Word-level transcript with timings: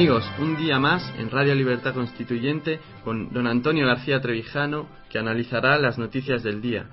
amigos, 0.00 0.24
un 0.38 0.56
día 0.56 0.78
más 0.78 1.12
en 1.18 1.28
Radio 1.30 1.54
Libertad 1.54 1.92
Constituyente 1.92 2.80
con 3.04 3.34
don 3.34 3.46
Antonio 3.46 3.86
García 3.86 4.18
Trevijano 4.18 4.88
que 5.10 5.18
analizará 5.18 5.76
las 5.76 5.98
noticias 5.98 6.42
del 6.42 6.62
día. 6.62 6.86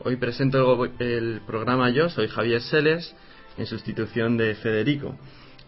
Hoy 0.00 0.16
presento 0.16 0.84
el 0.98 1.40
programa 1.46 1.88
yo, 1.90 2.08
soy 2.08 2.26
Javier 2.26 2.60
Seles, 2.60 3.14
en 3.56 3.66
sustitución 3.66 4.36
de 4.36 4.56
Federico. 4.56 5.16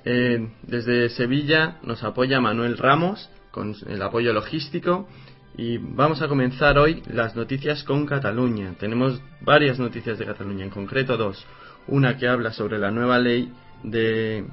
Eh, 0.04 0.48
desde 0.64 1.10
Sevilla 1.10 1.78
nos 1.84 2.02
apoya 2.02 2.40
Manuel 2.40 2.76
Ramos 2.76 3.30
con 3.52 3.76
el 3.86 4.02
apoyo 4.02 4.32
logístico 4.32 5.08
y 5.56 5.78
vamos 5.78 6.20
a 6.22 6.26
comenzar 6.26 6.76
hoy 6.76 7.04
las 7.06 7.36
noticias 7.36 7.84
con 7.84 8.04
Cataluña. 8.04 8.74
Tenemos 8.80 9.22
varias 9.42 9.78
noticias 9.78 10.18
de 10.18 10.26
Cataluña, 10.26 10.64
en 10.64 10.70
concreto 10.70 11.16
dos. 11.16 11.46
Una 11.86 12.16
que 12.16 12.26
habla 12.26 12.52
sobre 12.52 12.78
la 12.78 12.90
nueva 12.90 13.20
ley 13.20 13.52
de 13.84 14.44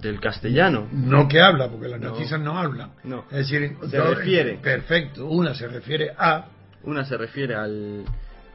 del 0.00 0.20
castellano. 0.20 0.88
No 0.92 1.28
que 1.28 1.40
habla, 1.40 1.68
porque 1.68 1.88
las 1.88 2.00
noticias 2.00 2.40
no, 2.40 2.58
hablan. 2.58 2.92
No. 3.04 3.24
Es 3.30 3.48
decir, 3.50 3.76
se 3.90 4.00
refiere. 4.00 4.54
Perfecto. 4.62 5.26
Una 5.26 5.54
se 5.54 5.68
refiere 5.68 6.10
a. 6.16 6.46
Una 6.84 7.04
se 7.04 7.16
refiere 7.16 7.54
al, 7.54 8.04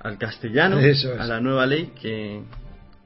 al 0.01 0.17
castellano, 0.17 0.79
Eso 0.79 1.13
es. 1.13 1.19
a 1.19 1.25
la 1.25 1.39
nueva 1.39 1.65
ley 1.65 1.93
que 2.01 2.43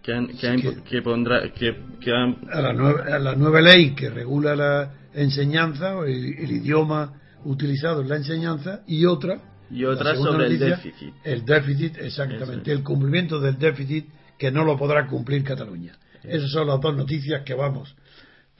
que, 0.02 0.14
han- 0.14 0.28
que, 0.30 0.47
han- 0.47 0.59
que- 0.62 0.81
que 0.84 1.02
pondrá 1.03 1.52
que, 1.53 1.75
han- 2.12 2.38
a 2.52 2.59
la, 2.62 2.74
nueva, 2.74 3.03
a 3.16 3.19
la 3.19 3.36
nueva 3.36 3.62
ley 3.62 3.92
que 3.94 4.09
regula 4.09 4.56
la 4.56 4.92
enseñanza 5.13 5.96
o 5.98 6.06
el, 6.06 6.40
el 6.40 6.52
idioma 6.53 7.13
utilizado 7.46 8.02
en 8.02 8.09
la 8.09 8.16
enseñanza 8.16 8.81
y 8.88 9.06
otra 9.06 9.40
y 9.69 9.86
otra 9.86 10.16
sobre 10.16 10.48
el 10.48 10.58
déficit. 10.58 11.13
el 11.24 11.46
déficit 11.46 11.98
exactamente 12.00 12.72
es. 12.72 12.78
el 12.80 12.84
cumplimiento 12.84 13.40
del 13.40 13.59
déficit 13.59 14.08
que 14.40 14.50
no 14.52 14.63
lo 14.66 14.75
podrá 14.75 15.06
cumplir 15.06 15.44
Cataluña 15.44 15.94
esas 16.24 16.50
son 16.52 16.66
las 16.68 16.80
dos 16.81 16.96
noticias 16.96 17.44
que 17.44 17.53
vamos 17.53 17.96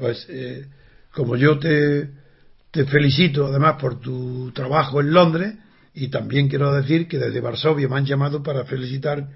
pues 0.02 0.26
eh, 0.30 0.66
como 1.14 1.36
yo 1.36 1.60
te 1.60 2.86
felicito 2.86 3.46
además 3.46 3.76
por 3.80 4.00
tu 4.00 4.52
trabajo 4.52 5.00
en 5.00 5.14
Londres 5.14 5.54
y 5.94 6.08
también 6.08 6.50
quiero 6.50 6.74
decir 6.74 7.08
que 7.08 7.20
desde 7.20 7.40
Varsovia 7.40 7.88
me 7.88 7.98
han 7.98 8.06
llamado 8.06 8.42
para 8.42 8.66
felicitar 8.66 9.30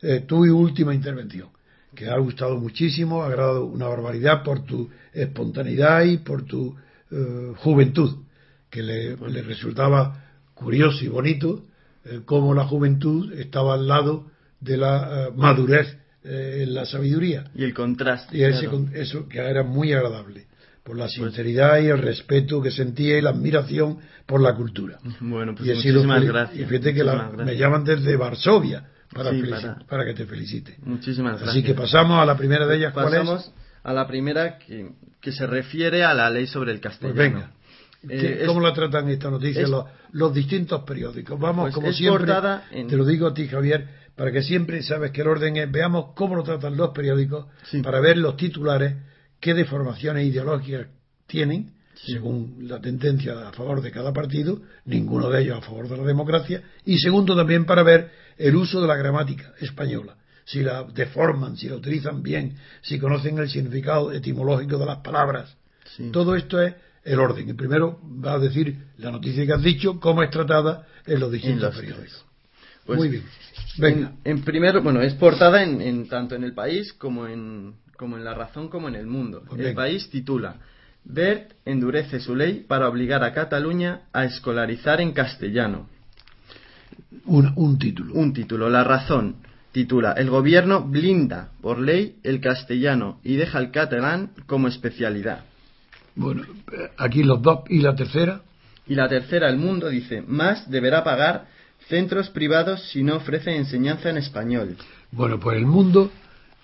eh, 0.00 0.20
tu 0.20 0.44
última 0.44 0.94
intervención 0.94 1.48
que 1.96 2.08
ha 2.08 2.16
gustado 2.18 2.56
muchísimo, 2.56 3.22
ha 3.22 3.26
agradado 3.26 3.66
una 3.66 3.88
barbaridad 3.88 4.44
por 4.44 4.64
tu 4.64 4.88
espontaneidad 5.12 6.04
y 6.04 6.18
por 6.18 6.44
tu 6.44 6.76
eh, 7.10 7.52
juventud, 7.56 8.22
que 8.70 8.82
le, 8.82 9.16
resultaba 9.16 10.24
curioso 10.54 11.04
y 11.04 11.08
bonito 11.08 11.64
cómo 12.24 12.54
la 12.54 12.64
juventud 12.64 13.32
estaba 13.32 13.74
al 13.74 13.88
lado 13.88 14.30
de 14.60 14.76
la 14.76 15.30
madurez 15.36 15.98
eh, 16.24 16.64
la 16.68 16.84
sabiduría. 16.86 17.44
Y 17.54 17.64
el 17.64 17.74
contraste. 17.74 18.36
Y 18.36 18.42
ese, 18.44 18.68
claro. 18.68 18.86
eso 18.94 19.28
que 19.28 19.38
era 19.38 19.62
muy 19.62 19.92
agradable, 19.92 20.46
por 20.84 20.96
la 20.96 21.08
sinceridad 21.08 21.78
y 21.80 21.86
el 21.86 21.98
respeto 21.98 22.60
que 22.62 22.70
sentía 22.70 23.18
y 23.18 23.22
la 23.22 23.30
admiración 23.30 23.98
por 24.26 24.40
la 24.40 24.54
cultura. 24.54 24.98
Bueno, 25.20 25.54
pues 25.54 25.68
y 25.68 25.82
sido 25.82 25.96
muchísimas 26.04 26.22
fel- 26.22 26.26
gracias. 26.28 26.60
Y 26.60 26.64
fíjate 26.64 26.94
que 26.94 27.04
la- 27.04 27.30
me 27.30 27.56
llaman 27.56 27.84
desde 27.84 28.16
Varsovia 28.16 28.88
para, 29.12 29.30
Sí, 29.30 29.42
para- 29.42 29.78
para 29.88 30.04
que 30.04 30.14
te 30.14 30.26
felicite. 30.26 30.76
Muchísimas 30.84 31.32
gracias. 31.32 31.50
Así 31.50 31.62
que 31.62 31.74
pasamos 31.74 32.20
a 32.20 32.24
la 32.26 32.36
primera 32.36 32.66
de 32.66 32.76
ellas, 32.76 32.92
¿cuál 32.92 33.06
Pasamos 33.06 33.46
es? 33.46 33.52
a 33.84 33.92
la 33.92 34.06
primera 34.06 34.58
que, 34.58 34.90
que 35.20 35.32
se 35.32 35.46
refiere 35.46 36.04
a 36.04 36.14
la 36.14 36.30
ley 36.30 36.46
sobre 36.46 36.72
el 36.72 36.80
Pues 36.80 36.92
castellano. 36.94 37.18
venga. 37.18 37.52
Eh, 38.04 38.18
¿Qué- 38.20 38.40
es- 38.42 38.46
¿Cómo 38.48 38.60
la 38.60 38.72
tratan 38.72 39.08
esta 39.10 39.30
noticia 39.30 39.62
es- 39.62 39.68
los, 39.68 39.84
los 40.12 40.34
distintos 40.34 40.82
periódicos? 40.82 41.38
Vamos, 41.38 41.64
Pues 41.66 41.74
como 41.74 41.92
siempre, 41.92 42.32
en- 42.72 42.88
te 42.88 42.96
lo 42.96 43.04
digo 43.04 43.28
a 43.28 43.34
ti, 43.34 43.46
Javier, 43.46 43.86
para 44.16 44.30
que 44.32 44.42
siempre 44.42 44.82
sabes 44.82 45.10
que 45.10 45.22
el 45.22 45.28
orden 45.28 45.56
es, 45.56 45.70
veamos 45.70 46.12
cómo 46.14 46.36
lo 46.36 46.42
tratan 46.42 46.76
los 46.76 46.90
periódicos, 46.90 47.46
Sí. 47.70 47.82
para 47.82 48.00
ver 48.00 48.18
los 48.18 48.36
titulares, 48.36 48.96
qué 49.40 49.54
deformaciones 49.54 50.26
ideológicas 50.26 50.88
tienen, 51.26 51.72
según 51.94 52.56
la 52.68 52.80
tendencia 52.80 53.48
a 53.48 53.52
favor 53.52 53.80
de 53.80 53.90
cada 53.90 54.12
partido, 54.12 54.60
ninguno 54.84 55.30
de 55.30 55.42
ellos 55.42 55.58
a 55.58 55.62
favor 55.62 55.88
de 55.88 55.96
la 55.96 56.04
democracia, 56.04 56.62
y 56.84 56.98
segundo 56.98 57.36
también 57.36 57.64
para 57.64 57.82
ver 57.82 58.10
el 58.38 58.56
uso 58.56 58.80
de 58.80 58.88
la 58.88 58.96
gramática 58.96 59.52
española, 59.60 60.16
si 60.44 60.62
la 60.62 60.84
deforman, 60.84 61.56
si 61.56 61.68
la 61.68 61.76
utilizan 61.76 62.22
bien, 62.22 62.56
si 62.82 62.98
conocen 62.98 63.38
el 63.38 63.48
significado 63.48 64.10
etimológico 64.12 64.78
de 64.78 64.86
las 64.86 64.98
palabras. 64.98 65.56
Sí. 65.96 66.10
Todo 66.10 66.34
esto 66.34 66.60
es 66.60 66.74
el 67.04 67.18
orden. 67.18 67.48
El 67.48 67.56
primero 67.56 68.00
va 68.24 68.34
a 68.34 68.38
decir 68.38 68.76
la 68.98 69.10
noticia 69.10 69.46
que 69.46 69.52
has 69.52 69.62
dicho, 69.62 70.00
cómo 70.00 70.22
es 70.22 70.30
tratada 70.30 70.86
en 71.06 71.20
los 71.20 71.30
distintos 71.30 71.74
periódicos. 71.76 72.24
Pues, 72.86 72.98
Muy 72.98 73.08
bien. 73.08 73.24
Venga. 73.78 74.12
En, 74.24 74.38
en 74.38 74.44
primero, 74.44 74.82
bueno, 74.82 75.00
es 75.00 75.14
portada 75.14 75.62
en, 75.62 75.80
en 75.80 76.08
tanto 76.08 76.34
en 76.34 76.44
el 76.44 76.52
país 76.52 76.92
como 76.92 77.26
en, 77.26 77.74
como 77.96 78.16
en 78.16 78.24
La 78.24 78.34
Razón 78.34 78.68
como 78.68 78.88
en 78.88 78.96
el 78.96 79.06
mundo. 79.06 79.42
Pues 79.48 79.60
el 79.60 79.74
país 79.74 80.10
titula 80.10 80.56
Bert 81.04 81.52
endurece 81.64 82.20
su 82.20 82.34
ley 82.36 82.64
para 82.66 82.88
obligar 82.88 83.24
a 83.24 83.32
Cataluña 83.32 84.02
a 84.12 84.24
escolarizar 84.24 85.00
en 85.00 85.12
castellano. 85.12 85.88
Un, 87.24 87.52
un 87.56 87.78
título. 87.78 88.14
Un 88.14 88.32
título, 88.32 88.68
La 88.68 88.84
Razón, 88.84 89.36
titula 89.72 90.12
El 90.12 90.30
gobierno 90.30 90.82
blinda 90.82 91.50
por 91.60 91.78
ley 91.80 92.16
el 92.22 92.40
castellano 92.40 93.20
y 93.22 93.36
deja 93.36 93.58
el 93.58 93.70
catalán 93.70 94.30
como 94.46 94.68
especialidad. 94.68 95.44
Bueno, 96.14 96.42
aquí 96.98 97.22
los 97.22 97.40
dos. 97.40 97.60
¿Y 97.68 97.80
la 97.80 97.94
tercera? 97.94 98.42
Y 98.86 98.94
la 98.94 99.08
tercera, 99.08 99.48
El 99.48 99.58
Mundo, 99.58 99.88
dice, 99.88 100.22
más 100.26 100.70
deberá 100.70 101.04
pagar 101.04 101.46
centros 101.92 102.30
privados 102.30 102.88
si 102.88 103.02
no 103.02 103.16
ofrece 103.16 103.54
enseñanza 103.54 104.08
en 104.08 104.16
español. 104.16 104.78
Bueno, 105.10 105.38
pues 105.38 105.58
el 105.58 105.66
mundo 105.66 106.10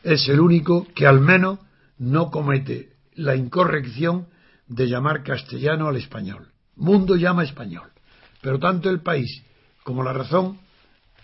es 0.03 0.27
el 0.31 0.41
único 0.41 0.87
que 0.95 1.07
al 1.07 1.21
menos 1.21 1.59
no 1.99 2.31
comete 2.31 2.95
la 3.15 3.37
incorrección 3.37 4.29
de 4.69 4.89
llamar 4.89 5.23
castellano 5.23 5.89
al 5.89 5.97
español. 5.97 6.49
Mundo 6.77 7.15
llama 7.15 7.45
español. 7.45 7.91
Pero 8.41 8.59
tanto 8.59 8.89
el 8.89 9.03
país 9.03 9.43
como 9.85 10.03
la 10.03 10.15
razón 10.15 10.61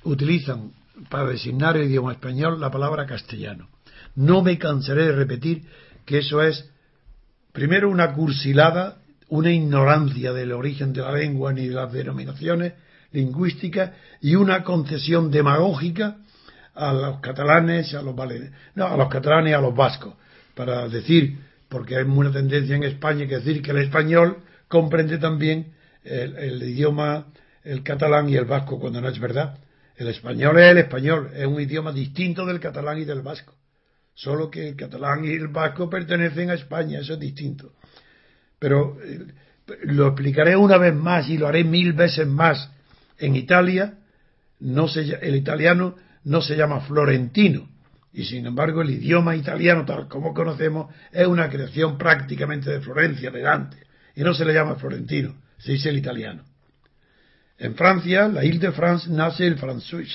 utilizan 0.03 0.73
para 1.09 1.31
designar 1.31 1.79
el 1.79 1.85
idioma 1.85 2.12
español 2.12 2.61
la 2.61 2.71
palabra 2.71 3.06
castellano. 3.06 3.71
No 4.17 4.43
me 4.43 4.59
cansaré 4.59 5.06
de 5.06 5.12
repetir 5.12 5.62
que 6.05 6.19
eso 6.19 6.43
es 6.43 6.69
primero 7.53 7.89
una 7.89 8.12
cursilada, 8.12 8.99
una 9.29 9.51
ignorancia 9.51 10.35
del 10.35 10.53
origen 10.53 10.93
de 10.93 11.01
la 11.01 11.12
lengua 11.12 11.55
ni 11.55 11.69
de 11.69 11.75
las 11.75 11.91
denominaciones 11.91 12.75
lingüísticas 13.15 13.93
y 14.21 14.35
una 14.35 14.63
concesión 14.65 15.31
demagógica 15.31 16.17
a 16.75 16.93
los 16.93 17.21
catalanes, 17.21 17.95
a 17.95 18.03
los 18.03 18.15
vale- 18.15 18.51
no, 18.75 18.87
a 18.87 18.97
los 18.97 19.09
catalanes 19.09 19.53
y 19.53 19.55
a 19.55 19.61
los 19.61 19.75
vascos, 19.75 20.15
para 20.55 20.89
decir, 20.89 21.39
porque 21.69 21.97
hay 21.97 22.03
una 22.03 22.33
tendencia 22.33 22.77
en 22.77 22.83
España 22.83 23.27
que 23.27 23.37
decir 23.37 23.63
que 23.63 23.71
el 23.71 23.79
español 23.79 24.39
comprende 24.69 25.19
también 25.19 25.73
el, 26.03 26.37
el 26.37 26.63
idioma, 26.63 27.27
el 27.63 27.83
catalán 27.83 28.29
y 28.29 28.37
el 28.37 28.45
vasco, 28.45 28.79
cuando 28.79 29.01
no 29.01 29.09
es 29.09 29.19
verdad. 29.19 29.59
El 29.97 30.09
español 30.09 30.59
es 30.59 30.73
el 30.73 30.79
español, 30.79 31.31
es 31.35 31.47
un 31.47 31.61
idioma 31.61 31.93
distinto 31.93 32.45
del 32.45 32.59
catalán 32.59 32.99
y 32.99 33.05
del 33.05 33.23
vasco. 33.23 33.55
Solo 34.15 34.51
que 34.51 34.69
el 34.69 34.77
catalán 34.77 35.25
y 35.25 35.31
el 35.31 35.49
vasco 35.49 35.89
pertenecen 35.89 36.51
a 36.51 36.55
España, 36.55 36.99
eso 37.01 37.15
es 37.15 37.21
distinto. 37.21 37.73
Pero 38.59 38.99
eh, 39.03 39.27
lo 39.85 40.09
explicaré 40.09 40.57
una 40.57 40.79
vez 40.79 40.95
más 40.95 41.29
y 41.29 41.39
lo 41.39 41.47
haré 41.47 41.63
mil 41.65 41.93
veces 41.93 42.27
más. 42.27 42.71
En 43.19 43.37
Italia, 43.37 43.99
no 44.61 44.89
se, 44.89 45.01
el 45.01 45.37
italiano 45.37 45.97
no 46.25 46.41
se 46.41 46.57
llama 46.57 46.81
florentino, 46.81 47.69
y 48.13 48.25
sin 48.25 48.47
embargo 48.47 48.83
el 48.83 48.91
idioma 48.91 49.37
italiano, 49.37 49.85
tal 49.85 50.09
como 50.09 50.33
conocemos, 50.33 50.95
es 51.13 51.27
una 51.27 51.51
creación 51.51 51.99
prácticamente 51.99 52.71
de 52.71 52.81
Florencia, 52.81 53.31
de 53.31 53.43
Dante, 53.43 53.77
y 54.15 54.23
no 54.23 54.35
se 54.35 54.45
le 54.45 54.55
llama 54.55 54.77
florentino, 54.77 55.35
se 55.59 55.73
dice 55.73 55.91
el 55.91 55.99
italiano. 55.99 56.45
En 57.59 57.75
Francia, 57.75 58.29
la 58.29 58.45
Ile 58.45 58.59
de 58.59 58.73
France 58.73 59.09
nace 59.11 59.47
el 59.47 59.59
francés, 59.59 60.09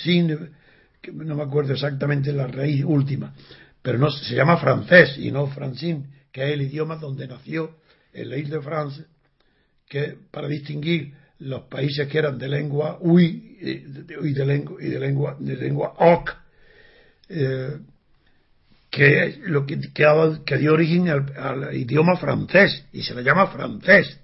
no 1.13 1.35
me 1.35 1.43
acuerdo 1.43 1.73
exactamente 1.73 2.33
la 2.33 2.47
raíz 2.47 2.83
última, 2.83 3.33
pero 3.81 3.97
no 3.97 4.11
se 4.11 4.35
llama 4.35 4.57
francés 4.57 5.17
y 5.17 5.31
no 5.31 5.47
francine, 5.47 6.05
que 6.31 6.47
es 6.47 6.53
el 6.53 6.63
idioma 6.63 6.97
donde 6.97 7.27
nació 7.27 7.77
en 8.13 8.29
la 8.29 8.37
Ile 8.37 8.49
de 8.49 8.61
France, 8.61 9.05
que 9.87 10.17
para 10.31 10.47
distinguir 10.47 11.13
los 11.39 11.63
países 11.63 12.07
que 12.07 12.17
eran 12.17 12.37
de 12.37 12.47
lengua 12.47 12.97
uy 13.01 13.57
y 13.61 14.33
de 14.33 14.45
lengua 14.45 14.77
y 14.81 14.87
de 14.87 14.99
lengua 14.99 15.37
de 15.39 15.55
lengua 15.55 15.93
oc 15.97 16.35
eh, 17.29 17.77
que 18.89 19.39
lo 19.43 19.65
que, 19.65 19.79
que, 19.83 20.57
dio 20.57 20.73
origen 20.73 21.09
al, 21.09 21.33
al, 21.37 21.75
idioma 21.75 22.17
francés 22.17 22.85
y 22.91 23.03
se 23.03 23.13
le 23.13 23.21
llama 23.23 23.45
francés. 23.47 24.19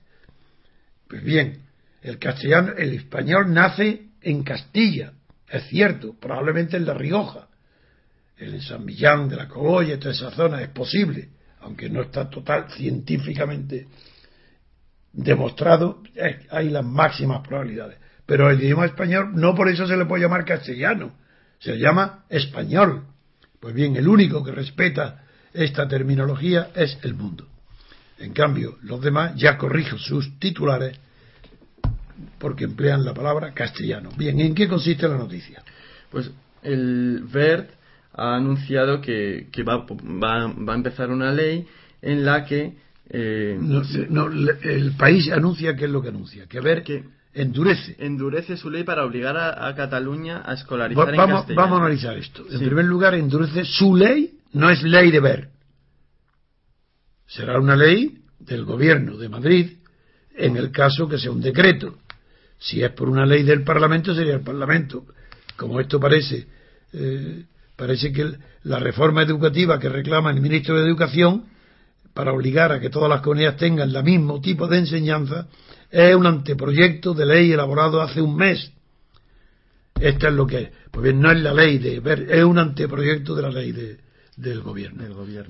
Pues 1.07 1.23
bien 1.23 1.59
el 2.01 2.17
castellano 2.17 2.73
el 2.75 2.93
español 2.95 3.53
nace 3.53 4.07
en 4.21 4.43
Castilla 4.43 5.13
es 5.47 5.67
cierto 5.67 6.15
probablemente 6.19 6.77
en 6.77 6.85
la 6.85 6.95
Rioja. 6.95 7.47
En 8.37 8.59
San 8.59 8.83
Millán 8.83 9.29
de 9.29 9.37
la 9.37 9.47
Cogolla 9.47 9.99
toda 9.99 10.13
esa 10.13 10.31
zona 10.31 10.61
es 10.61 10.69
posible 10.69 11.29
aunque 11.61 11.89
no 11.89 12.01
está 12.01 12.29
total 12.29 12.69
científicamente 12.71 13.87
demostrado, 15.15 16.03
hay 16.49 16.69
las 16.69 16.85
máximas 16.85 17.45
probabilidades. 17.47 17.97
Pero 18.25 18.49
el 18.49 18.61
idioma 18.61 18.85
español 18.85 19.31
no 19.35 19.55
por 19.55 19.69
eso 19.69 19.87
se 19.87 19.97
le 19.97 20.05
puede 20.05 20.23
llamar 20.23 20.45
castellano, 20.45 21.13
se 21.59 21.73
le 21.73 21.79
llama 21.79 22.25
español. 22.29 23.05
Pues 23.59 23.73
bien, 23.73 23.95
el 23.95 24.07
único 24.07 24.43
que 24.43 24.51
respeta 24.51 25.23
esta 25.53 25.87
terminología 25.87 26.69
es 26.75 26.97
el 27.03 27.13
mundo. 27.13 27.47
En 28.19 28.33
cambio, 28.33 28.77
los 28.81 29.01
demás 29.01 29.33
ya 29.35 29.57
corrijo 29.57 29.97
sus 29.97 30.39
titulares 30.39 30.97
porque 32.39 32.65
emplean 32.65 33.03
la 33.05 33.13
palabra 33.13 33.53
castellano. 33.53 34.09
Bien, 34.17 34.39
¿en 34.39 34.55
qué 34.55 34.67
consiste 34.67 35.07
la 35.07 35.17
noticia? 35.17 35.63
Pues 36.09 36.31
el 36.63 37.23
VERT 37.31 37.69
ha 38.13 38.35
anunciado 38.35 39.01
que, 39.01 39.47
que 39.51 39.63
va, 39.63 39.85
va, 39.85 40.47
va 40.47 40.73
a 40.73 40.77
empezar 40.77 41.09
una 41.09 41.31
ley 41.31 41.67
en 42.01 42.25
la 42.25 42.45
que 42.45 42.84
eh, 43.09 43.57
no, 43.59 44.31
el 44.31 44.91
país 44.97 45.31
anuncia 45.31 45.75
qué 45.75 45.85
es 45.85 45.91
lo 45.91 46.01
que 46.01 46.09
anuncia, 46.09 46.47
que 46.47 46.59
ver 46.59 46.83
que 46.83 47.03
endurece. 47.33 47.95
Endurece 47.99 48.57
su 48.57 48.69
ley 48.69 48.83
para 48.83 49.05
obligar 49.05 49.37
a, 49.37 49.73
Cataluña 49.75 50.41
a 50.45 50.53
escolarizar 50.53 51.09
en 51.09 51.17
vamos, 51.17 51.45
Vamos 51.53 51.79
a 51.79 51.81
analizar 51.81 52.17
esto. 52.17 52.45
En 52.49 52.59
primer 52.59 52.85
lugar, 52.85 53.13
endurece 53.13 53.63
su 53.65 53.95
ley, 53.95 54.39
no 54.53 54.69
es 54.69 54.81
ley 54.83 55.11
de 55.11 55.19
ver. 55.19 55.49
Será 57.27 57.59
una 57.59 57.75
ley 57.75 58.19
del 58.39 58.65
gobierno 58.65 59.17
de 59.17 59.29
Madrid 59.29 59.77
en 60.35 60.57
el 60.57 60.71
caso 60.71 61.07
que 61.07 61.17
sea 61.17 61.31
un 61.31 61.41
decreto. 61.41 61.97
Si 62.57 62.81
es 62.81 62.91
por 62.91 63.09
una 63.09 63.25
ley 63.25 63.43
del 63.43 63.63
Parlamento, 63.63 64.15
sería 64.15 64.35
el 64.35 64.41
Parlamento. 64.41 65.05
Como 65.57 65.79
esto 65.79 65.99
parece, 65.99 66.47
eh, 66.93 67.43
parece 67.75 68.11
que 68.11 68.31
la 68.63 68.79
reforma 68.79 69.23
educativa 69.23 69.79
que 69.79 69.89
reclama 69.89 70.31
el 70.31 70.41
ministro 70.41 70.77
de 70.77 70.85
Educación 70.85 71.45
para 72.15 72.31
obligar 72.31 72.71
a 72.71 72.79
que 72.79 72.89
todas 72.89 73.09
las 73.09 73.21
comunidades 73.21 73.57
tengan 73.57 73.93
el 73.93 74.03
mismo 74.03 74.39
tipo 74.39 74.67
de 74.67 74.79
enseñanza 74.79 75.47
es 75.91 76.15
un 76.15 76.25
anteproyecto 76.25 77.13
de 77.13 77.25
ley 77.25 77.51
elaborado 77.51 78.01
hace 78.01 78.21
un 78.21 78.37
mes. 78.37 78.71
Esto 79.99 80.29
es 80.29 80.33
lo 80.33 80.47
que 80.47 80.57
es. 80.57 80.69
Pues 80.91 81.03
bien, 81.03 81.19
no 81.19 81.29
es 81.29 81.39
la 81.41 81.53
ley 81.53 81.77
de 81.77 81.99
ver, 81.99 82.31
es 82.31 82.43
un 82.43 82.57
anteproyecto 82.57 83.35
de 83.35 83.41
la 83.41 83.49
ley 83.49 83.73
de, 83.73 83.97
del, 84.37 84.61
gobierno. 84.61 85.03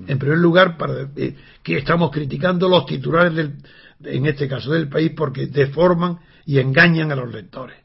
En 0.08 0.18
primer 0.18 0.38
lugar, 0.38 0.76
para 0.76 1.08
eh, 1.14 1.36
que 1.62 1.78
estamos 1.78 2.10
criticando 2.10 2.68
los 2.68 2.84
titulares 2.84 3.32
del, 3.32 3.54
en 4.02 4.26
este 4.26 4.48
caso 4.48 4.72
del 4.72 4.88
país 4.88 5.12
porque 5.16 5.46
deforman 5.46 6.18
y 6.46 6.58
engañan 6.58 7.12
a 7.12 7.16
los 7.16 7.32
lectores. 7.32 7.76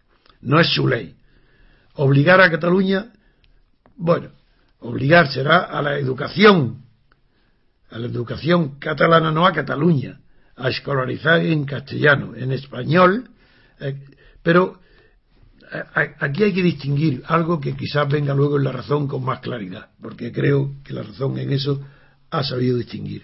No 0.41 0.59
es 0.59 0.73
su 0.73 0.87
ley. 0.87 1.13
Obligar 1.93 2.41
a 2.41 2.49
Cataluña, 2.49 3.11
bueno, 3.95 4.29
obligar 4.79 5.31
será 5.31 5.65
a 5.65 5.83
la 5.83 5.99
educación 5.99 6.81
a 7.91 7.99
la 7.99 8.07
educación 8.07 8.79
catalana, 8.79 9.31
no 9.31 9.45
a 9.45 9.51
Cataluña, 9.51 10.19
a 10.55 10.69
escolarizar 10.69 11.45
en 11.45 11.65
castellano, 11.65 12.35
en 12.35 12.51
español, 12.51 13.29
eh, 13.79 13.95
pero 14.41 14.79
eh, 15.71 16.13
aquí 16.19 16.43
hay 16.43 16.53
que 16.53 16.63
distinguir 16.63 17.21
algo 17.27 17.59
que 17.59 17.75
quizás 17.75 18.07
venga 18.09 18.33
luego 18.33 18.57
en 18.57 18.63
la 18.63 18.71
razón 18.71 19.07
con 19.07 19.23
más 19.23 19.39
claridad, 19.39 19.89
porque 20.01 20.31
creo 20.31 20.71
que 20.83 20.93
la 20.93 21.03
razón 21.03 21.37
en 21.37 21.51
eso 21.51 21.85
ha 22.29 22.43
sabido 22.43 22.77
distinguir. 22.77 23.23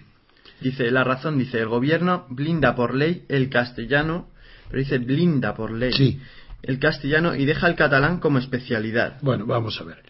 Dice, 0.60 0.90
la 0.90 1.04
razón 1.04 1.38
dice, 1.38 1.58
el 1.60 1.68
gobierno 1.68 2.26
blinda 2.28 2.74
por 2.74 2.94
ley 2.94 3.24
el 3.28 3.48
castellano, 3.48 4.28
pero 4.68 4.80
dice 4.80 4.98
blinda 4.98 5.54
por 5.54 5.70
ley 5.70 5.92
sí. 5.92 6.20
el 6.62 6.78
castellano 6.78 7.34
y 7.34 7.46
deja 7.46 7.68
el 7.68 7.76
catalán 7.76 8.18
como 8.18 8.38
especialidad. 8.38 9.18
Bueno, 9.22 9.46
vamos 9.46 9.80
a 9.80 9.84
ver. 9.84 10.02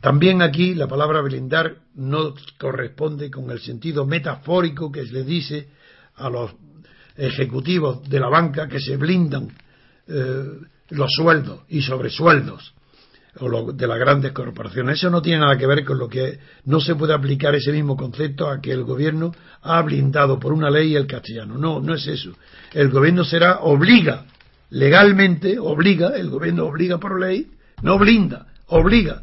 También 0.00 0.40
aquí 0.40 0.74
la 0.74 0.88
palabra 0.88 1.20
blindar 1.20 1.76
no 1.94 2.34
corresponde 2.58 3.30
con 3.30 3.50
el 3.50 3.60
sentido 3.60 4.06
metafórico 4.06 4.90
que 4.90 5.06
se 5.06 5.12
le 5.12 5.24
dice 5.24 5.68
a 6.16 6.30
los 6.30 6.52
ejecutivos 7.16 8.08
de 8.08 8.18
la 8.18 8.28
banca 8.28 8.66
que 8.66 8.80
se 8.80 8.96
blindan 8.96 9.48
eh, 10.08 10.44
los 10.90 11.10
sueldos 11.12 11.60
y 11.68 11.82
sobresueldos 11.82 12.74
o 13.40 13.72
de 13.72 13.86
las 13.86 13.98
grandes 13.98 14.32
corporaciones. 14.32 14.98
Eso 14.98 15.10
no 15.10 15.20
tiene 15.20 15.40
nada 15.40 15.56
que 15.56 15.66
ver 15.66 15.84
con 15.84 15.98
lo 15.98 16.08
que 16.08 16.38
no 16.64 16.80
se 16.80 16.94
puede 16.94 17.12
aplicar 17.12 17.54
ese 17.54 17.70
mismo 17.70 17.96
concepto 17.96 18.48
a 18.48 18.60
que 18.60 18.72
el 18.72 18.82
gobierno 18.84 19.32
ha 19.62 19.82
blindado 19.82 20.40
por 20.40 20.52
una 20.52 20.70
ley 20.70 20.96
el 20.96 21.06
castellano. 21.06 21.58
No, 21.58 21.80
no 21.80 21.94
es 21.94 22.06
eso. 22.06 22.32
El 22.72 22.88
gobierno 22.88 23.22
será 23.22 23.60
obliga 23.60 24.24
legalmente, 24.70 25.58
obliga, 25.58 26.16
el 26.16 26.30
gobierno 26.30 26.66
obliga 26.66 26.98
por 26.98 27.20
ley, 27.20 27.50
no 27.82 27.98
blinda, 27.98 28.46
obliga 28.66 29.22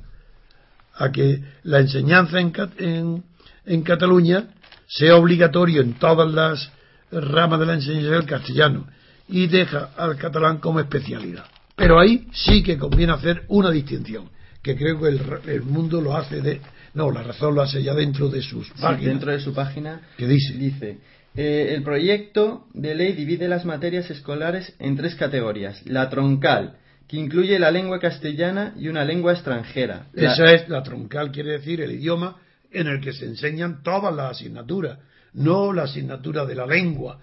a 0.98 1.12
que 1.12 1.42
la 1.64 1.80
enseñanza 1.80 2.40
en, 2.40 3.24
en, 3.66 3.82
Cataluña 3.84 4.48
sea 4.88 5.16
obligatorio 5.16 5.82
en 5.82 5.94
todas 5.94 6.32
las 6.32 6.72
ramas 7.12 7.60
de 7.60 7.66
la 7.66 7.74
enseñanza 7.76 8.10
del 8.10 8.26
castellano 8.26 8.88
y 9.28 9.48
deja 9.48 9.92
al 9.98 10.18
catalán 10.18 10.58
como 10.58 10.80
especialidad. 10.80 11.46
Pero 11.76 12.00
ahí 12.00 12.28
sí 12.34 12.64
que 12.64 12.78
conviene 12.78 13.14
hacer 13.14 13.44
una 13.50 13.70
distinción, 13.70 14.30
que 14.64 14.76
creo 14.76 15.00
que 15.00 15.52
el, 15.52 15.62
mundo 15.62 16.02
lo 16.02 16.18
hace 16.18 16.42
de... 16.42 16.62
No, 16.96 17.12
la 17.12 17.22
razón 17.22 17.54
lo 17.54 17.62
hace 17.62 17.84
ya 17.84 17.94
dentro 17.94 18.30
de 18.30 18.42
sus 18.42 18.70
páginas. 18.72 19.06
dentro 19.06 19.32
de 19.32 19.40
su 19.40 19.54
página. 19.54 20.02
¿Qué 20.18 20.28
dice? 20.28 20.54
Dice, 20.54 20.98
eh, 21.36 21.76
el 21.76 21.84
proyecto 21.84 22.66
de 22.74 22.96
ley 22.96 23.14
divide 23.14 23.48
las 23.48 23.66
materias 23.66 24.10
escolares 24.10 24.74
en 24.80 24.96
tres 24.96 25.14
categorías. 25.14 25.86
La 25.86 26.10
troncal, 26.10 26.78
que 27.08 27.18
incluye 27.18 27.58
la 27.58 27.72
lengua 27.72 28.00
castellana 28.00 28.74
y 28.78 28.90
una 28.90 29.06
lengua 29.06 29.34
extranjera. 29.34 30.08
Esa 30.14 30.54
es 30.54 30.68
la 30.68 30.84
troncal, 30.84 31.32
quiere 31.32 31.54
decir 31.54 31.82
el 31.82 31.92
idioma 31.92 32.38
en 32.72 32.88
el 32.88 33.00
que 33.00 33.14
se 33.14 33.26
enseñan 33.26 33.82
todas 33.82 34.14
las 34.14 34.32
asignaturas, 34.32 35.00
no 35.34 35.72
la 35.72 35.84
asignatura 35.84 36.46
de 36.46 36.56
la 36.56 36.66
lengua 36.66 37.20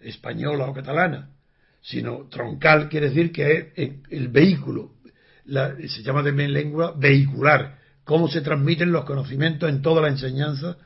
española 0.00 0.66
o 0.66 0.74
catalana, 0.74 1.30
sino 1.82 2.28
troncal 2.28 2.88
quiere 2.88 3.10
decir 3.10 3.30
que 3.30 3.72
es 3.76 3.90
el 4.10 4.28
vehículo, 4.28 4.92
se 5.46 6.02
llama 6.02 6.24
también 6.24 6.52
lengua 6.52 6.94
vehicular, 6.96 7.78
cómo 8.04 8.28
se 8.28 8.40
transmiten 8.40 8.90
los 8.90 9.04
conocimientos 9.04 9.68
en 9.68 9.82
toda 9.82 10.02
la 10.02 10.08
enseñanza 10.08 10.76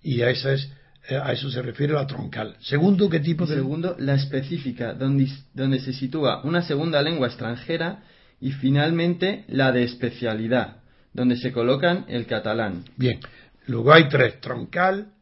y 0.00 0.22
esa 0.22 0.54
es 0.54 0.72
a 1.08 1.32
eso 1.32 1.50
se 1.50 1.62
refiere 1.62 1.92
la 1.92 2.06
troncal. 2.06 2.56
Segundo, 2.60 3.08
¿qué 3.08 3.20
tipo 3.20 3.46
de...? 3.46 3.56
Segundo, 3.56 3.96
la 3.98 4.14
específica, 4.14 4.94
donde, 4.94 5.28
donde 5.52 5.80
se 5.80 5.92
sitúa 5.92 6.42
una 6.44 6.62
segunda 6.62 7.02
lengua 7.02 7.26
extranjera 7.26 8.04
y 8.40 8.52
finalmente 8.52 9.44
la 9.48 9.72
de 9.72 9.82
especialidad, 9.82 10.82
donde 11.12 11.36
se 11.36 11.52
colocan 11.52 12.04
el 12.08 12.26
catalán. 12.26 12.84
Bien, 12.96 13.18
luego 13.66 13.92
hay 13.92 14.08
tres, 14.08 14.40
troncal, 14.40 15.12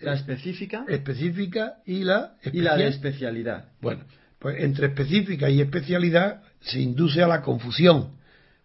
la 0.00 0.14
específica, 0.14 0.84
específica 0.88 1.74
y 1.86 2.02
la, 2.02 2.34
y 2.52 2.60
la 2.60 2.76
de 2.76 2.88
especialidad. 2.88 3.66
Bueno, 3.80 4.04
pues 4.40 4.62
entre 4.64 4.88
específica 4.88 5.48
y 5.48 5.60
especialidad 5.60 6.42
se 6.60 6.80
induce 6.80 7.22
a 7.22 7.28
la 7.28 7.42
confusión, 7.42 8.16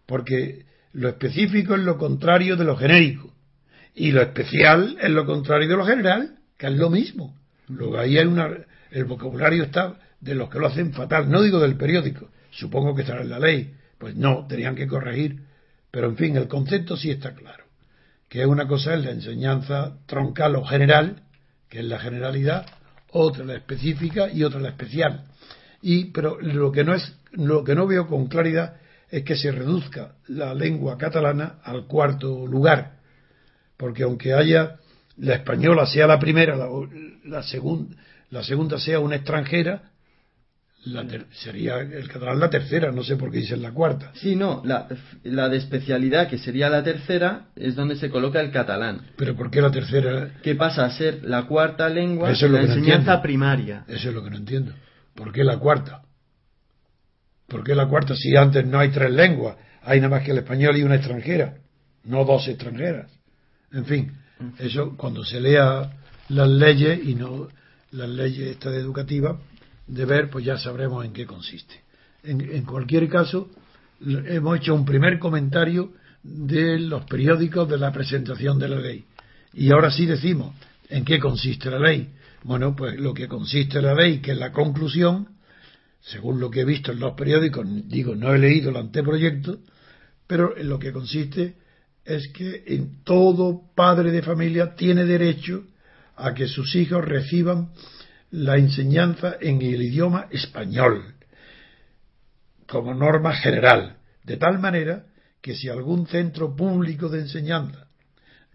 porque 0.04 0.66
lo 0.92 1.08
específico 1.08 1.76
es 1.76 1.82
lo 1.82 1.96
contrario 1.96 2.56
de 2.56 2.64
lo 2.64 2.76
genérico 2.76 3.37
y 3.94 4.12
lo 4.12 4.22
especial 4.22 4.96
es 5.00 5.10
lo 5.10 5.26
contrario 5.26 5.68
de 5.68 5.76
lo 5.76 5.84
general, 5.84 6.36
que 6.56 6.66
es 6.66 6.72
lo 6.74 6.90
mismo. 6.90 7.36
Luego 7.68 7.98
ahí 7.98 8.18
hay 8.18 8.26
una, 8.26 8.50
el 8.90 9.04
vocabulario 9.04 9.64
está 9.64 9.98
de 10.20 10.34
los 10.34 10.48
que 10.50 10.58
lo 10.58 10.66
hacen 10.66 10.92
fatal. 10.92 11.30
No 11.30 11.42
digo 11.42 11.60
del 11.60 11.76
periódico, 11.76 12.30
supongo 12.50 12.94
que 12.94 13.02
estará 13.02 13.22
en 13.22 13.30
la 13.30 13.38
ley. 13.38 13.74
Pues 13.98 14.16
no, 14.16 14.46
tenían 14.46 14.74
que 14.74 14.86
corregir. 14.86 15.42
Pero 15.90 16.08
en 16.08 16.16
fin, 16.16 16.36
el 16.36 16.48
concepto 16.48 16.96
sí 16.96 17.10
está 17.10 17.34
claro. 17.34 17.64
Que 18.28 18.46
una 18.46 18.68
cosa 18.68 18.94
es 18.94 19.04
la 19.04 19.10
enseñanza 19.10 19.98
troncal 20.06 20.56
o 20.56 20.64
general, 20.64 21.22
que 21.68 21.80
es 21.80 21.84
la 21.84 21.98
generalidad, 21.98 22.66
otra 23.10 23.44
la 23.44 23.54
específica 23.54 24.30
y 24.30 24.44
otra 24.44 24.60
la 24.60 24.68
especial. 24.68 25.24
Y, 25.80 26.06
pero 26.06 26.38
lo 26.40 26.70
que 26.72 26.84
no 26.84 26.94
es, 26.94 27.16
lo 27.32 27.64
que 27.64 27.74
no 27.74 27.86
veo 27.86 28.06
con 28.06 28.28
claridad 28.28 28.76
es 29.10 29.24
que 29.24 29.36
se 29.36 29.50
reduzca 29.50 30.16
la 30.26 30.54
lengua 30.54 30.98
catalana 30.98 31.58
al 31.62 31.86
cuarto 31.86 32.46
lugar. 32.46 32.97
Porque 33.78 34.02
aunque 34.02 34.34
haya 34.34 34.76
la 35.16 35.36
española 35.36 35.86
sea 35.86 36.06
la 36.06 36.18
primera, 36.18 36.56
la, 36.56 36.68
la, 37.24 37.42
la 38.30 38.42
segunda 38.42 38.78
sea 38.78 39.00
una 39.00 39.16
extranjera, 39.16 39.90
sería 41.32 41.78
el 41.80 42.08
catalán 42.08 42.38
la 42.38 42.50
tercera, 42.50 42.92
no 42.92 43.02
sé 43.02 43.16
por 43.16 43.30
qué 43.30 43.38
dicen 43.38 43.62
la 43.62 43.72
cuarta. 43.72 44.12
Sí, 44.14 44.36
no, 44.36 44.62
la, 44.64 44.86
la, 45.24 45.48
de 45.48 45.56
especialidad, 45.56 46.28
que 46.28 46.38
sería 46.38 46.68
la 46.68 46.82
tercera, 46.82 47.46
es 47.56 47.74
donde 47.74 47.96
se 47.96 48.10
coloca 48.10 48.40
el 48.40 48.50
catalán. 48.50 49.02
¿Pero 49.16 49.34
por 49.36 49.50
qué 49.50 49.60
la 49.60 49.70
tercera? 49.70 50.30
Que 50.42 50.54
pasa 50.54 50.84
a 50.84 50.90
ser 50.90 51.24
la 51.24 51.44
cuarta 51.44 51.88
lengua 51.88 52.30
de 52.30 52.48
la 52.48 52.60
enseñanza 52.60 53.20
primaria. 53.20 53.84
Eso 53.88 54.08
es 54.08 54.14
lo 54.14 54.22
que 54.22 54.30
no 54.30 54.36
entiendo. 54.36 54.72
¿Por 55.14 55.32
qué 55.32 55.42
la 55.44 55.58
cuarta? 55.58 56.02
¿Por 57.48 57.64
qué 57.64 57.74
la 57.74 57.88
cuarta 57.88 58.14
si 58.14 58.36
antes 58.36 58.66
no 58.66 58.78
hay 58.78 58.90
tres 58.90 59.10
lenguas? 59.10 59.56
Hay 59.82 60.00
nada 60.00 60.10
más 60.10 60.22
que 60.22 60.32
el 60.32 60.38
español 60.38 60.76
y 60.76 60.82
una 60.82 60.96
extranjera, 60.96 61.56
no 62.04 62.24
dos 62.24 62.46
extranjeras. 62.46 63.17
En 63.72 63.84
fin, 63.84 64.12
eso 64.58 64.96
cuando 64.96 65.24
se 65.24 65.40
lea 65.40 65.90
las 66.28 66.48
leyes 66.48 67.00
y 67.04 67.14
no 67.14 67.48
las 67.92 68.08
leyes 68.08 68.48
estas 68.48 68.74
educativas, 68.74 69.36
de 69.86 70.04
ver, 70.04 70.30
pues 70.30 70.44
ya 70.44 70.58
sabremos 70.58 71.04
en 71.04 71.12
qué 71.12 71.26
consiste. 71.26 71.82
En, 72.22 72.64
cualquier 72.64 73.08
caso, 73.08 73.48
hemos 74.00 74.58
hecho 74.58 74.74
un 74.74 74.84
primer 74.84 75.18
comentario 75.18 75.92
de 76.22 76.78
los 76.78 77.04
periódicos 77.04 77.68
de 77.68 77.78
la 77.78 77.92
presentación 77.92 78.58
de 78.58 78.68
la 78.68 78.78
ley. 78.78 79.04
Y 79.54 79.70
ahora 79.70 79.90
sí 79.90 80.04
decimos 80.04 80.54
en 80.90 81.04
qué 81.04 81.18
consiste 81.18 81.70
la 81.70 81.78
ley. 81.78 82.12
Bueno, 82.42 82.76
pues 82.76 82.98
lo 82.98 83.14
que 83.14 83.28
consiste 83.28 83.80
la 83.80 83.94
ley, 83.94 84.18
que 84.18 84.32
es 84.32 84.38
la 84.38 84.52
conclusión, 84.52 85.28
según 86.00 86.38
lo 86.38 86.50
que 86.50 86.60
he 86.60 86.64
visto 86.64 86.92
en 86.92 87.00
los 87.00 87.14
periódicos, 87.14 87.66
digo, 87.86 88.14
no 88.14 88.34
he 88.34 88.38
leído 88.38 88.70
el 88.70 88.76
anteproyecto, 88.76 89.58
pero 90.26 90.56
en 90.56 90.68
lo 90.68 90.78
que 90.78 90.92
consiste 90.92 91.56
es 92.08 92.28
que 92.28 92.64
en 92.66 93.04
todo 93.04 93.60
padre 93.74 94.10
de 94.10 94.22
familia 94.22 94.74
tiene 94.74 95.04
derecho 95.04 95.66
a 96.16 96.32
que 96.32 96.48
sus 96.48 96.74
hijos 96.74 97.04
reciban 97.04 97.70
la 98.30 98.56
enseñanza 98.56 99.36
en 99.38 99.60
el 99.60 99.82
idioma 99.82 100.26
español 100.30 101.14
como 102.66 102.94
norma 102.94 103.34
general, 103.34 103.98
de 104.24 104.38
tal 104.38 104.58
manera 104.58 105.04
que 105.42 105.54
si 105.54 105.68
algún 105.68 106.06
centro 106.06 106.56
público 106.56 107.10
de 107.10 107.20
enseñanza 107.20 107.88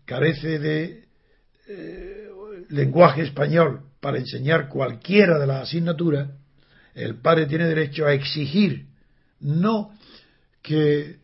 carece 0.05 0.57
de 0.57 1.05
eh, 1.67 2.27
lenguaje 2.69 3.21
español 3.21 3.81
para 4.01 4.17
enseñar 4.17 4.67
cualquiera 4.67 5.37
de 5.37 5.47
las 5.47 5.63
asignaturas, 5.63 6.29
el 6.95 7.21
padre 7.21 7.45
tiene 7.45 7.67
derecho 7.67 8.05
a 8.05 8.13
exigir 8.13 8.87
no 9.39 9.91
que 10.63 11.22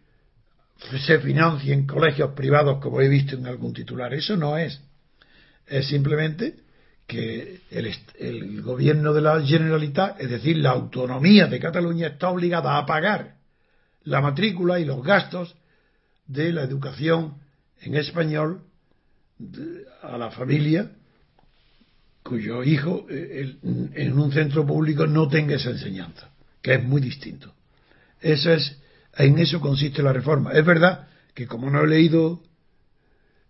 se 1.06 1.20
financien 1.20 1.86
colegios 1.86 2.32
privados 2.32 2.80
como 2.82 3.02
he 3.02 3.10
visto 3.10 3.36
en 3.36 3.46
algún 3.46 3.74
titular, 3.74 4.14
eso 4.14 4.36
no 4.36 4.58
es, 4.58 4.82
es 5.68 5.88
simplemente 5.88 6.56
que 7.06 7.62
el, 7.72 8.62
gobierno 8.62 9.14
de 9.14 9.22
la 9.22 9.42
Generalitat, 9.42 10.22
es 10.22 10.30
decir, 10.30 10.58
la 10.58 10.72
autonomía 10.72 11.48
de 11.48 11.60
Cataluña, 11.60 12.08
está 12.08 12.30
obligada 12.30 12.78
a 12.78 12.86
pagar 12.86 13.36
la 14.04 14.22
matrícula 14.22 14.80
y 14.80 14.86
los 14.86 15.04
gastos 15.04 15.56
de 16.28 16.54
la 16.54 16.64
educación 16.64 17.36
en 17.82 17.96
español 17.96 18.62
a 20.04 20.18
la 20.18 20.30
familia 20.32 20.92
cuyo 22.22 22.64
hijo 22.64 23.08
eh, 23.10 23.58
en 23.64 24.20
un 24.20 24.32
centro 24.32 24.66
público 24.66 25.08
no 25.08 25.28
tenga 25.28 25.56
esa 25.56 25.72
enseñanza, 25.72 26.30
que 26.62 26.76
es 26.76 26.84
muy 26.84 27.02
distinto. 27.02 27.52
Eso 28.22 28.52
es, 28.54 28.79
en 29.18 29.40
eso 29.40 29.60
consiste 29.60 30.02
la 30.02 30.14
reforma. 30.14 30.52
Es 30.52 30.66
verdad 30.66 31.08
que 31.34 31.48
como 31.48 31.70
no 31.70 31.84
he 31.84 31.88
leído 31.88 32.42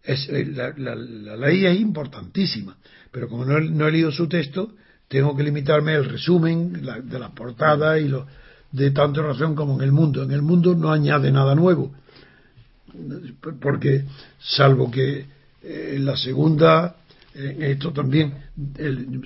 es, 0.04 0.30
eh, 0.30 0.46
la, 0.46 0.96
ley 1.36 1.66
es 1.66 1.80
importantísima, 1.80 2.78
pero 3.12 3.28
como 3.28 3.46
no, 3.46 3.88
he 3.88 3.92
leído 3.92 4.12
su 4.12 4.28
texto, 4.28 4.74
tengo 5.08 5.36
que 5.36 5.44
limitarme 5.44 5.94
al 5.94 6.06
resumen 6.06 6.74
de 6.74 7.20
las 7.20 7.32
portadas 7.32 8.00
y 8.00 8.08
lo, 8.08 8.28
de 8.72 8.92
tanta 8.92 9.22
razón 9.22 9.56
como 9.56 9.76
en 9.76 9.82
el 9.82 9.92
mundo. 9.92 10.24
En 10.24 10.32
el 10.32 10.42
mundo 10.42 10.76
no 10.76 10.92
añade 10.92 11.32
nada 11.32 11.56
nuevo, 11.56 11.92
porque 13.60 14.06
salvo 14.40 14.90
que 14.90 15.26
eh, 15.64 15.98
la 16.00 16.16
segunda, 16.16 16.96
esto 17.34 17.92
también, 17.92 18.34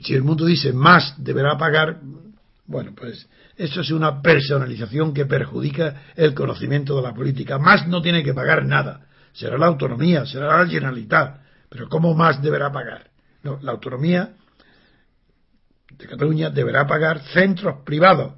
si 0.02 0.14
el 0.14 0.24
mundo 0.24 0.46
dice 0.46 0.74
más 0.74 1.16
deberá 1.18 1.58
pagar, 1.58 2.00
bueno, 2.66 2.94
pues 2.96 3.28
eso 3.58 3.82
es 3.82 3.92
una 3.92 4.22
personalización 4.22 5.14
que 5.14 5.26
perjudica 5.26 6.04
el 6.16 6.34
conocimiento 6.34 6.96
de 6.96 7.02
la 7.02 7.14
política. 7.14 7.60
Más 7.60 7.88
no 7.88 8.02
tiene 8.02 8.24
que 8.24 8.34
pagar 8.34 8.66
nada 8.66 9.08
será 9.34 9.58
la 9.58 9.66
autonomía, 9.66 10.26
será 10.26 10.64
la 10.64 10.68
generalidad, 10.68 11.42
pero 11.70 11.90
¿cómo 11.90 12.14
más 12.14 12.42
deberá 12.42 12.72
pagar? 12.72 13.10
No, 13.42 13.60
la 13.62 13.72
autonomía 13.72 14.34
de 15.98 16.08
Cataluña 16.08 16.50
deberá 16.50 16.88
pagar 16.88 17.22
centros 17.34 17.82
privados 17.84 18.36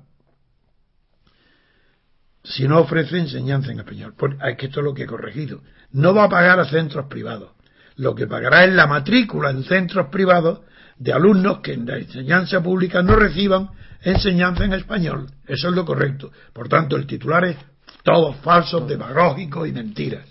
si 2.43 2.67
no 2.67 2.79
ofrece 2.79 3.17
enseñanza 3.17 3.71
en 3.71 3.79
español. 3.79 4.13
Pues, 4.17 4.35
es 4.43 4.57
que 4.57 4.67
esto 4.67 4.79
es 4.79 4.83
lo 4.83 4.93
que 4.93 5.03
he 5.03 5.07
corregido. 5.07 5.61
No 5.91 6.13
va 6.13 6.25
a 6.25 6.29
pagar 6.29 6.59
a 6.59 6.65
centros 6.65 7.07
privados. 7.07 7.51
Lo 7.95 8.13
que 8.13 8.27
pagará 8.27 8.65
es 8.65 8.73
la 8.73 8.87
matrícula 8.87 9.49
en 9.49 9.63
centros 9.63 10.09
privados 10.09 10.61
de 10.97 11.13
alumnos 11.13 11.59
que 11.59 11.73
en 11.73 11.85
la 11.85 11.97
enseñanza 11.97 12.61
pública 12.61 13.01
no 13.01 13.15
reciban 13.15 13.69
enseñanza 14.01 14.65
en 14.65 14.73
español. 14.73 15.27
Eso 15.47 15.69
es 15.69 15.75
lo 15.75 15.85
correcto. 15.85 16.31
Por 16.53 16.69
tanto, 16.69 16.95
el 16.95 17.05
titular 17.05 17.43
es 17.45 17.57
todo 18.03 18.33
falso, 18.33 18.79
demagógico 18.81 19.65
y 19.65 19.71
mentiras. 19.71 20.25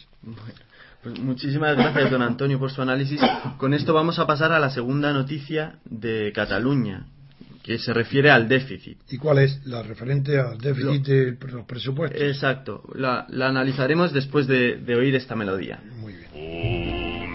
Pues 1.02 1.18
muchísimas 1.18 1.76
gracias, 1.76 2.10
don 2.10 2.22
Antonio, 2.22 2.58
por 2.58 2.70
su 2.70 2.80
análisis. 2.80 3.20
Con 3.58 3.74
esto 3.74 3.92
vamos 3.92 4.18
a 4.18 4.26
pasar 4.26 4.52
a 4.52 4.58
la 4.58 4.70
segunda 4.70 5.12
noticia 5.12 5.74
de 5.84 6.32
Cataluña, 6.34 7.08
que 7.62 7.78
se 7.78 7.92
refiere 7.92 8.30
al 8.30 8.48
déficit. 8.48 8.98
¿Y 9.10 9.18
cuál 9.18 9.40
es? 9.40 9.60
La 9.66 9.82
referente 9.82 10.38
al 10.40 10.56
déficit 10.56 11.04
de 11.04 11.36
los 11.52 11.66
presupuestos. 11.66 12.18
Exacto. 12.22 12.82
La, 12.94 13.26
analizaremos 13.28 14.14
después 14.14 14.46
de, 14.46 14.82
oír 14.96 15.14
esta 15.14 15.34
melodía. 15.36 15.82
Muy 16.00 16.14
bien. 16.14 17.34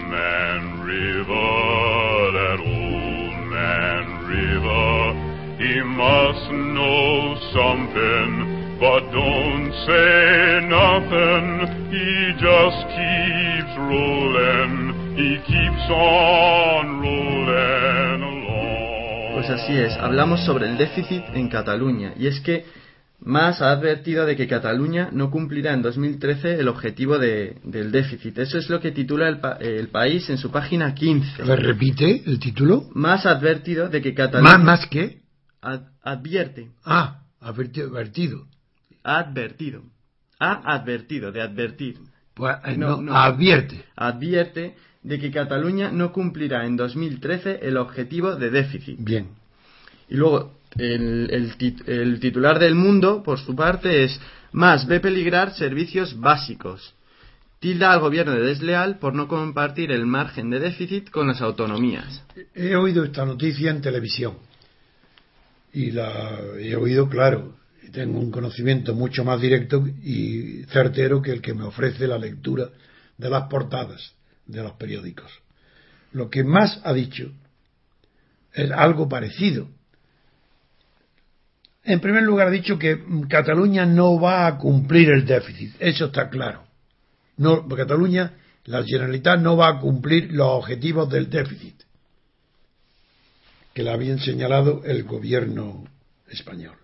But 8.80 9.12
don't 9.12 9.72
say 9.84 10.66
nothing, 10.66 11.68
he 11.92 12.32
just 12.40 12.80
keeps 12.96 13.76
rolling, 13.76 15.16
he 15.16 15.36
keeps 15.44 15.90
on 15.90 17.02
rolling 17.02 18.22
along. 18.22 19.34
Pues 19.34 19.50
así 19.50 19.76
es, 19.76 19.92
hablamos 19.98 20.40
sobre 20.46 20.66
el 20.66 20.78
déficit 20.78 21.22
en 21.34 21.50
Cataluña, 21.50 22.14
y 22.18 22.26
es 22.26 22.40
que 22.40 22.64
más 23.20 23.60
ha 23.60 23.70
advertido 23.70 24.24
de 24.24 24.34
que 24.34 24.48
Cataluña 24.48 25.10
no 25.12 25.30
cumplirá 25.30 25.74
en 25.74 25.82
2013 25.82 26.58
el 26.58 26.68
objetivo 26.68 27.18
de, 27.18 27.58
del 27.62 27.92
déficit. 27.92 28.38
Eso 28.38 28.56
es 28.56 28.70
lo 28.70 28.80
que 28.80 28.92
titula 28.92 29.28
el, 29.28 29.40
el 29.60 29.88
país 29.88 30.30
en 30.30 30.38
su 30.38 30.50
página 30.50 30.94
15. 30.94 31.44
¿Le 31.44 31.56
repite 31.56 32.22
el 32.24 32.40
título? 32.40 32.84
Más 32.94 33.26
ha 33.26 33.32
advertido 33.32 33.90
de 33.90 34.00
que 34.00 34.14
Cataluña... 34.14 34.56
¿Más, 34.56 34.64
más 34.64 34.86
qué? 34.86 35.19
Advierte. 36.02 36.70
Ah, 36.84 37.22
advertido 37.40 38.46
advertido. 39.02 39.82
Ha 40.38 40.74
advertido, 40.74 41.32
de 41.32 41.42
advertir. 41.42 41.98
Pues, 42.34 42.56
eh, 42.64 42.76
no, 42.76 43.14
advierte. 43.14 43.84
Advierte 43.96 44.74
de 45.02 45.18
que 45.18 45.30
Cataluña 45.30 45.90
no 45.90 46.12
cumplirá 46.12 46.66
en 46.66 46.76
2013 46.76 47.60
el 47.62 47.76
objetivo 47.76 48.36
de 48.36 48.50
déficit. 48.50 48.98
Bien. 48.98 49.28
Y 50.08 50.16
luego, 50.16 50.54
el, 50.76 51.56
el, 51.86 52.20
titular 52.20 52.58
del 52.58 52.74
mundo, 52.74 53.22
por 53.22 53.38
su 53.38 53.54
parte, 53.54 54.04
es 54.04 54.20
más 54.52 54.86
ve 54.86 55.00
peligrar 55.00 55.52
servicios 55.52 56.18
básicos. 56.18 56.94
Tilda 57.60 57.92
al 57.92 58.00
gobierno 58.00 58.32
de 58.32 58.40
desleal 58.40 58.98
por 58.98 59.14
no 59.14 59.28
compartir 59.28 59.92
el 59.92 60.06
margen 60.06 60.48
de 60.48 60.60
déficit 60.60 61.10
con 61.10 61.28
las 61.28 61.42
autonomías. 61.42 62.24
He 62.54 62.74
oído 62.74 63.04
esta 63.04 63.26
noticia 63.26 63.70
en 63.70 63.82
televisión 63.82 64.49
y 65.72 65.90
la 65.92 66.38
he 66.58 66.74
oído 66.76 67.08
claro 67.08 67.60
tengo 67.90 68.18
un 68.18 68.30
conocimiento 68.30 68.94
mucho 68.94 69.24
más 69.24 69.40
directo 69.40 69.86
y 70.02 70.64
certero 70.70 71.20
que 71.20 71.32
el 71.32 71.40
que 71.40 71.54
me 71.54 71.64
ofrece 71.64 72.06
la 72.06 72.18
lectura 72.18 72.68
de 73.18 73.30
las 73.30 73.44
portadas 73.48 74.14
de 74.46 74.62
los 74.62 74.72
periódicos. 74.72 75.30
Lo 76.12 76.30
que 76.30 76.44
más 76.44 76.80
ha 76.84 76.92
dicho 76.92 77.32
es 78.52 78.70
algo 78.72 79.08
parecido 79.08 79.68
En 81.82 82.00
primer 82.00 82.22
lugar, 82.22 82.48
ha 82.48 82.50
dicho 82.50 82.78
que 82.78 83.02
Cataluña 83.28 83.86
no 83.86 84.20
va 84.20 84.46
a 84.46 84.58
cumplir 84.58 85.10
el 85.10 85.24
déficit. 85.24 85.74
Eso 85.80 86.06
está 86.06 86.28
claro. 86.28 86.64
No, 87.38 87.66
Cataluña, 87.68 88.34
la 88.64 88.84
Generalitat 88.84 89.40
no 89.40 89.56
va 89.56 89.68
a 89.68 89.78
cumplir 89.80 90.30
los 90.32 90.46
objetivos 90.46 91.08
del 91.08 91.30
déficit 91.30 91.82
que 93.74 93.82
le 93.82 93.90
habían 93.90 94.18
señalado 94.18 94.82
el 94.84 95.04
gobierno 95.04 95.84
español. 96.28 96.76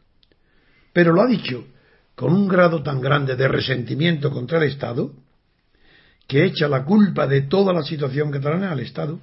Pero 0.93 1.13
lo 1.13 1.23
ha 1.23 1.27
dicho 1.27 1.67
con 2.15 2.33
un 2.33 2.49
grado 2.49 2.83
tan 2.83 3.01
grande 3.01 3.37
de 3.37 3.49
resentimiento 3.49 4.31
contra 4.31 4.59
el 4.59 4.65
Estado 4.65 5.13
que 6.27 6.45
echa 6.45 6.69
la 6.69 6.85
culpa 6.85 7.27
de 7.27 7.43
toda 7.43 7.73
la 7.73 7.83
situación 7.83 8.31
catalana 8.31 8.73
al 8.73 8.81
Estado, 8.81 9.21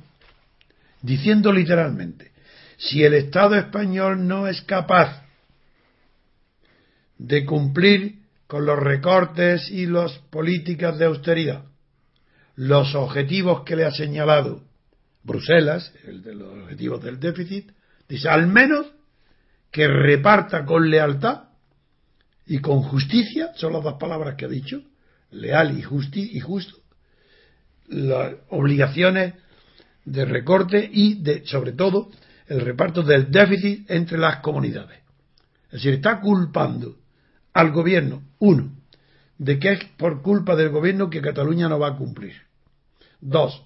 diciendo 1.01 1.51
literalmente, 1.51 2.31
si 2.77 3.03
el 3.03 3.13
Estado 3.13 3.55
español 3.55 4.27
no 4.27 4.47
es 4.47 4.61
capaz 4.61 5.23
de 7.17 7.45
cumplir 7.45 8.19
con 8.47 8.65
los 8.65 8.79
recortes 8.79 9.69
y 9.69 9.85
las 9.85 10.11
políticas 10.29 10.97
de 10.97 11.05
austeridad, 11.05 11.63
los 12.55 12.93
objetivos 12.95 13.63
que 13.63 13.75
le 13.75 13.85
ha 13.85 13.91
señalado 13.91 14.61
Bruselas, 15.23 15.93
el 16.05 16.21
de 16.21 16.35
los 16.35 16.49
objetivos 16.63 17.03
del 17.03 17.19
déficit, 17.19 17.71
dice 18.07 18.29
al 18.29 18.47
menos 18.47 18.87
que 19.71 19.87
reparta 19.87 20.65
con 20.65 20.89
lealtad 20.89 21.43
y 22.45 22.59
con 22.59 22.83
justicia, 22.83 23.51
son 23.55 23.73
las 23.73 23.83
dos 23.83 23.95
palabras 23.99 24.35
que 24.35 24.45
ha 24.45 24.49
dicho, 24.49 24.81
leal 25.31 25.77
y, 25.77 25.81
justi 25.81 26.31
y 26.33 26.39
justo, 26.39 26.77
las 27.87 28.33
obligaciones 28.49 29.33
de 30.05 30.25
recorte 30.25 30.89
y 30.91 31.21
de, 31.23 31.45
sobre 31.45 31.71
todo, 31.71 32.11
el 32.47 32.61
reparto 32.61 33.01
del 33.01 33.31
déficit 33.31 33.89
entre 33.89 34.17
las 34.17 34.39
comunidades. 34.39 34.99
Es 35.67 35.73
decir, 35.73 35.93
está 35.95 36.19
culpando 36.19 36.97
al 37.53 37.71
gobierno, 37.71 38.23
uno, 38.39 38.71
de 39.37 39.59
que 39.59 39.71
es 39.71 39.85
por 39.97 40.21
culpa 40.21 40.55
del 40.55 40.69
gobierno 40.69 41.09
que 41.09 41.21
Cataluña 41.21 41.69
no 41.69 41.79
va 41.79 41.89
a 41.89 41.97
cumplir. 41.97 42.33
Dos, 43.21 43.63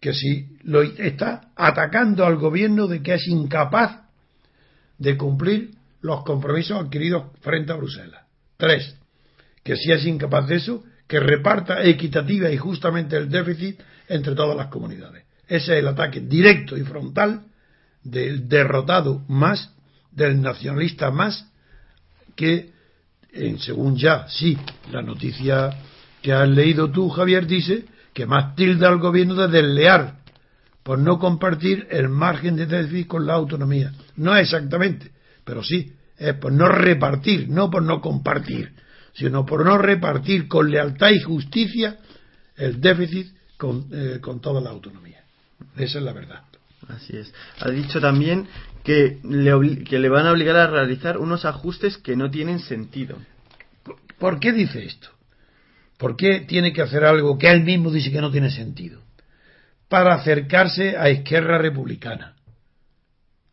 que 0.00 0.12
si 0.12 0.56
lo 0.62 0.82
está 0.82 1.50
atacando 1.56 2.24
al 2.24 2.36
gobierno 2.36 2.86
de 2.86 3.02
que 3.02 3.14
es 3.14 3.26
incapaz 3.26 4.02
de 4.96 5.16
cumplir 5.16 5.70
los 6.00 6.22
compromisos 6.24 6.80
adquiridos 6.80 7.24
frente 7.40 7.72
a 7.72 7.76
Bruselas. 7.76 8.22
Tres, 8.56 8.96
que 9.62 9.76
si 9.76 9.92
es 9.92 10.04
incapaz 10.06 10.46
de 10.48 10.56
eso, 10.56 10.84
que 11.06 11.20
reparta 11.20 11.82
equitativa 11.82 12.50
y 12.50 12.56
justamente 12.56 13.16
el 13.16 13.28
déficit 13.28 13.80
entre 14.08 14.34
todas 14.34 14.56
las 14.56 14.68
comunidades. 14.68 15.24
Ese 15.46 15.72
es 15.72 15.78
el 15.80 15.88
ataque 15.88 16.20
directo 16.20 16.76
y 16.76 16.82
frontal 16.82 17.42
del 18.02 18.48
derrotado 18.48 19.24
más, 19.28 19.72
del 20.10 20.40
nacionalista 20.40 21.10
más, 21.10 21.50
que, 22.36 22.70
en, 23.32 23.58
según 23.58 23.96
ya, 23.96 24.28
sí, 24.28 24.56
la 24.92 25.02
noticia 25.02 25.70
que 26.22 26.32
has 26.32 26.48
leído 26.48 26.90
tú, 26.90 27.08
Javier, 27.08 27.46
dice 27.46 27.86
que 28.18 28.26
más 28.26 28.56
tilda 28.56 28.88
al 28.88 28.98
gobierno 28.98 29.36
de 29.36 29.46
deslear 29.46 30.16
por 30.82 30.98
no 30.98 31.20
compartir 31.20 31.86
el 31.88 32.08
margen 32.08 32.56
de 32.56 32.66
déficit 32.66 33.06
con 33.06 33.24
la 33.24 33.34
autonomía. 33.34 33.92
No 34.16 34.34
exactamente, 34.34 35.12
pero 35.44 35.62
sí, 35.62 35.92
es 36.16 36.34
por 36.34 36.50
no 36.50 36.66
repartir, 36.66 37.48
no 37.48 37.70
por 37.70 37.84
no 37.84 38.00
compartir, 38.00 38.72
sino 39.14 39.46
por 39.46 39.64
no 39.64 39.78
repartir 39.78 40.48
con 40.48 40.68
lealtad 40.68 41.10
y 41.10 41.20
justicia 41.20 41.98
el 42.56 42.80
déficit 42.80 43.28
con, 43.56 43.86
eh, 43.92 44.18
con 44.20 44.40
toda 44.40 44.60
la 44.60 44.70
autonomía. 44.70 45.22
Esa 45.76 45.98
es 45.98 46.04
la 46.04 46.12
verdad. 46.12 46.42
Así 46.88 47.16
es. 47.16 47.32
Ha 47.60 47.70
dicho 47.70 48.00
también 48.00 48.48
que 48.82 49.20
le, 49.22 49.84
que 49.84 50.00
le 50.00 50.08
van 50.08 50.26
a 50.26 50.32
obligar 50.32 50.56
a 50.56 50.66
realizar 50.66 51.18
unos 51.18 51.44
ajustes 51.44 51.98
que 51.98 52.16
no 52.16 52.32
tienen 52.32 52.58
sentido. 52.58 53.16
¿Por 54.18 54.40
qué 54.40 54.52
dice 54.52 54.84
esto? 54.84 55.08
¿Por 55.98 56.16
qué 56.16 56.40
tiene 56.40 56.72
que 56.72 56.80
hacer 56.80 57.04
algo 57.04 57.36
que 57.36 57.50
él 57.50 57.64
mismo 57.64 57.90
dice 57.90 58.12
que 58.12 58.20
no 58.20 58.30
tiene 58.30 58.50
sentido? 58.50 59.02
Para 59.88 60.14
acercarse 60.14 60.96
a 60.96 61.10
izquierda 61.10 61.58
republicana. 61.58 62.36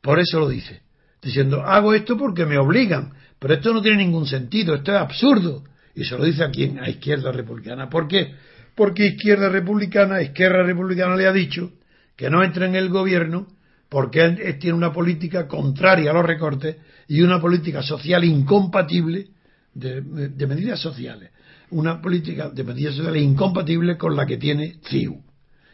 Por 0.01 0.19
eso 0.19 0.39
lo 0.39 0.47
dice. 0.47 0.83
Diciendo, 1.21 1.63
hago 1.63 1.95
esto 1.95 2.15
porque 2.15 2.45
me 2.45 2.59
obligan, 2.59 3.13
pero 3.39 3.55
esto 3.55 3.73
no 3.73 3.81
tiene 3.81 3.97
ningún 3.97 4.27
sentido, 4.27 4.75
esto 4.75 4.93
es 4.93 4.99
absurdo. 4.99 5.63
Y 5.95 6.03
se 6.05 6.15
lo 6.17 6.23
dice 6.23 6.43
a 6.43 6.51
quién, 6.51 6.79
a 6.79 6.87
izquierda 6.87 7.31
republicana. 7.31 7.89
¿Por 7.89 8.07
qué? 8.07 8.35
Porque 8.75 9.07
izquierda 9.07 9.49
republicana, 9.49 10.21
izquierda 10.21 10.61
republicana 10.61 11.15
le 11.15 11.25
ha 11.25 11.33
dicho 11.33 11.71
que 12.15 12.29
no 12.29 12.43
entre 12.43 12.67
en 12.67 12.75
el 12.75 12.89
gobierno 12.89 13.47
porque 13.89 14.23
él 14.23 14.59
tiene 14.59 14.77
una 14.77 14.93
política 14.93 15.47
contraria 15.47 16.11
a 16.11 16.13
los 16.13 16.25
recortes 16.25 16.75
y 17.07 17.21
una 17.21 17.41
política 17.41 17.81
social 17.81 18.23
incompatible 18.23 19.29
de 19.73 20.47
medidas 20.47 20.79
sociales 20.79 21.31
una 21.71 22.01
política 22.01 22.49
de 22.49 22.63
medidas 22.63 22.95
sociales 22.95 23.23
incompatible 23.23 23.97
con 23.97 24.15
la 24.15 24.25
que 24.25 24.37
tiene 24.37 24.75
CIU. 24.87 25.21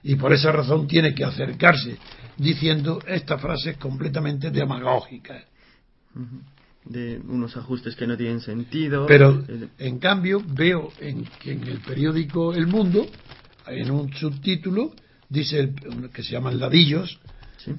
Y 0.03 0.15
por 0.15 0.33
esa 0.33 0.51
razón 0.51 0.87
tiene 0.87 1.13
que 1.13 1.23
acercarse 1.23 1.97
diciendo 2.37 2.99
estas 3.07 3.41
frases 3.41 3.77
completamente 3.77 4.49
demagógicas. 4.49 5.43
De 6.83 7.19
unos 7.19 7.55
ajustes 7.55 7.95
que 7.95 8.07
no 8.07 8.17
tienen 8.17 8.41
sentido. 8.41 9.05
Pero, 9.05 9.43
en 9.77 9.99
cambio, 9.99 10.43
veo 10.45 10.91
en, 10.99 11.25
que 11.39 11.51
en 11.51 11.67
el 11.67 11.79
periódico 11.79 12.53
El 12.53 12.67
Mundo, 12.67 13.05
en 13.67 13.91
un 13.91 14.11
subtítulo, 14.13 14.91
dice 15.29 15.59
el, 15.59 16.09
que 16.11 16.23
se 16.23 16.31
llaman 16.31 16.59
ladillos, 16.59 17.19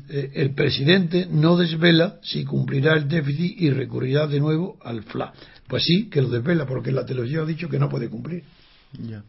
eh, 0.09 0.31
el 0.35 0.55
presidente 0.55 1.27
no 1.29 1.57
desvela 1.57 2.18
si 2.22 2.44
cumplirá 2.44 2.94
el 2.94 3.09
déficit 3.09 3.61
y 3.61 3.70
recurrirá 3.70 4.29
de 4.29 4.38
nuevo 4.38 4.79
al 4.83 5.03
FLA. 5.03 5.33
Pues 5.72 5.85
sí, 5.85 6.11
que 6.11 6.20
lo 6.20 6.28
desvela, 6.28 6.66
porque 6.66 6.92
la 6.92 7.06
televisión 7.06 7.44
ha 7.44 7.46
dicho 7.46 7.66
que 7.66 7.78
no 7.78 7.88
puede 7.88 8.11
cumplir. 8.11 8.44
Ya. 8.92 9.22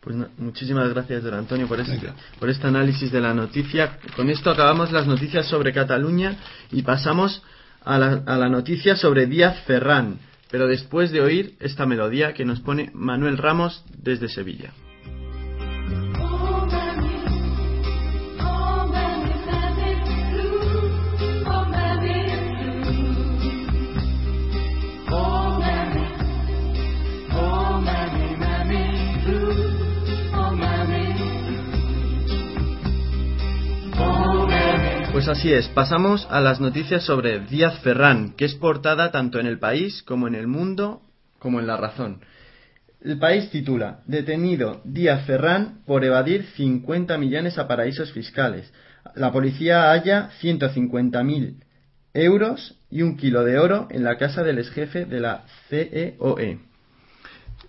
Pues 0.00 0.16
muchísimas 0.38 0.88
gracias, 0.88 1.22
don 1.22 1.34
Antonio, 1.34 1.68
por 1.68 1.78
este, 1.78 2.00
por 2.38 2.48
este 2.48 2.66
análisis 2.66 3.12
de 3.12 3.20
la 3.20 3.34
noticia. 3.34 3.98
Con 4.16 4.30
esto 4.30 4.48
acabamos 4.48 4.90
las 4.90 5.06
noticias 5.06 5.46
sobre 5.48 5.74
Cataluña 5.74 6.38
y 6.72 6.80
pasamos 6.80 7.42
a 7.84 7.98
la, 7.98 8.22
a 8.24 8.38
la 8.38 8.48
noticia 8.48 8.96
sobre 8.96 9.26
Díaz 9.26 9.62
Ferrán, 9.66 10.20
pero 10.50 10.66
después 10.66 11.12
de 11.12 11.20
oír 11.20 11.56
esta 11.60 11.84
melodía 11.84 12.32
que 12.32 12.46
nos 12.46 12.60
pone 12.60 12.90
Manuel 12.94 13.36
Ramos 13.36 13.84
desde 13.98 14.28
Sevilla. 14.28 14.72
Pues 35.20 35.36
así 35.36 35.52
es, 35.52 35.68
pasamos 35.68 36.26
a 36.30 36.40
las 36.40 36.60
noticias 36.60 37.04
sobre 37.04 37.40
Díaz 37.40 37.80
Ferrán, 37.80 38.32
que 38.38 38.46
es 38.46 38.54
portada 38.54 39.10
tanto 39.10 39.38
en 39.38 39.44
el 39.44 39.58
país 39.58 40.02
como 40.04 40.26
en 40.26 40.34
el 40.34 40.46
mundo 40.46 41.02
como 41.38 41.60
en 41.60 41.66
la 41.66 41.76
razón. 41.76 42.22
El 43.02 43.18
país 43.18 43.50
titula 43.50 44.00
Detenido 44.06 44.80
Díaz 44.86 45.26
Ferrán 45.26 45.82
por 45.84 46.06
evadir 46.06 46.46
50 46.56 47.18
millones 47.18 47.58
a 47.58 47.68
paraísos 47.68 48.12
fiscales. 48.12 48.72
La 49.14 49.30
policía 49.30 49.90
halla 49.90 50.30
150.000 50.40 51.64
euros 52.14 52.78
y 52.90 53.02
un 53.02 53.18
kilo 53.18 53.44
de 53.44 53.58
oro 53.58 53.88
en 53.90 54.04
la 54.04 54.16
casa 54.16 54.42
del 54.42 54.58
exjefe 54.58 55.04
de 55.04 55.20
la 55.20 55.44
CEOE. 55.68 56.50
E. 56.50 56.58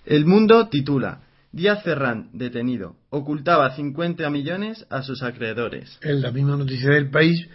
El 0.05 0.25
mundo 0.25 0.69
titula 0.69 1.19
Díaz 1.51 1.83
Ferrán, 1.83 2.29
detenido, 2.31 2.95
ocultaba 3.11 3.75
50 3.75 4.27
millones 4.29 4.85
a 4.89 5.03
sus 5.03 5.21
acreedores. 5.21 5.97
Es 6.01 6.19
la 6.19 6.31
misma 6.31 6.55
noticia 6.55 6.91
del 6.91 7.09
país, 7.09 7.45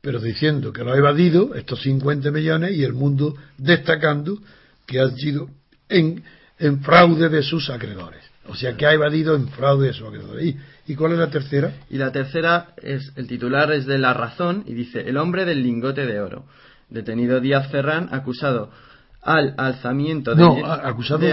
pero 0.00 0.20
diciendo 0.20 0.72
que 0.72 0.82
lo 0.82 0.92
ha 0.92 0.98
evadido, 0.98 1.54
estos 1.54 1.82
50 1.82 2.30
millones, 2.32 2.72
y 2.72 2.82
el 2.82 2.92
mundo 2.92 3.34
destacando 3.56 4.38
que 4.86 5.00
han 5.00 5.16
sido 5.16 5.48
en, 5.88 6.22
fraude 6.82 7.28
de 7.28 7.42
sus 7.42 7.70
acreedores. 7.70 8.22
O 8.48 8.56
sea, 8.56 8.76
que 8.76 8.86
ha 8.86 8.92
evadido 8.92 9.36
en 9.36 9.48
fraude 9.48 9.86
de 9.86 9.92
sus 9.94 10.08
acreedores. 10.08 10.56
¿Y, 10.86 10.94
cuál 10.96 11.12
es 11.12 11.18
la 11.18 11.30
tercera? 11.30 11.72
Y 11.88 11.96
la 11.96 12.10
tercera 12.10 12.74
es, 12.82 13.12
el 13.16 13.28
titular 13.28 13.72
es 13.72 13.86
de 13.86 13.98
La 13.98 14.14
Razón 14.14 14.64
y 14.66 14.74
dice, 14.74 15.08
el 15.08 15.16
hombre 15.16 15.44
del 15.44 15.62
lingote 15.62 16.06
de 16.06 16.20
oro. 16.20 16.44
Detenido 16.90 17.40
Díaz 17.40 17.70
Ferrán, 17.70 18.08
acusado 18.10 18.70
al 19.24 19.54
alzamiento 19.56 20.34
de 20.34 20.42
no 20.42 20.66
acusado 20.66 21.20
de, 21.20 21.28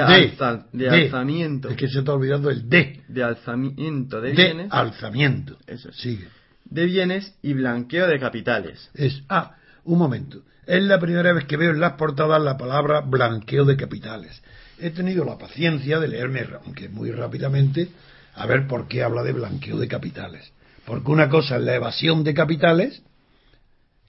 de, 0.72 0.90
alzamiento. 0.90 1.70
Es 1.70 1.76
que 1.76 1.90
se 1.90 2.00
está 2.00 2.14
olvidando 2.14 2.50
el 2.50 2.70
de. 2.70 3.02
De 3.08 3.24
alzamiento 3.24 4.22
de, 4.22 4.30
de 4.30 4.36
bienes. 4.36 4.68
alzamiento. 4.72 5.58
Eso 5.68 5.92
sigue. 5.92 6.28
De 6.66 6.86
bienes 6.86 7.36
y 7.42 7.54
blanqueo 7.54 8.08
de 8.08 8.18
capitales. 8.20 8.90
Es 8.94 9.22
ah 9.28 9.56
un 9.84 10.00
momento. 10.00 10.42
Es 10.66 10.82
la 10.84 11.00
primera 11.00 11.34
vez 11.34 11.46
que 11.46 11.58
veo 11.58 11.72
en 11.72 11.82
las 11.82 11.94
portadas 11.94 12.42
la 12.42 12.58
palabra 12.58 13.02
blanqueo 13.02 13.66
de 13.66 13.76
capitales. 13.76 14.42
He 14.80 14.92
tenido 14.92 15.26
la 15.26 15.38
paciencia 15.38 16.00
de 16.00 16.08
leerme 16.08 16.48
aunque 16.66 16.88
muy 16.88 17.12
rápidamente 17.12 17.90
a 18.36 18.46
ver 18.46 18.68
por 18.68 18.88
qué 18.88 19.04
habla 19.04 19.24
de 19.24 19.34
blanqueo 19.34 19.78
de 19.78 19.90
capitales. 19.90 20.54
Porque 20.86 21.12
una 21.12 21.30
cosa 21.30 21.58
es 21.58 21.64
la 21.64 21.76
evasión 21.76 22.24
de 22.24 22.34
capitales 22.34 23.04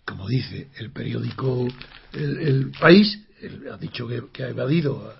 como 0.04 0.26
dice 0.26 0.68
el 0.78 0.90
periódico 0.90 1.68
el, 2.12 2.38
el 2.38 2.70
país 2.72 3.22
él 3.42 3.68
ha 3.72 3.76
dicho 3.76 4.06
que, 4.06 4.22
que 4.32 4.44
ha 4.44 4.48
evadido. 4.48 5.14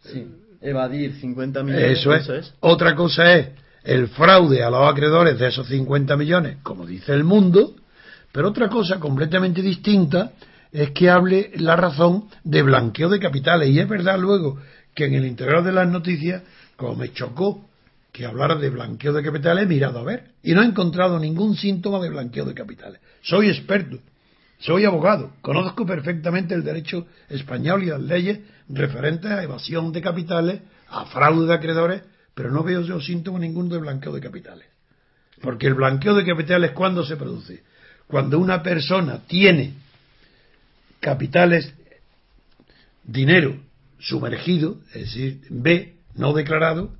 Sí, 0.00 0.26
evadir 0.60 1.14
50 1.20 1.62
millones. 1.62 1.98
Eso 1.98 2.14
es. 2.14 2.54
Otra 2.60 2.94
cosa 2.94 3.34
es 3.34 3.48
el 3.84 4.08
fraude 4.08 4.62
a 4.62 4.70
los 4.70 4.90
acreedores 4.90 5.38
de 5.38 5.48
esos 5.48 5.68
50 5.68 6.16
millones, 6.16 6.58
como 6.62 6.86
dice 6.86 7.12
el 7.12 7.24
mundo, 7.24 7.74
pero 8.32 8.48
otra 8.48 8.68
cosa 8.68 8.98
completamente 8.98 9.62
distinta 9.62 10.32
es 10.72 10.90
que 10.90 11.08
hable 11.08 11.52
la 11.56 11.76
razón 11.76 12.24
de 12.42 12.62
blanqueo 12.62 13.08
de 13.08 13.20
capitales. 13.20 13.68
Y 13.70 13.78
es 13.78 13.88
verdad 13.88 14.18
luego 14.18 14.58
que 14.94 15.04
en 15.04 15.14
el 15.14 15.26
interior 15.26 15.62
de 15.62 15.72
las 15.72 15.88
noticias, 15.88 16.42
como 16.76 16.96
me 16.96 17.12
chocó 17.12 17.68
que 18.10 18.26
hablara 18.26 18.54
de 18.56 18.70
blanqueo 18.70 19.12
de 19.12 19.22
capitales, 19.22 19.64
he 19.64 19.66
mirado 19.66 19.98
a 19.98 20.04
ver 20.04 20.30
y 20.42 20.54
no 20.54 20.62
he 20.62 20.66
encontrado 20.66 21.18
ningún 21.18 21.56
síntoma 21.56 22.00
de 22.00 22.10
blanqueo 22.10 22.44
de 22.44 22.54
capitales. 22.54 23.00
Soy 23.22 23.48
experto, 23.50 23.98
soy 24.64 24.86
abogado, 24.86 25.32
conozco 25.42 25.84
perfectamente 25.84 26.54
el 26.54 26.64
derecho 26.64 27.06
español 27.28 27.82
y 27.82 27.86
las 27.86 28.00
leyes 28.00 28.40
referentes 28.70 29.30
a 29.30 29.42
evasión 29.42 29.92
de 29.92 30.00
capitales, 30.00 30.60
a 30.88 31.04
fraude 31.04 31.46
de 31.48 31.54
acreedores, 31.54 32.02
pero 32.34 32.50
no 32.50 32.62
veo 32.62 32.80
yo 32.80 32.98
síntoma 32.98 33.38
ninguno 33.38 33.74
de 33.74 33.80
blanqueo 33.80 34.12
de 34.12 34.22
capitales. 34.22 34.66
Porque 35.42 35.66
el 35.66 35.74
blanqueo 35.74 36.14
de 36.14 36.24
capitales, 36.24 36.70
¿cuándo 36.70 37.04
se 37.04 37.16
produce? 37.16 37.62
Cuando 38.06 38.38
una 38.38 38.62
persona 38.62 39.20
tiene 39.26 39.74
capitales, 40.98 41.74
dinero 43.02 43.60
sumergido, 43.98 44.78
es 44.94 45.02
decir, 45.02 45.42
B, 45.50 45.96
no 46.14 46.32
declarado, 46.32 46.94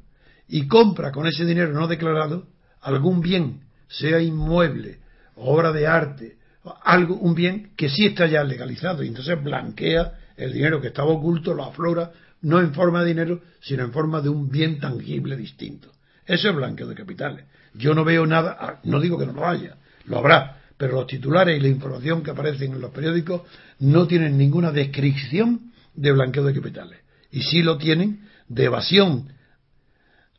y 0.49 0.67
compra 0.69 1.13
con 1.13 1.27
ese 1.27 1.47
dinero 1.47 1.73
no 1.73 1.87
declarado 1.87 2.47
algún 2.83 3.23
bien, 3.23 3.63
sea 3.89 4.21
inmueble, 4.21 4.99
obra 5.37 5.73
de 5.73 5.87
arte, 5.87 6.37
algo, 6.83 7.17
un 7.17 7.35
bien 7.35 7.71
que 7.77 7.89
sí 7.89 8.07
está 8.07 8.27
ya 8.27 8.43
legalizado, 8.45 9.03
y 9.03 9.09
entonces 9.09 9.43
blanquea 9.43 10.15
el 10.37 10.53
dinero 10.53 10.81
que 10.81 10.89
estaba 10.89 11.11
oculto, 11.11 11.55
lo 11.55 11.65
aflora, 11.65 12.13
no 12.43 12.61
en 12.61 12.75
forma 12.75 13.03
de 13.03 13.09
dinero, 13.09 13.43
sino 13.61 13.85
en 13.85 13.93
forma 13.93 14.21
de 14.21 14.29
un 14.29 14.51
bien 14.51 14.79
tangible 14.79 15.37
distinto. 15.37 15.91
Eso 16.27 16.49
es 16.49 16.57
blanqueo 16.57 16.87
de 16.87 16.95
capitales. 16.95 17.45
Yo 17.75 17.95
no 17.95 18.05
veo 18.05 18.27
nada, 18.27 18.57
ah, 18.59 18.81
no 18.85 19.01
digo 19.01 19.19
que 19.19 19.27
no 19.27 19.33
lo 19.33 19.47
haya, 19.47 19.77
lo 20.07 20.19
habrá, 20.19 20.61
pero 20.77 20.95
los 20.95 21.07
titulares 21.07 21.59
y 21.59 21.61
la 21.61 21.69
información 21.69 22.23
que 22.23 22.31
aparecen 22.31 22.73
en 22.73 22.81
los 22.81 22.91
periódicos 22.91 23.43
no 23.81 24.07
tienen 24.07 24.37
ninguna 24.37 24.73
descripción 24.73 25.73
de 25.95 26.13
blanqueo 26.13 26.45
de 26.45 26.55
capitales. 26.55 27.01
Y 27.31 27.43
sí 27.43 27.63
lo 27.63 27.79
tienen 27.79 28.29
de 28.49 28.65
evasión 28.65 29.29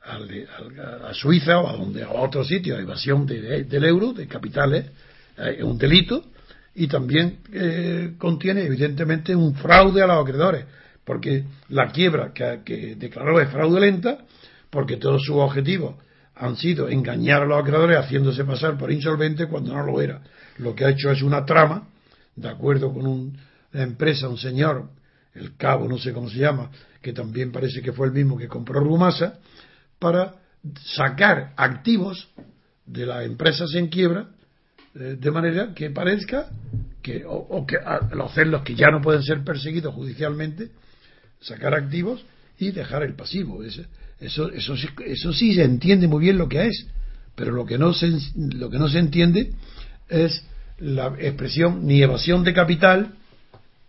a 0.02 1.14
Suiza 1.14 1.60
o 1.60 1.68
a, 1.68 1.74
donde, 1.74 2.04
a 2.04 2.12
otro 2.12 2.44
sitio, 2.44 2.78
evasión 2.78 3.26
del 3.26 3.84
euro, 3.84 4.14
de 4.14 4.28
capitales, 4.28 4.86
es 5.38 5.64
un 5.64 5.78
delito, 5.78 6.24
y 6.76 6.88
también 6.88 7.40
eh, 7.54 8.14
contiene 8.18 8.64
evidentemente 8.64 9.36
un 9.36 9.56
fraude 9.56 10.02
a 10.02 10.08
los 10.08 10.22
acreedores, 10.22 10.66
porque 11.04 11.46
la 11.70 11.92
quiebra 11.92 12.34
que, 12.34 12.62
que 12.66 12.96
declaró 12.96 13.40
es 13.40 13.50
fraudulenta, 13.50 14.26
porque 14.70 14.98
todos 14.98 15.24
sus 15.24 15.38
objetivos 15.38 15.96
han 16.36 16.58
sido 16.58 16.90
engañar 16.90 17.44
a 17.44 17.46
los 17.46 17.62
acreedores 17.62 17.98
haciéndose 17.98 18.44
pasar 18.44 18.78
por 18.78 18.92
insolvente 18.92 19.48
cuando 19.48 19.74
no 19.74 19.86
lo 19.86 20.02
era. 20.02 20.22
Lo 20.58 20.76
que 20.76 20.86
ha 20.86 20.90
hecho 20.90 21.10
es 21.12 21.22
una 21.22 21.46
trama, 21.46 21.88
de 22.36 22.50
acuerdo 22.50 22.94
con 22.94 23.08
una 23.08 23.84
empresa, 23.84 24.28
un 24.28 24.38
señor, 24.38 24.90
el 25.34 25.56
cabo, 25.56 25.88
no 25.88 25.98
sé 25.98 26.12
cómo 26.12 26.30
se 26.30 26.40
llama, 26.40 26.72
que 27.02 27.14
también 27.14 27.52
parece 27.52 27.82
que 27.82 27.94
fue 27.94 28.08
el 28.08 28.14
mismo 28.14 28.38
que 28.38 28.48
compró 28.48 28.82
Rumasa, 28.82 29.40
para 30.00 30.36
sacar 30.96 31.54
activos 31.56 32.30
de 32.86 33.06
las 33.06 33.26
empresas 33.26 33.74
en 33.76 33.88
quiebra 33.88 34.28
eh, 34.28 34.35
de 34.96 35.32
manera 35.32 35.74
que 35.74 35.90
parezca 35.90 36.50
que 37.02 37.24
o, 37.28 37.66
que 37.68 37.76
hacer 37.78 38.48
los 38.48 38.64
que 38.64 38.76
ya 38.76 38.88
no 38.90 39.02
pueden 39.02 39.22
ser 39.24 39.44
perseguidos 39.44 39.94
judicialmente 39.94 40.70
sacar 41.42 41.74
activos 41.74 42.26
y 42.58 42.72
dejar 42.72 43.04
el 43.04 43.14
pasivo. 43.14 43.62
Eso, 43.64 43.84
eso, 44.20 44.50
eso 44.50 45.34
sí 45.34 45.54
se 45.54 45.64
entiende 45.64 46.08
muy 46.08 46.22
bien 46.22 46.38
lo 46.38 46.48
que 46.48 46.68
es 46.68 46.88
pero 47.36 47.52
lo 47.52 47.66
que 47.66 47.78
no 47.78 47.94
se, 47.94 48.10
lo 48.36 48.70
que 48.70 48.80
no 48.80 48.88
se 48.88 49.00
entiende 49.00 49.52
es 50.08 50.46
la 50.80 51.08
expresión 51.20 51.86
ni 51.86 52.02
evasión 52.02 52.46
de 52.46 52.54
capital 52.54 53.16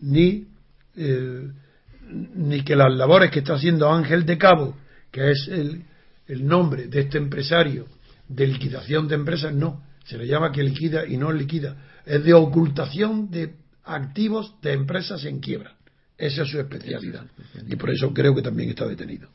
ni 0.00 0.48
eh, 0.96 1.48
ni 2.08 2.62
que 2.62 2.74
las 2.74 2.92
labores 2.92 3.30
que 3.30 3.40
está 3.40 3.54
haciendo 3.54 3.92
Ángel 3.92 4.26
de 4.26 4.38
Cabo 4.38 4.76
que 5.12 5.30
es 5.30 5.48
el, 5.48 5.84
el 6.26 6.46
nombre 6.46 6.88
de 6.88 7.02
este 7.02 7.18
empresario 7.18 7.86
de 8.28 8.46
liquidación 8.48 9.06
de 9.06 9.14
empresas, 9.14 9.54
no, 9.54 9.82
se 10.06 10.16
le 10.16 10.26
llama 10.26 10.52
que 10.52 10.62
liquida 10.62 11.06
y 11.06 11.16
no 11.16 11.32
liquida, 11.32 11.76
es 12.04 12.24
de 12.24 12.34
ocultación 12.34 13.30
de 13.30 13.54
activos 13.84 14.54
de 14.62 14.72
empresas 14.72 15.24
en 15.24 15.40
quiebra. 15.40 15.74
Esa 16.18 16.42
es 16.42 16.48
su 16.48 16.58
especialidad. 16.58 17.26
Y 17.68 17.76
por 17.76 17.90
eso 17.90 18.12
creo 18.14 18.34
que 18.34 18.42
también 18.42 18.70
está 18.70 18.86
detenido. 18.86 19.28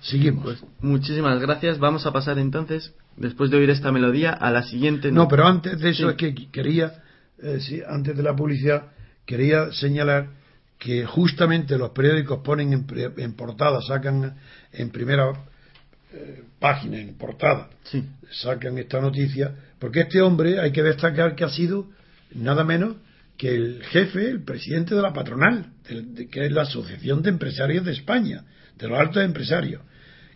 Seguimos. 0.00 0.44
Pues, 0.44 0.64
muchísimas 0.80 1.40
gracias. 1.40 1.78
Vamos 1.78 2.04
a 2.06 2.12
pasar 2.12 2.38
entonces, 2.38 2.92
después 3.16 3.50
de 3.50 3.58
oír 3.58 3.70
esta 3.70 3.92
melodía, 3.92 4.32
a 4.32 4.50
la 4.50 4.62
siguiente. 4.62 5.10
No, 5.10 5.28
pero 5.28 5.46
antes 5.46 5.80
de 5.80 5.90
eso 5.90 6.10
es 6.10 6.16
que 6.16 6.34
quería, 6.50 7.02
eh, 7.42 7.82
antes 7.88 8.16
de 8.16 8.22
la 8.22 8.34
publicidad, 8.34 8.92
quería 9.24 9.72
señalar 9.72 10.30
que 10.78 11.06
justamente 11.06 11.78
los 11.78 11.90
periódicos 11.90 12.40
ponen 12.44 12.72
en, 12.72 12.86
en 13.16 13.32
portada, 13.34 13.80
sacan 13.82 14.36
en 14.72 14.90
primera 14.90 15.32
eh, 16.12 16.42
página, 16.58 16.98
en 16.98 17.14
portada, 17.14 17.70
sacan 18.30 18.78
esta 18.78 19.00
noticia, 19.00 19.54
porque 19.82 20.02
este 20.02 20.22
hombre 20.22 20.60
hay 20.60 20.70
que 20.70 20.84
destacar 20.84 21.34
que 21.34 21.42
ha 21.42 21.48
sido 21.48 21.88
nada 22.36 22.62
menos 22.62 22.98
que 23.36 23.52
el 23.52 23.82
jefe, 23.82 24.30
el 24.30 24.44
presidente 24.44 24.94
de 24.94 25.02
la 25.02 25.12
patronal, 25.12 25.72
que 26.30 26.46
es 26.46 26.52
la 26.52 26.62
Asociación 26.62 27.20
de 27.20 27.30
Empresarios 27.30 27.84
de 27.84 27.90
España, 27.90 28.44
de 28.78 28.86
los 28.86 28.96
altos 28.96 29.24
empresarios, 29.24 29.82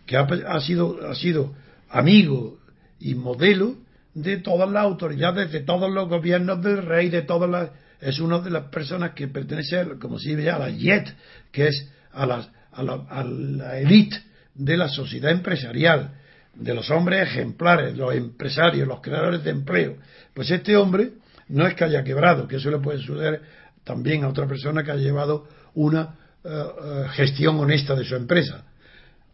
que 0.05 0.17
ha, 0.17 0.59
sido, 0.59 0.99
ha 1.09 1.15
sido 1.15 1.55
amigo 1.87 2.59
y 2.99 3.15
modelo 3.15 3.77
de 4.13 4.35
todas 4.35 4.69
las 4.69 4.83
autoridades, 4.83 5.49
de 5.49 5.61
todos 5.61 5.89
los 5.93 6.09
gobiernos 6.09 6.61
del 6.61 6.83
rey, 6.83 7.07
de 7.07 7.21
todas 7.21 7.49
las... 7.49 7.69
Es 8.01 8.19
una 8.19 8.39
de 8.39 8.49
las 8.49 8.63
personas 8.63 9.11
que 9.11 9.29
pertenece, 9.29 9.81
como 9.97 10.19
se 10.19 10.35
dice, 10.35 10.51
a 10.51 10.59
la 10.59 10.69
JET, 10.73 11.07
que 11.53 11.69
es 11.69 11.89
a 12.11 12.25
la, 12.25 12.49
a 12.73 12.83
la, 12.83 12.93
a 13.09 13.23
la 13.23 13.79
élite 13.79 14.21
de 14.55 14.75
la 14.75 14.89
sociedad 14.89 15.31
empresarial, 15.31 16.15
de 16.59 16.73
los 16.73 16.89
hombres 16.89 17.27
ejemplares, 17.27 17.95
los 17.95 18.13
empresarios, 18.15 18.87
los 18.87 19.01
creadores 19.01 19.43
de 19.43 19.51
empleo. 19.51 19.97
Pues 20.33 20.49
este 20.51 20.75
hombre 20.75 21.11
no 21.49 21.65
es 21.67 21.75
que 21.75 21.83
haya 21.83 22.03
quebrado, 22.03 22.47
que 22.47 22.57
eso 22.57 22.71
le 22.71 22.79
puede 22.79 22.99
suceder 22.99 23.41
también 23.83 24.23
a 24.23 24.29
otra 24.29 24.47
persona 24.47 24.83
que 24.83 24.91
ha 24.91 24.95
llevado 24.95 25.47
una 25.75 26.15
eh, 26.43 26.49
eh, 26.49 27.05
gestión 27.11 27.59
honesta 27.59 27.95
de 27.95 28.03
su 28.03 28.15
empresa. 28.15 28.65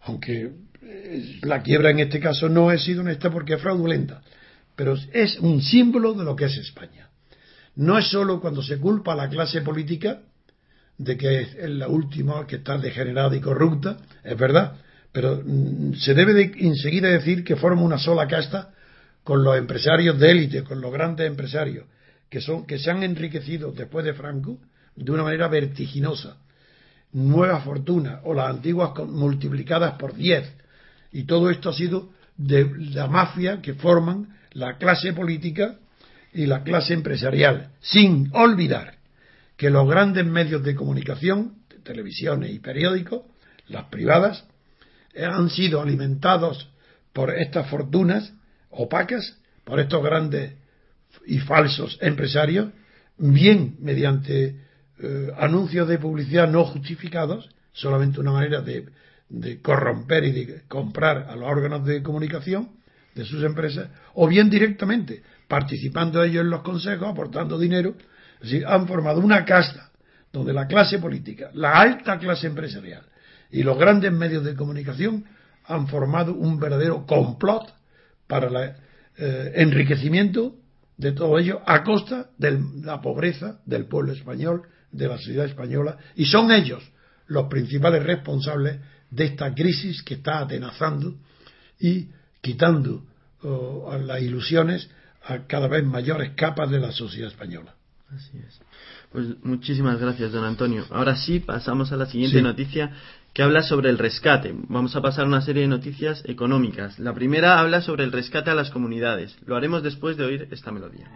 Aunque 0.02 0.52
eh, 0.82 1.40
la 1.44 1.62
quiebra 1.62 1.92
en 1.92 2.00
este 2.00 2.20
caso 2.20 2.50
no 2.50 2.70
ha 2.70 2.78
sido 2.78 3.02
honesta 3.02 3.32
porque 3.32 3.54
es 3.54 3.62
fraudulenta, 3.62 4.22
pero 4.76 4.96
es 5.14 5.40
un 5.40 5.62
símbolo 5.62 6.14
de 6.14 6.24
lo 6.24 6.36
que 6.36 6.46
es 6.46 6.58
España. 6.58 7.10
No 7.76 7.98
es 7.98 8.08
solo 8.08 8.40
cuando 8.40 8.62
se 8.62 8.78
culpa 8.78 9.14
a 9.14 9.16
la 9.16 9.30
clase 9.30 9.62
política 9.62 10.20
de 10.98 11.18
que 11.18 11.42
es 11.42 11.70
la 11.70 11.88
última 11.88 12.46
que 12.46 12.58
está 12.58 12.78
degenerada 12.78 13.36
y 13.36 13.40
corrupta, 13.40 13.98
es 14.24 14.38
verdad, 14.38 14.76
pero 15.14 15.42
mm, 15.46 15.94
se 15.94 16.14
debe 16.14 16.34
de 16.34 16.52
enseguida 16.58 17.08
decir 17.08 17.46
que 17.46 17.56
forma 17.56 17.84
una 17.84 17.98
sola 17.98 18.28
casta 18.28 18.74
con 19.24 19.44
los 19.44 19.58
empresarios 19.58 20.20
de 20.20 20.32
élite, 20.32 20.64
con 20.64 20.82
los 20.82 20.92
grandes 20.92 21.28
empresarios, 21.28 21.86
que, 22.30 22.42
son, 22.42 22.66
que 22.66 22.80
se 22.80 22.92
han 22.92 23.04
enriquecido 23.04 23.72
después 23.72 24.04
de 24.04 24.14
Franco 24.14 24.58
de 24.96 25.12
una 25.12 25.24
manera 25.24 25.48
vertiginosa. 25.48 26.38
Nueva 27.14 27.62
fortuna 27.62 28.22
o 28.24 28.34
las 28.34 28.50
antiguas 28.50 28.92
multiplicadas 29.08 29.94
por 29.94 30.16
10. 30.16 30.52
Y 31.14 31.24
todo 31.24 31.52
esto 31.52 31.70
ha 31.70 31.74
sido 31.74 32.10
de 32.36 32.70
la 32.94 33.08
mafia 33.08 33.62
que 33.62 33.76
forman 33.76 34.36
la 34.52 34.78
clase 34.78 35.14
política 35.14 35.78
y 36.34 36.48
la 36.48 36.64
clase 36.64 36.96
empresarial, 36.96 37.70
sin 37.82 38.30
olvidar 38.34 38.96
que 39.58 39.70
los 39.70 39.88
grandes 39.88 40.26
medios 40.26 40.64
de 40.64 40.74
comunicación, 40.74 41.54
televisiones 41.84 42.52
y 42.52 42.58
periódicos, 42.58 43.22
las 43.68 43.86
privadas, 43.86 44.46
han 45.18 45.50
sido 45.50 45.82
alimentados 45.82 46.70
por 47.14 47.32
estas 47.32 47.70
fortunas 47.70 48.34
opacas, 48.70 49.38
por 49.64 49.80
estos 49.80 50.04
grandes 50.04 50.54
y 51.26 51.40
falsos 51.40 51.98
empresarios, 52.02 52.70
bien 53.18 53.78
mediante 53.80 54.56
eh, 55.00 55.32
anuncios 55.38 55.88
de 55.88 56.00
publicidad 56.00 56.50
no 56.50 56.66
justificados, 56.66 57.50
solamente 57.72 58.20
una 58.20 58.32
manera 58.32 58.62
de, 58.62 58.88
de, 59.30 59.62
corromper 59.62 60.24
y 60.26 60.32
de 60.32 60.62
comprar 60.68 61.28
a 61.30 61.36
los 61.36 61.48
órganos 61.48 61.86
de 61.86 62.02
comunicación 62.02 62.70
de 63.14 63.26
sus 63.26 63.44
empresas, 63.44 63.90
o 64.16 64.28
bien 64.28 64.50
directamente 64.50 65.22
participando 65.48 66.24
ellos 66.24 66.42
en 66.42 66.50
los 66.50 66.62
consejos, 66.62 67.08
aportando 67.08 67.60
dinero, 67.60 67.96
es 68.42 68.50
decir, 68.50 68.66
han 68.66 68.88
formado 68.88 69.20
una 69.20 69.46
casta 69.46 69.92
donde 70.32 70.52
la 70.52 70.68
clase 70.68 70.98
política, 70.98 71.52
la 71.54 71.80
alta 71.80 72.18
clase 72.18 72.48
empresarial, 72.48 73.04
y 73.54 73.62
los 73.62 73.78
grandes 73.78 74.12
medios 74.12 74.44
de 74.44 74.56
comunicación 74.56 75.26
han 75.66 75.88
formado 75.88 76.34
un 76.34 76.60
verdadero 76.60 77.06
complot 77.06 77.72
para 78.28 78.48
el 78.48 78.74
eh, 79.18 79.52
enriquecimiento 79.56 80.56
de 80.98 81.12
todo 81.12 81.38
ello 81.38 81.62
a 81.66 81.84
costa 81.84 82.32
de 82.38 82.60
la 82.82 83.00
pobreza 83.00 83.60
del 83.66 83.86
pueblo 83.86 84.12
español, 84.12 84.64
de 84.92 85.08
la 85.08 85.18
sociedad 85.18 85.46
española 85.46 85.98
y 86.16 86.26
son 86.26 86.52
ellos 86.52 86.84
los 87.28 87.48
principales 87.48 88.04
responsables 88.04 88.80
de 89.12 89.26
esta 89.26 89.54
crisis 89.54 90.02
que 90.02 90.16
está 90.16 90.40
atenazando 90.40 91.16
y 91.80 92.10
quitando 92.42 93.04
oh, 93.44 93.96
las 94.04 94.22
ilusiones 94.22 94.90
a 95.26 95.46
cada 95.46 95.68
vez 95.68 95.86
mayores 95.86 96.32
capas 96.36 96.72
de 96.72 96.80
la 96.80 96.92
sociedad 96.92 97.30
española. 97.30 97.76
Así 98.10 98.38
es. 98.38 98.60
Pues 99.12 99.28
muchísimas 99.44 100.00
gracias, 100.00 100.32
don 100.32 100.44
Antonio. 100.44 100.86
Ahora 100.90 101.16
sí, 101.16 101.40
pasamos 101.40 101.92
a 101.92 101.98
la 101.98 102.06
siguiente 102.08 102.42
noticia 102.42 102.92
que 103.34 103.42
habla 103.42 103.64
sobre 103.64 103.90
el 103.90 103.98
rescate. 103.98 104.54
Vamos 104.68 104.96
a 104.96 105.02
pasar 105.02 105.26
a 105.26 105.28
una 105.28 105.42
serie 105.42 105.64
de 105.64 105.68
noticias 105.68 106.24
económicas. 106.26 107.00
La 107.00 107.14
primera 107.14 107.60
habla 107.60 107.82
sobre 107.82 108.04
el 108.04 108.12
rescate 108.12 108.52
a 108.52 108.56
las 108.56 108.70
comunidades. 108.70 109.36
Lo 109.46 109.56
haremos 109.56 109.82
después 109.82 110.18
de 110.18 110.26
oír 110.26 110.48
esta 110.52 110.72
melodía. 110.72 111.10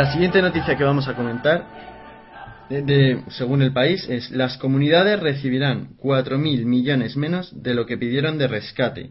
La 0.00 0.10
siguiente 0.10 0.40
noticia 0.40 0.78
que 0.78 0.84
vamos 0.84 1.08
a 1.08 1.14
comentar, 1.14 1.66
de, 2.70 3.22
según 3.28 3.60
el 3.60 3.74
país, 3.74 4.08
es 4.08 4.30
las 4.30 4.56
comunidades 4.56 5.20
recibirán 5.20 5.90
4.000 5.98 6.64
millones 6.64 7.18
menos 7.18 7.52
de 7.62 7.74
lo 7.74 7.84
que 7.84 7.98
pidieron 7.98 8.38
de 8.38 8.48
rescate. 8.48 9.10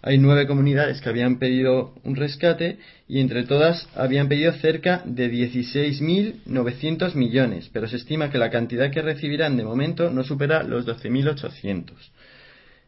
Hay 0.00 0.16
nueve 0.18 0.46
comunidades 0.46 1.00
que 1.00 1.08
habían 1.08 1.40
pedido 1.40 1.92
un 2.04 2.14
rescate 2.14 2.78
y 3.08 3.18
entre 3.18 3.46
todas 3.46 3.88
habían 3.96 4.28
pedido 4.28 4.52
cerca 4.52 5.02
de 5.04 5.28
16.900 5.28 7.16
millones, 7.16 7.68
pero 7.72 7.88
se 7.88 7.96
estima 7.96 8.30
que 8.30 8.38
la 8.38 8.50
cantidad 8.50 8.92
que 8.92 9.02
recibirán 9.02 9.56
de 9.56 9.64
momento 9.64 10.08
no 10.08 10.22
supera 10.22 10.62
los 10.62 10.86
12.800 10.86 11.94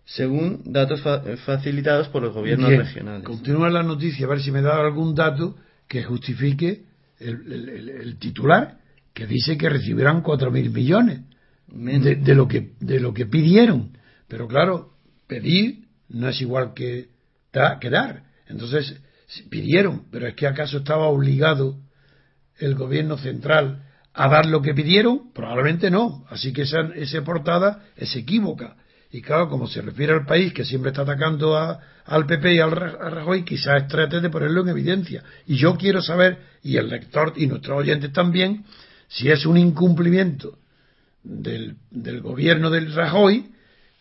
según 0.04 0.62
datos 0.66 1.02
facilitados 1.44 2.08
por 2.08 2.22
los 2.22 2.32
gobiernos 2.32 2.70
regionales. 2.70 3.24
Continúa 3.24 3.70
la 3.70 3.82
noticia, 3.82 4.26
a 4.26 4.28
ver 4.28 4.40
si 4.40 4.52
me 4.52 4.62
da 4.62 4.80
algún 4.80 5.16
dato 5.16 5.56
que 5.88 6.02
justifique 6.02 6.89
el, 7.20 8.16
titular 8.18 8.78
que 9.12 9.26
dice 9.26 9.56
que 9.58 9.68
recibirán 9.68 10.22
cuatro 10.22 10.50
mil 10.50 10.70
millones 10.70 11.20
de, 11.68 12.34
lo 12.34 12.48
que 12.48 12.72
de 12.80 13.00
lo 13.00 13.12
que 13.12 13.26
pidieron. 13.26 13.96
Pero 14.28 14.48
claro 14.48 14.94
pedir 15.26 15.88
no 16.08 16.28
es 16.28 16.40
igual 16.40 16.74
que, 16.74 17.08
que 17.80 17.90
dar. 17.90 18.24
Entonces 18.48 19.00
pidieron 19.48 20.06
pero 20.10 20.26
es 20.26 20.34
que 20.34 20.46
acaso 20.46 20.78
estaba 20.78 21.06
obligado 21.06 21.78
el 22.58 22.74
gobierno 22.74 23.16
central 23.18 23.84
a 24.12 24.28
dar 24.28 24.46
lo 24.46 24.60
que 24.60 24.74
pidieron 24.74 25.32
probablemente 25.32 25.90
no. 25.90 26.24
Así 26.28 26.52
que 26.52 26.62
esa, 26.62 26.80
esa 26.96 27.22
portada 27.22 27.84
es 27.96 28.14
equívoca 28.16 28.76
y 29.12 29.22
claro, 29.22 29.48
como 29.48 29.66
se 29.66 29.82
refiere 29.82 30.12
al 30.12 30.24
país 30.24 30.52
que 30.52 30.64
siempre 30.64 30.90
está 30.90 31.02
atacando 31.02 31.56
a, 31.56 31.80
al 32.04 32.26
PP 32.26 32.54
y 32.54 32.58
al 32.60 32.70
Rajoy, 32.70 33.44
quizás 33.44 33.88
trate 33.88 34.20
de 34.20 34.30
ponerlo 34.30 34.62
en 34.62 34.68
evidencia. 34.68 35.24
Y 35.46 35.56
yo 35.56 35.76
quiero 35.76 36.00
saber, 36.00 36.38
y 36.62 36.76
el 36.76 36.88
lector 36.88 37.32
y 37.36 37.46
nuestros 37.46 37.78
oyentes 37.78 38.12
también, 38.12 38.64
si 39.08 39.28
es 39.28 39.46
un 39.46 39.56
incumplimiento 39.56 40.58
del, 41.24 41.76
del 41.90 42.20
gobierno 42.20 42.70
del 42.70 42.94
Rajoy, 42.94 43.50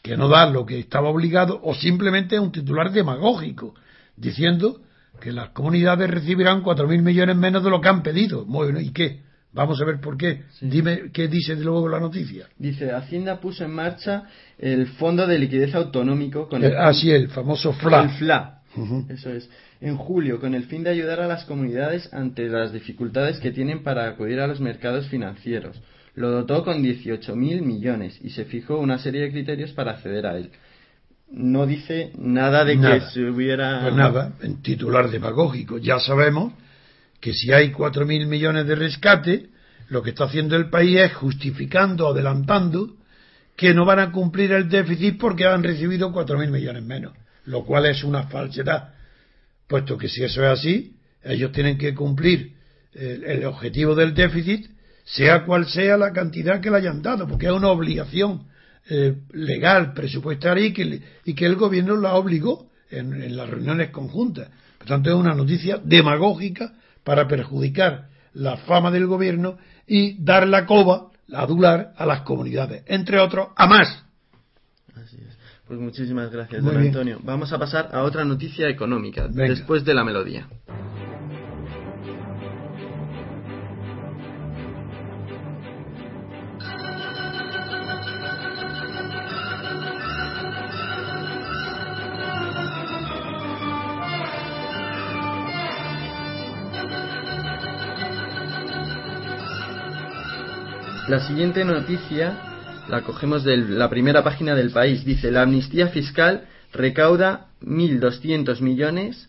que 0.04 0.16
no 0.16 0.30
da 0.30 0.50
lo 0.50 0.66
que 0.66 0.80
estaba 0.80 1.10
obligado, 1.10 1.60
o 1.64 1.74
simplemente 1.74 2.36
es 2.36 2.42
un 2.42 2.52
titular 2.52 2.92
demagógico, 2.92 3.74
diciendo 4.16 4.82
que 5.20 5.32
las 5.32 5.50
comunidades 5.50 6.10
recibirán 6.10 6.62
cuatro 6.62 6.88
mil 6.88 7.02
millones 7.02 7.36
menos 7.36 7.64
de 7.64 7.70
lo 7.72 7.82
que 7.82 7.90
han 7.90 8.04
pedido. 8.04 8.46
Bueno, 8.46 8.80
¿y 8.80 8.92
qué? 8.92 9.24
Vamos 9.52 9.82
a 9.82 9.86
ver 9.86 10.00
por 10.00 10.16
qué. 10.16 10.44
Dime 10.62 11.10
qué 11.12 11.28
dice 11.28 11.56
de 11.56 11.64
luego 11.64 11.88
la 11.90 12.00
noticia. 12.00 12.48
Dice, 12.58 12.92
Hacienda 12.92 13.40
puso 13.40 13.66
en 13.66 13.72
marcha 13.72 14.24
el 14.60 14.88
Fondo 14.88 15.26
de 15.26 15.40
Liquidez 15.40 15.74
Autonómico 15.74 16.48
con 16.48 16.64
el... 16.64 16.76
Ah, 16.78 16.94
sí, 16.94 17.12
el 17.12 17.30
famoso 17.30 17.74
FLA. 17.74 18.04
El 18.04 18.10
FLA. 18.12 18.62
Eso 19.10 19.32
es. 19.32 19.50
En 19.82 19.98
julio, 19.98 20.40
con 20.40 20.54
el 20.54 20.66
fin 20.66 20.84
de 20.84 20.92
ayudar 20.92 21.22
a 21.22 21.28
las 21.28 21.46
comunidades 21.46 22.14
ante 22.14 22.48
las 22.48 22.72
dificultades 22.72 23.40
que 23.40 23.52
tienen 23.52 23.82
para 23.82 24.08
acudir 24.08 24.40
a 24.40 24.48
los 24.48 24.60
mercados 24.60 25.08
financieros. 25.08 25.82
Lo 26.14 26.30
dotó 26.30 26.64
con 26.64 26.84
18.000 26.84 27.62
millones 27.62 28.20
y 28.22 28.30
se 28.30 28.46
fijó 28.46 28.78
una 28.78 29.00
serie 29.00 29.22
de 29.22 29.32
criterios 29.32 29.72
para 29.72 29.92
acceder 29.92 30.28
a 30.28 30.38
él. 30.38 30.52
No 31.32 31.66
dice 31.66 32.12
nada 32.18 32.66
de 32.66 32.80
que 32.80 33.02
se 33.14 33.24
hubiera. 33.24 33.82
Pues 33.82 33.96
nada, 33.96 34.34
en 34.42 34.62
titular 34.62 35.10
demagógico. 35.10 35.78
Ya 35.78 36.00
sabemos 36.00 36.54
que 37.20 37.34
si 37.34 37.52
hay 37.52 37.72
cuatro 37.72 38.06
mil 38.06 38.28
millones 38.28 38.66
de 38.68 38.76
rescate, 38.76 39.50
lo 39.90 40.02
que 40.02 40.12
está 40.12 40.26
haciendo 40.26 40.56
el 40.56 40.70
país 40.70 40.98
es 40.98 41.14
justificando, 41.14 42.08
adelantando, 42.08 42.96
que 43.56 43.74
no 43.74 43.86
van 43.86 44.00
a 44.00 44.12
cumplir 44.12 44.54
el 44.54 44.70
déficit 44.70 45.20
porque 45.20 45.46
han 45.46 45.64
recibido 45.64 46.12
cuatro 46.12 46.38
mil 46.38 46.50
millones 46.50 46.84
menos, 46.84 47.14
lo 47.46 47.66
cual 47.66 47.88
es 47.88 48.04
una 48.04 48.24
falsedad, 48.24 48.94
puesto 49.68 49.98
que 49.98 50.08
si 50.08 50.24
eso 50.24 50.44
es 50.44 50.60
así, 50.60 50.96
ellos 51.24 51.52
tienen 51.52 51.78
que 51.78 51.94
cumplir 51.94 52.54
el, 52.94 53.46
objetivo 53.46 53.96
del 53.96 54.14
déficit, 54.14 54.70
sea 55.04 55.44
cual 55.44 55.68
sea 55.68 55.98
la 55.98 56.14
cantidad 56.14 56.62
que 56.62 56.70
le 56.70 56.78
hayan 56.78 57.02
dado, 57.02 57.28
porque 57.28 57.48
es 57.48 57.52
una 57.52 57.70
obligación 57.70 58.48
eh, 58.90 59.16
legal, 59.34 59.94
presupuestaria 59.94 60.66
y 60.66 60.74
que, 60.74 61.02
y 61.26 61.34
que 61.34 61.46
el 61.46 61.56
gobierno 61.56 61.98
la 61.98 62.14
obligó 62.14 62.70
en, 62.90 63.22
en 63.22 63.36
las 63.36 63.50
reuniones 63.50 63.90
conjuntas. 63.90 64.50
Por 64.78 64.88
tanto, 64.88 65.10
es 65.10 65.16
una 65.16 65.36
noticia 65.36 65.80
demagógica 65.84 66.74
para 67.10 67.28
perjudicar 67.28 68.08
la 68.34 68.58
fama 68.58 68.92
del 68.92 69.08
gobierno 69.08 69.58
y 69.88 70.24
dar 70.24 70.48
la 70.48 70.68
coba, 70.68 71.10
la 71.26 71.40
adular, 71.40 71.92
a 71.98 72.06
las 72.06 72.22
comunidades, 72.22 72.84
entre 72.86 73.20
otros, 73.20 73.48
a 73.56 73.66
más. 73.66 74.06
Así 74.94 75.18
es. 75.18 75.36
Pues 75.66 75.80
muchísimas 75.80 76.30
gracias, 76.30 76.64
don 76.64 76.78
Antonio. 76.78 77.20
Vamos 77.24 77.52
a 77.52 77.58
pasar 77.58 77.90
a 77.94 78.04
otra 78.04 78.24
noticia 78.26 78.70
económica, 78.70 79.28
después 79.28 79.84
de 79.84 79.96
la 79.96 80.04
melodía. 80.04 80.48
La 101.10 101.26
siguiente 101.26 101.66
noticia 101.66 102.86
la 102.88 103.02
cogemos 103.02 103.44
de 103.44 103.58
la 103.58 103.90
primera 103.90 104.24
página 104.24 104.54
del 104.54 104.70
país. 104.70 105.04
Dice, 105.04 105.32
la 105.32 105.42
amnistía 105.42 105.88
fiscal 105.88 106.48
recauda 106.72 107.48
1.200 107.64 108.62
millones, 108.62 109.28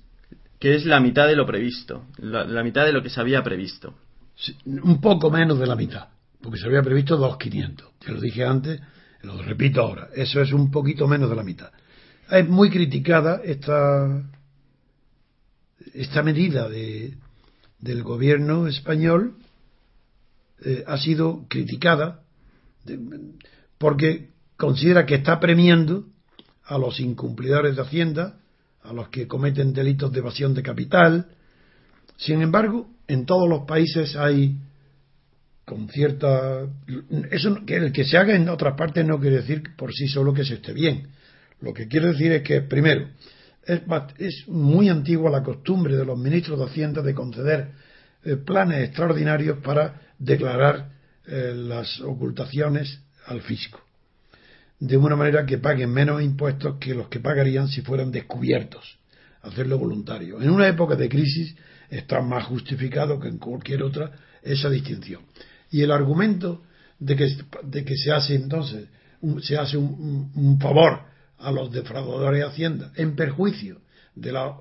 que 0.59 0.75
es 0.75 0.85
la 0.85 1.01
mitad 1.01 1.27
de 1.27 1.37
lo 1.37 1.47
previsto, 1.47 2.05
la, 2.19 2.62
mitad 2.62 2.85
de 2.85 2.93
lo 2.93 3.03
que 3.03 3.09
se 3.09 3.19
había 3.19 3.43
previsto. 3.43 3.95
un 4.66 5.01
poco 5.01 5.31
menos 5.31 5.59
de 5.59 5.66
la 5.66 5.75
mitad, 5.75 6.09
porque 6.43 6.59
se 6.59 6.66
había 6.66 6.83
previsto 6.83 7.19
2.500. 7.19 7.85
Te 7.99 8.12
lo 8.12 8.21
dije 8.21 8.45
antes, 8.45 8.79
lo 9.23 9.40
repito 9.40 9.81
ahora. 9.81 10.11
Eso 10.14 10.43
es 10.43 10.53
un 10.53 10.71
poquito 10.71 11.09
menos 11.09 11.31
de 11.31 11.37
la 11.37 11.43
mitad. 11.43 11.71
Es 12.31 12.47
muy 12.47 12.69
criticada 12.69 13.40
esta, 13.43 14.23
esta 15.95 16.23
medida 16.23 16.69
de, 16.69 17.14
del 17.79 18.03
gobierno 18.03 18.66
español 18.66 19.37
eh, 20.64 20.85
ha 20.87 20.99
sido 20.99 21.46
criticada 21.49 22.20
porque 23.79 24.31
considera 24.57 25.07
que 25.07 25.16
está 25.16 25.40
premiando 25.40 26.07
a 26.64 26.79
los 26.79 27.01
incumplidores 27.01 27.77
de 27.77 27.83
Hacienda, 27.83 28.38
a 28.83 28.92
los 28.92 29.09
que 29.09 29.27
cometen 29.27 29.73
delitos 29.73 30.12
de 30.12 30.18
evasión 30.18 30.55
de 30.55 30.62
capital. 30.62 31.29
Sin 32.16 32.42
embargo, 32.42 32.88
en 33.09 33.27
todos 33.27 33.49
los 33.49 33.66
países 33.66 34.16
hay 34.16 34.59
con 35.64 35.88
cierta 35.88 36.66
eso 37.31 37.64
que 37.64 37.77
el 37.77 37.92
que 37.92 38.05
se 38.05 38.18
haga 38.18 38.35
en 38.35 38.49
otras 38.49 38.77
partes 38.77 39.07
no 39.07 39.20
quiere 39.20 39.37
decir 39.37 39.62
por 39.77 39.92
sí 39.92 40.09
solo 40.09 40.35
que 40.35 40.44
se 40.44 40.55
esté 40.55 40.73
bien. 40.73 41.09
Lo 41.61 41.73
que 41.73 41.87
quiero 41.87 42.09
decir 42.09 42.33
es 42.33 42.42
que 42.42 42.62
primero 42.62 43.09
es, 43.64 43.81
es 44.18 44.49
muy 44.49 44.88
antigua 44.88 45.31
la 45.31 45.42
costumbre 45.42 45.96
de 45.96 46.05
los 46.05 46.18
ministros 46.18 46.59
de 46.59 46.64
Hacienda 46.64 47.03
de 47.03 47.14
conceder 47.14 47.70
eh, 48.25 48.37
planes 48.37 48.88
extraordinarios 48.88 49.59
para 49.59 50.01
declarar 50.20 50.92
eh, 51.26 51.52
las 51.56 52.00
ocultaciones 52.00 53.00
al 53.26 53.42
fisco, 53.42 53.80
de 54.78 54.96
una 54.96 55.16
manera 55.16 55.44
que 55.44 55.59
paguen 55.59 55.90
menos 55.90 56.22
impuestos 56.22 56.76
que 56.78 56.94
los 56.94 57.09
que 57.09 57.18
pagarían 57.18 57.66
si 57.66 57.83
fueran 57.83 58.12
descubiertos, 58.12 58.98
hacerlo 59.42 59.78
voluntario. 59.78 60.40
En 60.40 60.50
una 60.50 60.68
época 60.68 60.94
de 60.94 61.09
crisis 61.09 61.56
está 61.88 62.20
más 62.20 62.44
justificado 62.44 63.18
que 63.18 63.28
en 63.28 63.38
cualquier 63.38 63.83
otra 63.83 64.12
esa 64.42 64.70
distinción. 64.70 65.22
Y 65.70 65.83
el 65.83 65.90
argumento 65.90 66.62
de 66.98 67.16
que, 67.16 67.37
de 67.64 67.85
que 67.85 67.96
se 67.96 68.12
hace 68.12 68.37
entonces 68.37 68.88
se 69.42 69.59
hace 69.59 69.76
un, 69.76 70.30
un 70.35 70.59
favor 70.59 71.02
a 71.38 71.50
los 71.50 71.72
defraudadores 71.72 72.40
de 72.40 72.46
Hacienda 72.46 72.92
en 72.96 73.16
perjuicio 73.16 73.80
de 74.14 74.33
la 74.33 74.56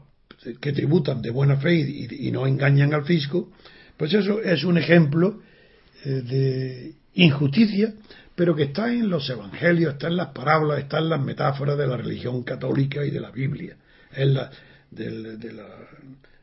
que 0.61 0.73
tributan 0.73 1.21
de 1.21 1.31
buena 1.31 1.57
fe 1.57 1.75
y, 1.75 2.31
no 2.31 2.47
engañan 2.47 2.93
al 2.93 3.05
fisco, 3.05 3.51
pues 3.97 4.13
eso 4.13 4.41
es 4.41 4.63
un 4.63 4.77
ejemplo 4.77 5.41
de 6.03 6.93
injusticia, 7.13 7.93
pero 8.35 8.55
que 8.55 8.63
está 8.63 8.93
en 8.93 9.09
los 9.09 9.29
evangelios, 9.29 9.93
está 9.93 10.07
en 10.07 10.15
las 10.15 10.29
parábolas, 10.29 10.79
está 10.79 10.99
en 10.99 11.09
las 11.09 11.21
metáforas 11.21 11.77
de 11.77 11.87
la 11.87 11.97
religión 11.97 12.43
católica 12.43 13.03
y 13.03 13.11
de 13.11 13.19
la 13.19 13.31
Biblia, 13.31 13.75
en 14.13 14.33
la, 14.33 14.49
del, 14.89 15.37
de 15.37 15.53
la, 15.53 15.67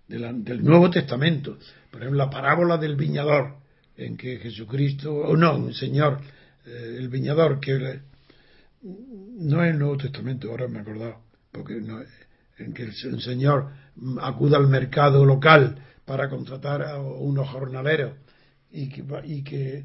de 0.06 0.18
la, 0.18 0.32
del 0.32 0.62
Nuevo 0.62 0.90
Testamento. 0.90 1.56
Por 1.90 2.02
ejemplo, 2.02 2.18
la 2.22 2.30
parábola 2.30 2.76
del 2.76 2.96
viñador, 2.96 3.56
en 3.96 4.16
que 4.16 4.36
Jesucristo, 4.38 5.14
o 5.14 5.36
no, 5.36 5.56
un 5.56 5.72
señor, 5.72 6.20
eh, 6.66 6.96
el 6.98 7.08
viñador, 7.08 7.60
que 7.60 8.00
no 8.82 9.64
es 9.64 9.70
el 9.70 9.78
Nuevo 9.78 9.96
Testamento, 9.96 10.50
ahora 10.50 10.68
me 10.68 10.78
he 10.78 10.82
acordado, 10.82 11.22
porque 11.50 11.80
no, 11.80 11.98
en 12.58 12.72
que 12.74 12.82
el, 12.82 13.22
señor 13.22 13.70
acuda 14.20 14.58
al 14.58 14.68
mercado 14.68 15.24
local 15.24 15.78
para 16.04 16.28
contratar 16.28 16.82
a 16.82 17.00
unos 17.00 17.48
jornaleros 17.48 18.12
y 18.76 18.88
que, 18.88 19.04
y 19.24 19.42
que 19.42 19.84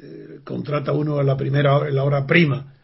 eh, 0.00 0.40
contrata 0.44 0.92
uno 0.92 1.18
a 1.18 1.24
la 1.24 1.36
primera 1.36 1.88
en 1.88 1.94
la 1.94 2.04
hora 2.04 2.26
prima 2.26 2.74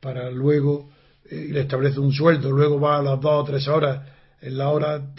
para 0.00 0.30
luego 0.30 0.90
eh, 1.30 1.48
le 1.50 1.60
establece 1.60 2.00
un 2.00 2.12
sueldo, 2.12 2.50
luego 2.50 2.80
va 2.80 2.98
a 2.98 3.02
las 3.02 3.20
dos 3.20 3.42
o 3.42 3.44
tres 3.44 3.68
horas 3.68 4.00
en 4.42 4.56
la 4.56 4.70
hora 4.70 5.14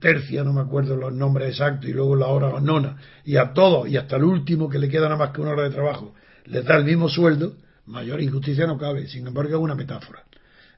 tercia, 0.00 0.42
no 0.42 0.54
me 0.54 0.62
acuerdo 0.62 0.96
los 0.96 1.12
nombres 1.12 1.50
exactos, 1.50 1.90
y 1.90 1.92
luego 1.92 2.16
la 2.16 2.28
hora 2.28 2.58
nona, 2.58 2.96
y 3.22 3.36
a 3.36 3.52
todos, 3.52 3.86
y 3.86 3.98
hasta 3.98 4.16
el 4.16 4.24
último 4.24 4.70
que 4.70 4.78
le 4.78 4.88
queda 4.88 5.04
nada 5.04 5.16
más 5.16 5.30
que 5.30 5.42
una 5.42 5.50
hora 5.50 5.64
de 5.64 5.70
trabajo, 5.70 6.14
les 6.46 6.64
da 6.64 6.76
el 6.76 6.86
mismo 6.86 7.10
sueldo, 7.10 7.54
mayor 7.86 8.20
injusticia 8.20 8.66
no 8.66 8.78
cabe. 8.78 9.06
Sin 9.08 9.26
embargo, 9.26 9.56
es 9.56 9.60
una 9.60 9.74
metáfora. 9.74 10.24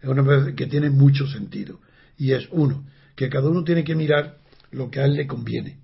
Es 0.01 0.09
una 0.09 0.23
metáfora 0.23 0.55
que 0.55 0.67
tiene 0.67 0.91
mucho 0.91 1.27
sentido. 1.27 1.81
Y 2.17 2.33
es 2.33 2.49
uno, 2.51 2.85
que 3.15 3.29
cada 3.29 3.49
uno 3.49 3.65
tiene 3.65 3.85
que 3.85 3.95
mirar 3.95 4.39
lo 4.71 4.91
que 4.91 5.01
a 5.01 5.05
él 5.05 5.15
le 5.15 5.27
conviene 5.27 5.79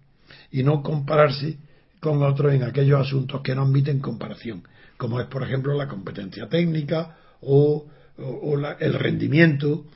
y 0.50 0.62
no 0.62 0.82
compararse 0.82 1.58
con 2.04 2.22
otros 2.22 2.52
en 2.52 2.64
aquellos 2.64 3.00
asuntos 3.00 3.40
que 3.40 3.54
no 3.54 3.62
admiten 3.62 3.98
comparación, 3.98 4.62
como 4.98 5.20
es, 5.22 5.26
por 5.26 5.42
ejemplo, 5.42 5.72
la 5.72 5.88
competencia 5.88 6.50
técnica 6.50 7.16
o, 7.40 7.86
el 8.78 8.92
rendimiento 8.92 9.86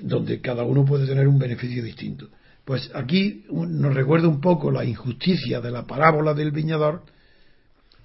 donde 0.00 0.40
cada 0.40 0.62
uno 0.62 0.84
puede 0.84 1.04
tener 1.04 1.26
un 1.26 1.40
beneficio 1.40 1.82
distinto. 1.82 2.28
Pues 2.64 2.90
aquí 2.94 3.44
nos 3.50 3.92
recuerda 3.92 4.28
un 4.28 4.40
poco 4.40 4.70
la 4.70 4.84
injusticia 4.84 5.60
de 5.60 5.72
la 5.72 5.84
parábola 5.84 6.32
del 6.32 6.52
viñador, 6.52 7.02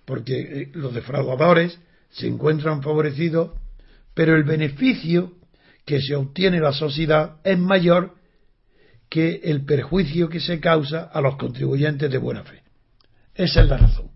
porque 0.03 0.33
eh, 0.39 0.71
los 0.73 0.95
defraudadores 0.95 1.79
se 2.09 2.25
encuentran 2.25 2.81
favorecidos, 2.81 3.51
pero 4.15 4.35
el 4.35 4.45
beneficio 4.45 5.33
que 5.85 6.01
se 6.01 6.15
obtiene 6.15 6.59
la 6.59 6.73
sociedad 6.73 7.37
es 7.43 7.59
mayor 7.59 8.15
que 9.09 9.41
el 9.43 9.63
perjuicio 9.63 10.27
que 10.27 10.39
se 10.39 10.59
causa 10.59 11.03
a 11.03 11.21
los 11.21 11.37
contribuyentes 11.37 12.11
de 12.11 12.17
buena 12.17 12.43
fe. 12.43 12.66
Esa 13.37 13.61
es 13.61 13.69
la 13.69 13.77
razón. 13.77 14.09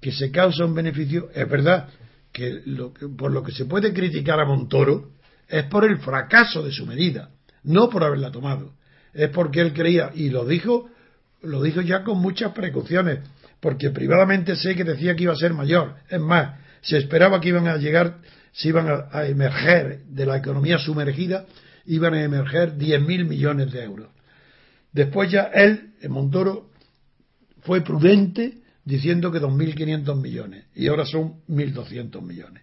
Que 0.00 0.10
se 0.10 0.30
causa 0.30 0.64
un 0.64 0.74
beneficio, 0.74 1.28
es 1.34 1.48
verdad 1.48 1.88
que, 2.32 2.62
por 3.16 3.30
lo 3.30 3.42
que 3.42 3.52
se 3.52 3.66
puede 3.66 3.92
criticar 3.92 4.40
a 4.40 4.46
Montoro, 4.46 5.10
es 5.48 5.64
por 5.64 5.84
el 5.84 5.98
fracaso 5.98 6.62
de 6.62 6.72
su 6.72 6.86
medida, 6.86 7.30
no 7.62 7.90
por 7.90 8.02
haberla 8.02 8.32
tomado. 8.32 8.72
Es 9.12 9.28
porque 9.28 9.60
él 9.60 9.74
creía, 9.74 10.10
y 10.14 10.30
lo 10.30 10.46
dijo, 10.46 10.88
lo 11.42 11.62
dijo 11.62 11.82
ya 11.82 12.02
con 12.02 12.18
muchas 12.18 12.52
precauciones, 12.52 13.18
porque 13.60 13.90
privadamente 13.90 14.56
sé 14.56 14.74
que 14.74 14.84
decía 14.84 15.14
que 15.14 15.24
iba 15.24 15.34
a 15.34 15.36
ser 15.36 15.52
mayor. 15.52 15.96
Es 16.08 16.20
más, 16.20 16.58
se 16.80 16.96
esperaba 16.96 17.40
que 17.40 17.50
iban 17.50 17.68
a 17.68 17.76
llegar, 17.76 18.18
se 18.52 18.68
iban 18.68 18.88
a, 18.88 19.26
emerger 19.26 20.04
de 20.06 20.26
la 20.26 20.38
economía 20.38 20.78
sumergida, 20.78 21.44
iban 21.84 22.14
a 22.14 22.22
emerger 22.22 22.76
10.000 22.76 23.28
millones 23.28 23.70
de 23.70 23.84
euros. 23.84 24.08
Después 24.92 25.30
ya 25.30 25.42
él, 25.54 25.92
Montoro, 26.08 26.70
fue 27.62 27.82
prudente 27.82 28.61
diciendo 28.84 29.30
que 29.30 29.40
2.500 29.40 30.20
millones, 30.20 30.64
y 30.74 30.88
ahora 30.88 31.06
son 31.06 31.42
1.200 31.48 32.20
millones. 32.22 32.62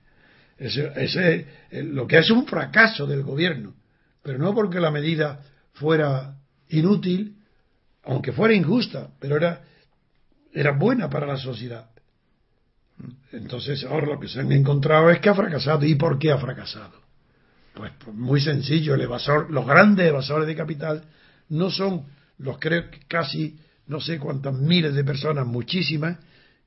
Ese, 0.57 0.91
ese 0.95 1.45
es 1.69 1.85
lo 1.85 2.05
que 2.05 2.17
es 2.17 2.29
un 2.29 2.45
fracaso 2.45 3.07
del 3.07 3.23
gobierno, 3.23 3.75
pero 4.21 4.37
no 4.37 4.53
porque 4.53 4.79
la 4.79 4.91
medida 4.91 5.41
fuera 5.73 6.35
inútil, 6.69 7.37
aunque 8.03 8.31
fuera 8.31 8.53
injusta, 8.53 9.09
pero 9.19 9.37
era, 9.37 9.61
era 10.53 10.71
buena 10.71 11.09
para 11.09 11.25
la 11.25 11.37
sociedad. 11.37 11.89
Entonces 13.31 13.83
ahora 13.85 14.07
lo 14.07 14.19
que 14.19 14.27
se 14.27 14.41
han 14.41 14.51
encontrado 14.51 15.09
es 15.09 15.19
que 15.19 15.29
ha 15.29 15.35
fracasado. 15.35 15.85
¿Y 15.85 15.95
por 15.95 16.19
qué 16.19 16.31
ha 16.31 16.37
fracasado? 16.37 16.99
Pues, 17.73 17.93
pues 18.03 18.15
muy 18.15 18.41
sencillo, 18.41 18.95
el 18.95 19.01
evasor, 19.01 19.49
los 19.51 19.65
grandes 19.65 20.07
evasores 20.07 20.47
de 20.47 20.55
capital 20.55 21.03
no 21.49 21.69
son 21.69 22.05
los 22.39 22.57
creo 22.59 22.85
casi 23.07 23.57
no 23.89 23.99
sé 23.99 24.17
cuántas 24.17 24.53
miles 24.55 24.93
de 24.93 25.03
personas, 25.03 25.45
muchísimas, 25.45 26.17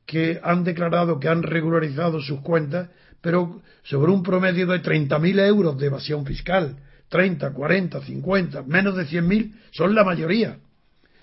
que 0.04 0.38
han 0.42 0.64
declarado 0.64 1.18
que 1.18 1.28
han 1.28 1.42
regularizado 1.42 2.20
sus 2.20 2.40
cuentas 2.40 2.90
pero 3.22 3.62
sobre 3.84 4.12
un 4.12 4.22
promedio 4.22 4.66
de 4.66 4.82
30.000 4.82 5.46
euros 5.46 5.78
de 5.78 5.86
evasión 5.86 6.26
fiscal, 6.26 6.76
30, 7.08 7.52
40, 7.52 8.02
50, 8.02 8.62
menos 8.64 8.96
de 8.96 9.06
100.000 9.06 9.52
son 9.70 9.94
la 9.94 10.04
mayoría. 10.04 10.58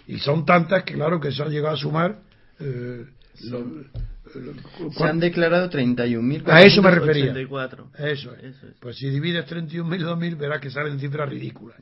Y 0.07 0.17
son 0.17 0.45
tantas 0.45 0.83
que, 0.83 0.93
claro, 0.93 1.19
que 1.19 1.31
se 1.31 1.43
han 1.43 1.49
llegado 1.49 1.75
a 1.75 1.77
sumar. 1.77 2.19
Eh, 2.59 3.05
se 3.35 5.03
han 5.03 5.19
declarado 5.19 5.69
31.000. 5.69 6.43
A 6.47 6.63
eso 6.63 6.81
me 6.81 6.91
refería. 6.91 7.33
Eso 7.97 8.33
es. 8.35 8.55
Pues 8.79 8.97
si 8.97 9.09
divides 9.09 9.45
31.000 9.45 9.83
2.000, 9.83 10.38
verás 10.38 10.62
que 10.62 10.71
salen 10.71 10.99
cifras 10.99 11.29
ridículas. 11.29 11.77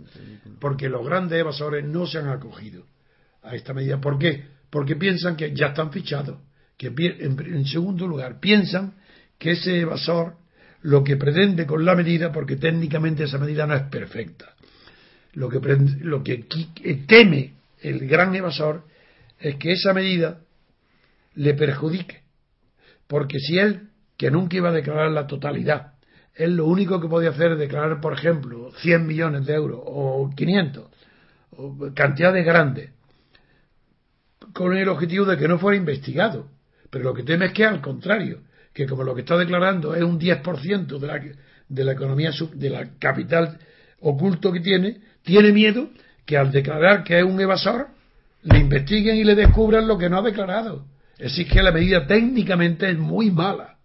Porque 0.59 0.89
los 0.89 1.05
grandes 1.05 1.39
evasores 1.39 1.85
no 1.85 2.07
se 2.07 2.17
han 2.17 2.29
acogido 2.29 2.83
a 3.43 3.55
esta 3.55 3.73
medida. 3.73 3.99
¿Por 3.99 4.17
qué? 4.17 4.45
Porque 4.69 4.95
piensan 4.95 5.35
que 5.35 5.53
ya 5.53 5.67
están 5.67 5.91
fichados. 5.91 6.39
Que 6.77 6.87
en 6.87 7.65
segundo 7.65 8.07
lugar, 8.07 8.39
piensan 8.39 8.93
que 9.39 9.51
ese 9.51 9.79
evasor 9.79 10.35
lo 10.81 11.03
que 11.03 11.17
pretende 11.17 11.65
con 11.65 11.83
la 11.85 11.95
medida, 11.95 12.31
porque 12.31 12.55
técnicamente 12.55 13.23
esa 13.23 13.37
medida 13.37 13.65
no 13.65 13.73
es 13.73 13.83
perfecta, 13.83 14.53
lo 15.33 15.49
que, 15.49 15.59
lo 16.01 16.23
que 16.23 16.45
teme 17.07 17.53
el 17.81 18.07
gran 18.07 18.33
evasor 18.35 18.83
es 19.39 19.55
que 19.55 19.73
esa 19.73 19.93
medida 19.93 20.41
le 21.35 21.53
perjudique. 21.53 22.21
Porque 23.07 23.39
si 23.39 23.57
él, 23.57 23.89
que 24.17 24.31
nunca 24.31 24.57
iba 24.57 24.69
a 24.69 24.73
declarar 24.73 25.11
la 25.11 25.27
totalidad, 25.27 25.93
él 26.33 26.55
lo 26.55 26.65
único 26.65 26.99
que 27.01 27.07
podía 27.07 27.29
hacer 27.29 27.53
es 27.53 27.59
declarar, 27.59 27.99
por 27.99 28.13
ejemplo, 28.13 28.71
100 28.81 29.05
millones 29.05 29.45
de 29.45 29.53
euros 29.53 29.81
o 29.83 30.29
500, 30.35 30.85
o 31.51 31.93
cantidades 31.93 32.45
grandes, 32.45 32.91
con 34.57 34.75
el 34.75 34.89
objetivo 34.89 35.23
de 35.25 35.37
que 35.37 35.47
no 35.47 35.59
fuera 35.59 35.77
investigado. 35.77 36.47
Pero 36.89 37.03
lo 37.03 37.13
que 37.13 37.21
teme 37.21 37.45
es 37.45 37.53
que 37.53 37.63
al 37.63 37.79
contrario, 37.79 38.39
que 38.73 38.87
como 38.87 39.03
lo 39.03 39.13
que 39.13 39.21
está 39.21 39.37
declarando 39.37 39.93
es 39.93 40.01
un 40.01 40.19
10% 40.19 40.97
de 40.97 41.07
la, 41.07 41.21
de 41.69 41.83
la 41.83 41.91
economía, 41.91 42.31
de 42.53 42.69
la 42.71 42.89
capital 42.97 43.59
oculto 43.99 44.51
que 44.51 44.59
tiene, 44.59 44.97
tiene 45.21 45.51
miedo 45.51 45.91
que 46.25 46.37
al 46.37 46.51
declarar 46.51 47.03
que 47.03 47.19
es 47.19 47.23
un 47.23 47.39
evasor, 47.39 47.89
le 48.41 48.57
investiguen 48.57 49.17
y 49.17 49.23
le 49.23 49.35
descubran 49.35 49.87
lo 49.87 49.95
que 49.95 50.09
no 50.09 50.17
ha 50.17 50.21
declarado. 50.23 50.85
Es 51.19 51.33
decir, 51.33 51.47
que 51.47 51.61
la 51.61 51.71
medida 51.71 52.07
técnicamente 52.07 52.89
es 52.89 52.97
muy 52.97 53.29
mala. 53.29 53.77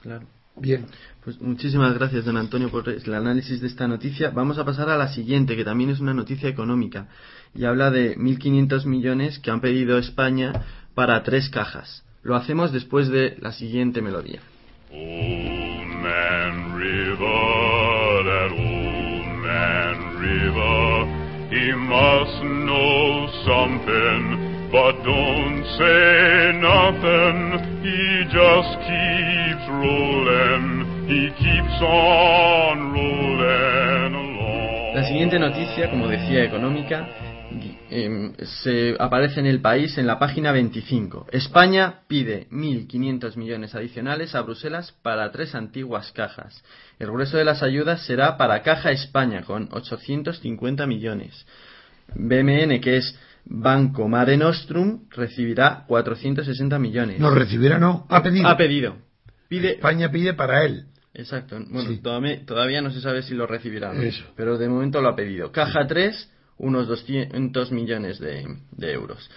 Claro. 0.00 0.26
Bien. 0.56 0.86
Pues 1.24 1.40
muchísimas 1.40 1.94
gracias, 1.94 2.26
don 2.26 2.36
Antonio, 2.36 2.68
por 2.68 2.86
el 2.86 3.14
análisis 3.14 3.58
de 3.62 3.66
esta 3.66 3.88
noticia. 3.88 4.28
Vamos 4.28 4.58
a 4.58 4.64
pasar 4.66 4.90
a 4.90 4.98
la 4.98 5.08
siguiente, 5.08 5.56
que 5.56 5.64
también 5.64 5.88
es 5.88 5.98
una 5.98 6.12
noticia 6.12 6.50
económica. 6.50 7.08
Y 7.54 7.64
habla 7.64 7.90
de 7.90 8.18
1.500 8.18 8.84
millones 8.84 9.38
que 9.38 9.50
han 9.50 9.62
pedido 9.62 9.96
España 9.96 10.52
para 10.94 11.22
tres 11.22 11.48
cajas. 11.48 12.04
Lo 12.22 12.36
hacemos 12.36 12.72
después 12.72 13.08
de 13.08 13.38
la 13.40 13.52
siguiente 13.52 14.02
melodía. 14.02 14.40
He 31.06 31.30
keeps 31.38 31.82
on 31.82 32.92
rolling 32.92 34.14
along. 34.14 34.94
La 34.94 35.04
siguiente 35.06 35.38
noticia, 35.38 35.90
como 35.90 36.08
decía, 36.08 36.44
económica, 36.44 37.08
Em, 37.90 38.32
se 38.62 38.96
aparece 38.98 39.40
en 39.40 39.46
el 39.46 39.60
país 39.60 39.96
en 39.98 40.06
la 40.06 40.18
página 40.18 40.52
25. 40.52 41.26
España 41.30 42.00
pide 42.08 42.48
1.500 42.50 43.36
millones 43.36 43.74
adicionales 43.74 44.34
a 44.34 44.42
Bruselas 44.42 44.92
para 45.02 45.30
tres 45.30 45.54
antiguas 45.54 46.10
cajas. 46.12 46.64
El 46.98 47.12
grueso 47.12 47.36
de 47.36 47.44
las 47.44 47.62
ayudas 47.62 48.04
será 48.04 48.36
para 48.36 48.62
Caja 48.62 48.90
España 48.90 49.42
con 49.42 49.68
850 49.70 50.86
millones. 50.86 51.46
BMN, 52.14 52.80
que 52.80 52.96
es 52.96 53.18
Banco 53.44 54.08
Mare 54.08 54.36
Nostrum, 54.36 55.08
recibirá 55.10 55.84
460 55.86 56.78
millones. 56.78 57.20
No 57.20 57.30
recibirá, 57.30 57.78
no. 57.78 58.06
Ha 58.08 58.22
pedido. 58.22 58.48
Ha 58.48 58.56
pedido. 58.56 58.96
Pide, 59.48 59.72
España 59.74 60.10
pide 60.10 60.34
para 60.34 60.64
él. 60.64 60.86
Exacto. 61.14 61.58
Bueno, 61.68 61.90
todavía, 62.44 62.82
no 62.82 62.90
se 62.90 63.00
sabe 63.00 63.22
si 63.22 63.34
lo 63.34 63.46
recibirá. 63.46 63.92
Pero 64.36 64.58
de 64.58 64.68
momento 64.68 65.00
lo 65.00 65.08
ha 65.08 65.16
pedido. 65.16 65.52
Caja 65.52 65.86
3 65.86 66.30
unos 66.58 66.86
200 66.88 67.72
millones 67.72 68.18
de, 68.18 68.46
de 68.72 68.92
euros. 68.92 69.28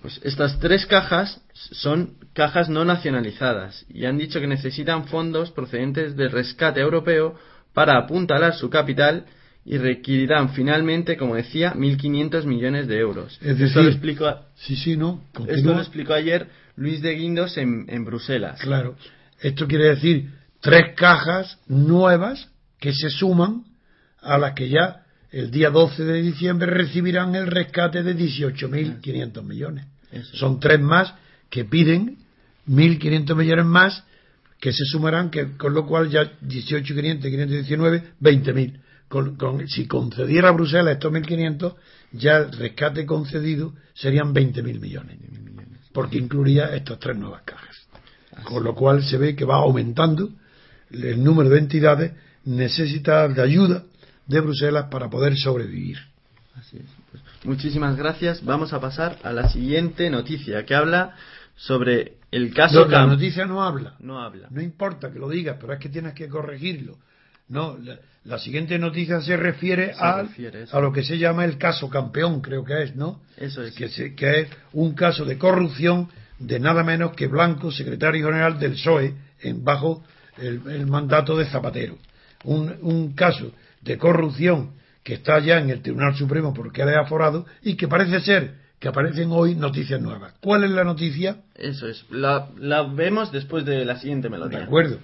Pues 0.00 0.20
estas 0.24 0.58
tres 0.58 0.86
cajas 0.86 1.40
son 1.52 2.14
cajas 2.32 2.68
no 2.68 2.84
nacionalizadas 2.84 3.84
y 3.88 4.06
han 4.06 4.18
dicho 4.18 4.40
que 4.40 4.46
necesitan 4.46 5.06
fondos 5.06 5.50
procedentes 5.50 6.16
del 6.16 6.30
rescate 6.30 6.80
europeo 6.80 7.38
para 7.74 7.98
apuntalar 7.98 8.54
su 8.54 8.70
capital 8.70 9.26
y 9.64 9.76
requerirán 9.76 10.54
finalmente, 10.54 11.16
como 11.18 11.34
decía, 11.34 11.74
1.500 11.74 12.44
millones 12.44 12.88
de 12.88 12.98
euros. 12.98 13.38
Es 13.42 13.60
esto, 13.60 13.82
lo 13.82 13.90
explicó, 13.90 14.40
sí, 14.54 14.74
sí, 14.74 14.96
no, 14.96 15.22
esto 15.46 15.74
lo 15.74 15.80
explicó 15.80 16.14
ayer 16.14 16.48
Luis 16.76 17.02
de 17.02 17.14
Guindos 17.14 17.58
en, 17.58 17.84
en 17.88 18.04
Bruselas. 18.06 18.58
Claro, 18.60 18.96
esto 19.38 19.66
quiere 19.66 19.90
decir 19.90 20.30
tres 20.60 20.94
cajas 20.96 21.58
nuevas 21.66 22.48
que 22.78 22.92
se 22.92 23.10
suman 23.10 23.64
a 24.20 24.38
las 24.38 24.52
que 24.54 24.68
ya 24.68 25.04
el 25.30 25.50
día 25.50 25.70
12 25.70 26.04
de 26.04 26.22
diciembre 26.22 26.70
recibirán 26.70 27.34
el 27.34 27.46
rescate 27.46 28.02
de 28.02 28.16
18.500 28.16 29.42
millones. 29.42 29.86
Eso. 30.10 30.36
Son 30.36 30.60
tres 30.60 30.80
más 30.80 31.14
que 31.48 31.64
piden 31.64 32.18
1.500 32.68 33.36
millones 33.36 33.64
más 33.64 34.04
que 34.60 34.72
se 34.72 34.84
sumarán, 34.84 35.30
que, 35.30 35.56
con 35.56 35.72
lo 35.72 35.86
cual 35.86 36.10
ya 36.10 36.38
18.500, 36.42 37.22
519, 37.22 38.12
20.000. 38.20 38.80
Con, 39.08 39.36
con, 39.36 39.66
si 39.66 39.88
concediera 39.88 40.50
a 40.50 40.52
Bruselas 40.52 40.94
estos 40.94 41.12
1.500, 41.12 41.74
ya 42.12 42.36
el 42.36 42.52
rescate 42.52 43.06
concedido 43.06 43.74
serían 43.94 44.34
20.000 44.34 44.78
millones. 44.78 45.18
Porque 45.92 46.18
incluiría 46.18 46.74
estas 46.76 46.98
tres 46.98 47.16
nuevas 47.16 47.42
cajas. 47.42 47.76
Con 48.44 48.62
lo 48.62 48.74
cual 48.74 49.02
se 49.02 49.16
ve 49.16 49.34
que 49.34 49.44
va 49.44 49.56
aumentando 49.56 50.30
el 50.90 51.22
número 51.22 51.48
de 51.50 51.58
entidades 51.58 52.12
necesitadas 52.44 53.34
de 53.36 53.42
ayuda 53.42 53.84
de 54.26 54.40
Bruselas 54.40 54.86
para 54.90 55.08
poder 55.08 55.36
sobrevivir. 55.36 55.98
Así 56.54 56.76
es. 56.78 56.84
Pues, 57.10 57.22
muchísimas 57.44 57.96
gracias. 57.96 58.44
Vamos 58.44 58.72
a 58.72 58.80
pasar 58.80 59.18
a 59.22 59.32
la 59.32 59.48
siguiente 59.48 60.10
noticia 60.10 60.64
que 60.64 60.74
habla 60.74 61.14
sobre 61.56 62.14
el 62.30 62.52
caso 62.54 62.84
No, 62.84 62.88
la 62.90 63.06
noticia 63.06 63.44
no 63.46 63.62
habla. 63.62 63.94
No 64.00 64.20
habla. 64.20 64.48
No 64.50 64.60
importa 64.62 65.10
que 65.12 65.18
lo 65.18 65.28
digas, 65.28 65.56
pero 65.60 65.72
es 65.72 65.78
que 65.80 65.88
tienes 65.88 66.14
que 66.14 66.28
corregirlo. 66.28 66.96
No, 67.48 67.76
la, 67.78 67.98
la 68.24 68.38
siguiente 68.38 68.78
noticia 68.78 69.20
se 69.20 69.36
refiere, 69.36 69.92
Se 69.94 70.00
a, 70.04 70.22
refiere, 70.22 70.62
eso. 70.62 70.76
a 70.76 70.80
lo 70.80 70.92
que 70.92 71.02
se 71.02 71.18
llama 71.18 71.44
el 71.44 71.58
caso 71.58 71.88
campeón, 71.90 72.40
creo 72.40 72.64
que 72.64 72.82
es, 72.84 72.94
¿no? 72.94 73.20
Eso 73.36 73.62
es. 73.64 73.74
Que, 73.74 73.88
se- 73.88 74.14
que 74.14 74.40
es 74.42 74.48
un 74.72 74.94
caso 74.94 75.24
de 75.24 75.36
corrupción 75.36 76.08
de 76.38 76.60
nada 76.60 76.84
menos 76.84 77.12
que 77.16 77.26
Blanco, 77.26 77.72
secretario 77.72 78.26
general 78.26 78.58
del 78.60 78.72
PSOE, 78.72 79.14
en, 79.40 79.64
bajo 79.64 80.04
el, 80.40 80.60
el 80.70 80.86
mandato 80.86 81.36
de 81.36 81.46
Zapatero. 81.46 81.96
Un, 82.44 82.74
un 82.82 83.12
caso 83.14 83.52
de 83.82 83.98
corrupción 83.98 84.72
que 85.02 85.14
está 85.14 85.38
ya 85.40 85.58
en 85.58 85.70
el 85.70 85.82
Tribunal 85.82 86.14
Supremo 86.16 86.52
porque 86.54 86.82
es 86.82 86.88
aforado 86.96 87.46
y 87.62 87.76
que 87.76 87.88
parece 87.88 88.20
ser 88.20 88.54
que 88.78 88.88
aparecen 88.88 89.28
hoy 89.30 89.54
noticias 89.54 90.00
nuevas. 90.00 90.32
¿Cuál 90.40 90.64
es 90.64 90.70
la 90.70 90.84
noticia? 90.84 91.36
Eso 91.54 91.86
es. 91.86 92.06
La, 92.10 92.48
la 92.58 92.82
vemos 92.82 93.30
después 93.30 93.64
de 93.66 93.84
la 93.84 93.98
siguiente 93.98 94.28
De 94.28 94.30
melodía. 94.30 94.64
acuerdo. 94.64 94.98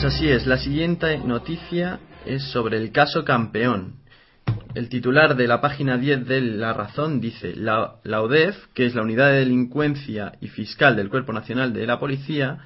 Pues 0.00 0.14
así 0.14 0.28
es. 0.28 0.46
La 0.46 0.58
siguiente 0.58 1.18
noticia 1.18 1.98
es 2.24 2.44
sobre 2.52 2.76
el 2.76 2.92
caso 2.92 3.24
campeón. 3.24 3.94
El 4.76 4.88
titular 4.88 5.34
de 5.34 5.48
la 5.48 5.60
página 5.60 5.98
10 5.98 6.24
de 6.24 6.40
La 6.40 6.72
Razón 6.72 7.20
dice, 7.20 7.56
la, 7.56 7.96
la 8.04 8.22
UDEF, 8.22 8.54
que 8.74 8.86
es 8.86 8.94
la 8.94 9.02
Unidad 9.02 9.30
de 9.32 9.40
Delincuencia 9.40 10.34
y 10.40 10.46
Fiscal 10.46 10.94
del 10.94 11.10
Cuerpo 11.10 11.32
Nacional 11.32 11.72
de 11.72 11.84
la 11.84 11.98
Policía, 11.98 12.58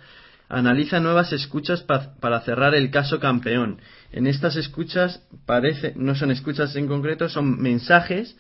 analiza 0.50 1.00
nuevas 1.00 1.32
escuchas 1.32 1.80
pa- 1.84 2.16
para 2.20 2.42
cerrar 2.42 2.74
el 2.74 2.90
caso 2.90 3.18
campeón. 3.18 3.80
En 4.12 4.26
estas 4.26 4.56
escuchas 4.56 5.26
parece, 5.46 5.94
no 5.96 6.14
son 6.14 6.32
escuchas 6.32 6.76
en 6.76 6.86
concreto, 6.86 7.30
son 7.30 7.58
mensajes 7.62 8.36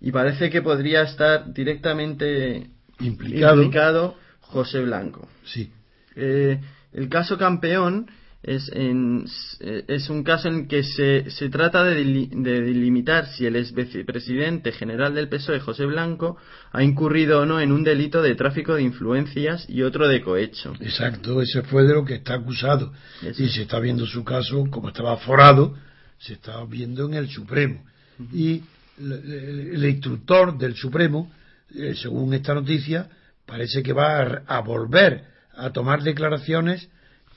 y 0.00 0.12
parece 0.12 0.50
que 0.50 0.62
podría 0.62 1.02
estar 1.02 1.52
directamente 1.52 2.68
Implicado. 3.00 3.56
implicado 3.60 4.14
José 4.42 4.82
Blanco. 4.82 5.28
Sí. 5.44 5.72
Eh, 6.14 6.60
el 6.92 7.08
caso 7.08 7.36
campeón 7.38 8.06
es, 8.46 8.70
en- 8.72 9.26
es 9.60 10.08
un 10.08 10.22
caso 10.22 10.48
en 10.48 10.68
que 10.68 10.82
se, 10.84 11.28
se 11.30 11.48
trata 11.50 11.82
de, 11.84 11.96
de 12.30 12.60
delimitar 12.62 13.26
si 13.32 13.44
el 13.44 13.56
ex 13.56 13.74
vicepresidente 13.74 14.70
general 14.72 15.14
del 15.14 15.28
PSOE, 15.28 15.60
José 15.60 15.84
Blanco, 15.84 16.36
ha 16.72 16.82
incurrido 16.82 17.40
o 17.42 17.46
no 17.46 17.60
en 17.60 17.72
un 17.72 17.82
delito 17.84 18.22
de 18.22 18.34
tráfico 18.36 18.74
de 18.76 18.82
influencias 18.82 19.68
y 19.68 19.82
otro 19.82 20.06
de 20.08 20.20
cohecho. 20.22 20.74
Exacto, 20.80 21.42
ese 21.42 21.62
fue 21.62 21.82
de 21.84 21.94
lo 21.94 22.04
que 22.04 22.14
está 22.14 22.34
acusado. 22.34 22.92
Eso. 23.22 23.42
Y 23.42 23.48
se 23.48 23.62
está 23.62 23.80
viendo 23.80 24.06
su 24.06 24.22
caso, 24.24 24.64
como 24.70 24.88
estaba 24.88 25.12
aforado, 25.14 25.74
se 26.18 26.34
está 26.34 26.64
viendo 26.64 27.06
en 27.06 27.14
el 27.14 27.28
Supremo. 27.28 27.84
Y 28.32 28.62
el, 28.98 29.12
el- 29.12 29.70
el 29.74 29.84
instructor 29.84 30.56
del 30.56 30.74
Supremo, 30.76 31.30
eh, 31.74 31.94
según 31.96 32.32
esta 32.32 32.54
noticia, 32.54 33.08
parece 33.44 33.82
que 33.82 33.92
va 33.92 34.20
a, 34.22 34.42
a 34.46 34.60
volver 34.60 35.24
a 35.56 35.70
tomar 35.72 36.02
declaraciones, 36.02 36.88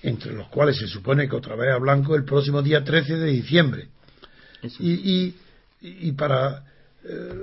entre 0.02 0.34
los 0.34 0.48
cuales 0.50 0.78
se 0.78 0.88
supone 0.88 1.28
que 1.28 1.36
otra 1.36 1.56
vez 1.56 1.72
a 1.72 1.78
Blanco 1.78 2.16
el 2.16 2.24
próximo 2.24 2.62
día 2.62 2.84
13 2.84 3.18
de 3.18 3.28
diciembre. 3.32 3.90
Y, 4.80 4.92
y, 4.92 5.36
y 5.82 6.12
para 6.14 6.64
eh, 7.04 7.34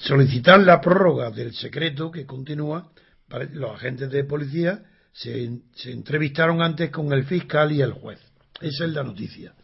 solicitar 0.00 0.60
la 0.60 0.80
prórroga 0.80 1.30
del 1.30 1.54
secreto 1.54 2.10
que 2.10 2.26
continúa, 2.26 2.90
los 3.52 3.70
agentes 3.72 4.10
de 4.10 4.24
policía 4.24 4.82
se, 5.12 5.60
se 5.74 5.92
entrevistaron 5.92 6.62
antes 6.62 6.90
con 6.90 7.12
el 7.12 7.24
fiscal 7.24 7.72
y 7.72 7.80
el 7.80 7.92
juez. 7.92 8.18
Esa 8.60 8.84
es 8.84 8.90
la 8.90 9.02
noticia. 9.02 9.54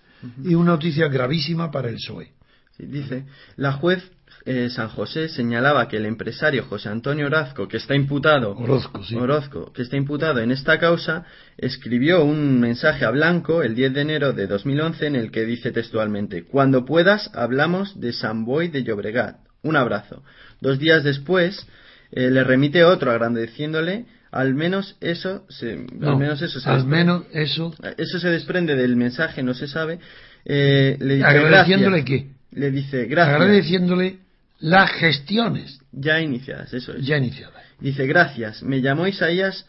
Y 0.45 0.55
una 0.55 0.73
noticia 0.73 1.09
gravísima 1.09 1.71
para 1.71 1.89
el 1.89 1.97
PSOE. 1.97 2.33
Sí, 2.77 2.87
dice, 2.87 3.25
la 3.57 3.73
juez 3.73 4.03
eh, 4.47 4.69
San 4.71 4.89
José 4.89 5.29
señalaba 5.29 5.87
que 5.89 5.99
el 5.99 6.07
empresario 6.07 6.65
José 6.65 6.89
Antonio 6.89 7.27
Orazco, 7.27 7.69
que 7.69 7.77
está 7.77 7.95
imputado 7.95 8.57
Orozco, 8.57 9.03
sí. 9.05 9.15
Orozco, 9.17 9.73
que 9.73 9.83
está 9.83 9.97
imputado 9.97 10.41
en 10.41 10.51
esta 10.51 10.79
causa, 10.79 11.25
escribió 11.59 12.25
un 12.25 12.59
mensaje 12.61 13.05
a 13.05 13.11
Blanco 13.11 13.63
el 13.63 13.75
10 13.75 13.93
de 13.95 14.01
enero 14.01 14.33
de 14.33 14.47
2011 14.47 15.07
en 15.07 15.17
el 15.17 15.31
que 15.31 15.45
dice 15.45 15.73
textualmente: 15.73 16.45
Cuando 16.45 16.85
puedas, 16.85 17.31
hablamos 17.35 18.01
de 18.01 18.13
San 18.13 18.45
Boy 18.45 18.69
de 18.69 18.83
Llobregat. 18.83 19.37
Un 19.63 19.77
abrazo. 19.77 20.23
Dos 20.61 20.79
días 20.79 21.05
después, 21.05 21.67
eh, 22.13 22.31
le 22.31 22.43
remite 22.45 22.83
otro 22.85 23.11
agradeciéndole. 23.11 24.07
Al 24.33 24.55
menos 24.55 24.97
eso 25.01 25.45
se, 25.49 25.85
No, 25.93 26.13
al 26.13 26.17
menos 26.17 26.41
eso 26.41 26.61
se 26.61 26.71
al 26.71 26.77
desprende- 26.85 26.89
menos 26.89 27.25
eso, 27.33 27.75
eso 27.99 28.19
se 28.21 28.29
desprende 28.29 28.77
del 28.77 28.95
mensaje, 28.97 29.43
no 29.43 29.55
se 29.55 29.67
sabe. 29.67 29.99
Eh, 30.45 30.97
le 31.01 31.15
dice, 31.17 31.27
agradeciéndole 31.27 31.99
"Gracias". 32.03 32.23
qué? 32.23 32.31
Le 32.53 32.71
dice 32.71 33.05
gracias. 33.07 33.35
Agradeciéndole 33.41 34.19
las 34.61 34.93
gestiones 34.93 35.81
Ya 35.93 36.21
iniciadas, 36.21 36.73
eso 36.73 36.93
es. 36.95 37.05
ya 37.05 37.17
iniciadas. 37.17 37.63
Dice, 37.81 38.07
gracias. 38.07 38.63
Me 38.63 38.81
llamó 38.81 39.07
Isaías 39.07 39.67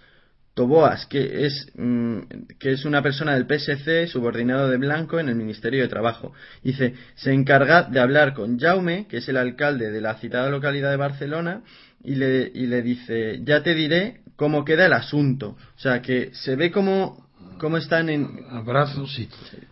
Toboas, 0.54 1.06
que 1.06 1.46
es, 1.46 1.68
mm, 1.76 2.20
que 2.60 2.74
es 2.74 2.84
una 2.84 3.02
persona 3.02 3.34
del 3.36 3.46
PSC, 3.48 4.08
subordinado 4.08 4.70
de 4.70 4.78
Blanco 4.78 5.18
en 5.20 5.30
el 5.30 5.36
Ministerio 5.36 5.82
de 5.82 5.88
Trabajo. 5.88 6.34
Dice, 6.62 6.94
se 7.16 7.32
encarga 7.32 7.84
de 7.84 8.00
hablar 8.02 8.34
con 8.34 8.60
Jaume, 8.60 9.08
que 9.08 9.18
es 9.18 9.30
el 9.30 9.38
alcalde 9.38 9.92
de 9.92 10.02
la 10.02 10.16
citada 10.16 10.50
localidad 10.50 10.92
de 10.92 10.98
Barcelona, 10.98 11.62
y 12.04 12.16
le, 12.16 12.52
y 12.54 12.66
le 12.68 12.82
dice, 12.82 13.40
ya 13.44 13.64
te 13.64 13.74
diré 13.74 14.22
cómo 14.36 14.66
queda 14.66 14.88
el 14.88 14.94
asunto. 14.94 15.56
O 15.78 15.80
sea, 15.80 16.02
que 16.02 16.32
se 16.34 16.56
ve 16.58 16.70
cómo, 16.72 17.30
cómo 17.58 17.78
están 17.78 18.10
en... 18.10 18.46
Abrazos, 18.50 19.14
sí. 19.14 19.28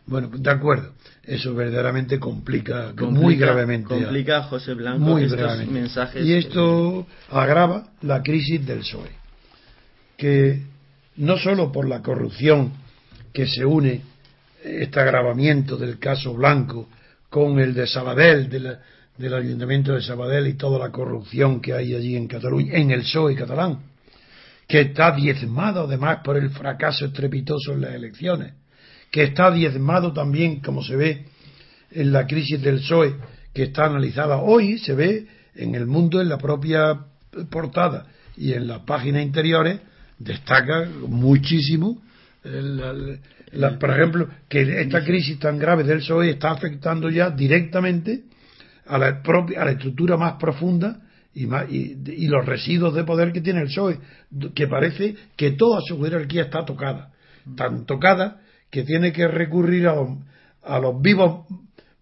Bueno, 0.06 0.30
de 0.34 0.50
acuerdo. 0.52 0.94
Eso 1.24 1.54
verdaderamente 1.54 2.20
complica, 2.20 2.94
muy 2.98 3.36
gravemente. 3.36 3.90
Complica 3.90 4.38
a 4.40 4.44
José 4.44 4.74
Blanco 4.74 5.00
muy 5.00 5.24
estos 5.24 5.38
gravemente. 5.40 5.74
mensajes. 5.74 6.26
Y 6.26 6.34
esto 6.34 7.06
agrava 7.30 7.90
la 8.02 8.22
crisis 8.24 8.66
del 8.66 8.80
PSOE, 8.80 9.12
que 10.18 10.62
no 11.18 11.38
solo 11.38 11.72
por 11.72 11.88
la 11.88 12.02
corrupción 12.02 12.72
que 13.34 13.46
se 13.48 13.64
une 13.66 14.02
este 14.64 15.00
agravamiento 15.00 15.78
del 15.78 16.00
caso 16.00 16.34
Blanco 16.34 16.90
con 17.30 17.60
el 17.60 17.74
de 17.74 17.88
Sabadell, 17.88 18.50
de 18.50 18.60
la- 18.60 18.80
del 19.18 19.34
ayuntamiento 19.34 19.94
de 19.94 20.02
Sabadell 20.02 20.48
y 20.48 20.54
toda 20.54 20.80
la 20.80 20.92
corrupción 20.92 21.62
que 21.62 21.74
hay 21.74 21.94
allí 21.94 22.16
en 22.16 22.28
Cataluña, 22.28 22.74
en 22.74 22.92
el 22.92 23.02
PSOE 23.02 23.36
catalán, 23.36 23.80
que 24.70 24.82
está 24.82 25.12
diezmado 25.16 25.86
además 25.86 26.20
por 26.24 26.38
el 26.38 26.52
fracaso 26.52 27.06
estrepitoso 27.06 27.74
en 27.74 27.82
las 27.82 27.96
elecciones, 27.96 28.54
que 29.12 29.24
está 29.24 29.50
diezmado 29.52 30.14
también, 30.14 30.60
como 30.62 30.84
se 30.84 30.96
ve 30.96 31.26
en 31.92 32.14
la 32.14 32.28
crisis 32.28 32.62
del 32.62 32.76
PSOE, 32.78 33.16
que 33.52 33.64
está 33.64 33.86
analizada 33.86 34.38
hoy, 34.38 34.78
se 34.78 34.94
ve 34.94 35.26
en 35.56 35.74
el 35.74 35.88
mundo, 35.88 36.22
en 36.22 36.30
la 36.30 36.38
propia 36.38 37.00
portada 37.50 38.06
y 38.38 38.54
en 38.54 38.68
las 38.68 38.82
páginas 38.82 39.24
interiores, 39.24 39.80
destaca 40.20 40.88
muchísimo 41.08 42.02
La- 42.42 42.94
la- 42.94 43.18
la- 43.52 43.78
por 43.80 43.90
ejemplo, 43.90 44.30
que 44.48 44.62
esta 44.82 45.04
crisis 45.04 45.38
tan 45.40 45.60
grave 45.60 45.84
del 45.84 45.98
PSOE 46.00 46.30
está 46.30 46.52
afectando 46.52 47.10
ya 47.10 47.32
directamente 47.32 48.22
a 48.88 48.98
la, 48.98 49.22
propia, 49.22 49.62
a 49.62 49.66
la 49.66 49.72
estructura 49.72 50.16
más 50.16 50.34
profunda 50.40 51.02
y, 51.34 51.46
y- 51.46 51.98
y 52.08 52.28
los 52.28 52.46
residuos 52.46 52.94
de 52.96 53.04
poder 53.04 53.32
que 53.32 53.42
tiene 53.42 53.62
el 53.62 53.68
PSOE, 53.68 54.00
que 54.56 54.68
parece 54.68 55.16
que 55.36 55.52
toda 55.52 55.82
su 55.82 56.02
jerarquía 56.02 56.44
está 56.44 56.66
tocada, 56.66 57.12
tan 57.56 57.86
tocada 57.86 58.42
que 58.70 58.84
tiene 58.84 59.12
que 59.14 59.28
recurrir 59.28 59.88
a 59.88 59.96
los, 59.96 60.10
a 60.64 60.80
los 60.80 61.02
vivos 61.02 61.46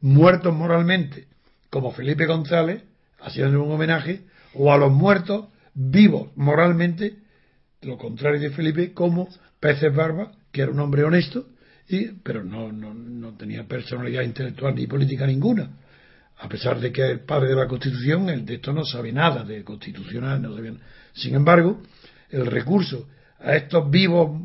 muertos 0.01 0.53
moralmente, 0.53 1.25
como 1.69 1.91
Felipe 1.91 2.25
González, 2.25 2.83
haciendo 3.19 3.63
un 3.63 3.71
homenaje, 3.71 4.21
o 4.53 4.71
a 4.71 4.77
los 4.77 4.91
muertos 4.91 5.47
vivos 5.73 6.29
moralmente, 6.35 7.15
lo 7.81 7.97
contrario 7.97 8.39
de 8.41 8.49
Felipe, 8.51 8.93
como 8.93 9.27
Peces 9.59 9.93
Barba, 9.93 10.31
que 10.51 10.61
era 10.61 10.71
un 10.71 10.79
hombre 10.79 11.03
honesto, 11.03 11.47
y, 11.89 12.07
pero 12.23 12.43
no, 12.43 12.71
no, 12.71 12.93
no 12.93 13.33
tenía 13.37 13.63
personalidad 13.65 14.23
intelectual 14.23 14.75
ni 14.75 14.87
política 14.87 15.25
ninguna. 15.25 15.69
A 16.39 16.47
pesar 16.47 16.79
de 16.79 16.91
que 16.91 17.03
es 17.03 17.11
el 17.11 17.19
padre 17.21 17.49
de 17.49 17.55
la 17.55 17.67
Constitución, 17.67 18.29
él 18.29 18.45
de 18.45 18.55
esto 18.55 18.71
no 18.71 18.85
sabe 18.85 19.11
nada, 19.11 19.43
de 19.43 19.63
constitucional, 19.63 20.41
no 20.41 20.55
sabe 20.55 20.71
nada. 20.71 20.85
Sin 21.13 21.33
embargo, 21.35 21.81
el 22.29 22.45
recurso 22.45 23.07
a 23.39 23.55
estos 23.55 23.89
vivos 23.89 24.41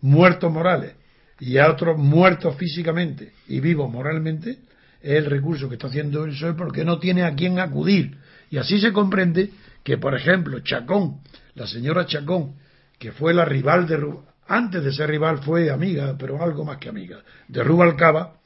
muertos 0.00 0.50
morales 0.52 0.94
y 1.40 1.58
a 1.58 1.70
otros 1.70 1.98
muertos 1.98 2.56
físicamente 2.56 3.32
y 3.48 3.60
vivos 3.60 3.90
moralmente 3.90 4.58
es 5.00 5.12
el 5.18 5.26
recurso 5.26 5.68
que 5.68 5.74
está 5.74 5.88
haciendo 5.88 6.24
el 6.24 6.30
PSOE 6.32 6.54
porque 6.54 6.84
no 6.84 6.98
tiene 6.98 7.22
a 7.22 7.34
quién 7.34 7.58
acudir. 7.58 8.16
Y 8.50 8.56
así 8.56 8.80
se 8.80 8.92
comprende 8.92 9.50
que, 9.84 9.98
por 9.98 10.14
ejemplo, 10.14 10.60
Chacón, 10.60 11.20
la 11.54 11.66
señora 11.66 12.06
Chacón, 12.06 12.54
que 12.98 13.12
fue 13.12 13.34
la 13.34 13.44
rival 13.44 13.86
de 13.86 13.98
Ru- 13.98 14.24
antes 14.46 14.82
de 14.82 14.92
ser 14.92 15.10
rival 15.10 15.38
fue 15.38 15.70
amiga, 15.70 16.16
pero 16.18 16.42
algo 16.42 16.64
más 16.64 16.78
que 16.78 16.88
amiga, 16.88 17.22
de 17.46 17.62
Rubalcaba, 17.62 18.38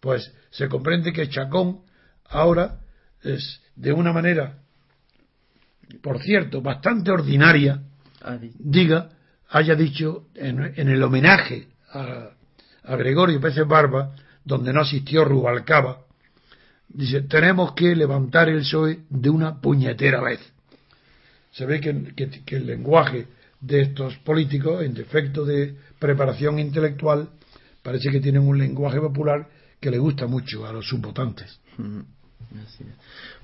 pues 0.00 0.32
se 0.50 0.68
comprende 0.68 1.12
que 1.12 1.28
Chacón 1.28 1.80
ahora 2.28 2.80
es 3.22 3.60
de 3.76 3.92
una 3.92 4.12
manera, 4.12 4.58
por 6.02 6.20
cierto, 6.22 6.60
bastante 6.60 7.10
ordinaria, 7.10 7.82
Adi. 8.22 8.52
diga, 8.58 9.10
haya 9.50 9.74
dicho 9.74 10.26
en, 10.34 10.72
en 10.76 10.88
el 10.88 11.02
homenaje 11.02 11.68
a, 11.92 12.30
a 12.84 12.96
Gregorio 12.96 13.40
Pérez 13.40 13.66
Barba, 13.66 14.14
donde 14.44 14.72
no 14.72 14.80
asistió 14.80 15.24
Rubalcaba, 15.24 16.00
dice, 16.88 17.22
tenemos 17.22 17.72
que 17.72 17.94
levantar 17.96 18.48
el 18.48 18.60
PSOE 18.60 19.00
de 19.08 19.30
una 19.30 19.60
puñetera 19.60 20.20
vez. 20.20 20.40
Se 21.52 21.66
ve 21.66 21.80
que, 21.80 22.14
que- 22.14 22.44
que 22.44 22.56
el 22.56 22.66
lenguaje 22.66 23.26
de 23.60 23.80
estos 23.82 24.16
políticos, 24.18 24.82
en 24.84 24.94
defecto 24.94 25.44
de 25.44 25.74
preparación 25.98 26.58
intelectual, 26.58 27.28
parece 27.82 28.10
que 28.10 28.20
tienen 28.20 28.42
un 28.46 28.58
lenguaje 28.58 29.00
popular 29.00 29.48
que 29.80 29.90
le 29.90 29.98
gusta 29.98 30.26
mucho 30.26 30.66
a 30.66 30.72
los 30.72 30.86
subvotantes. 30.88 31.58
Ujú. 31.78 32.04
Así 32.66 32.84
es. 32.84 32.94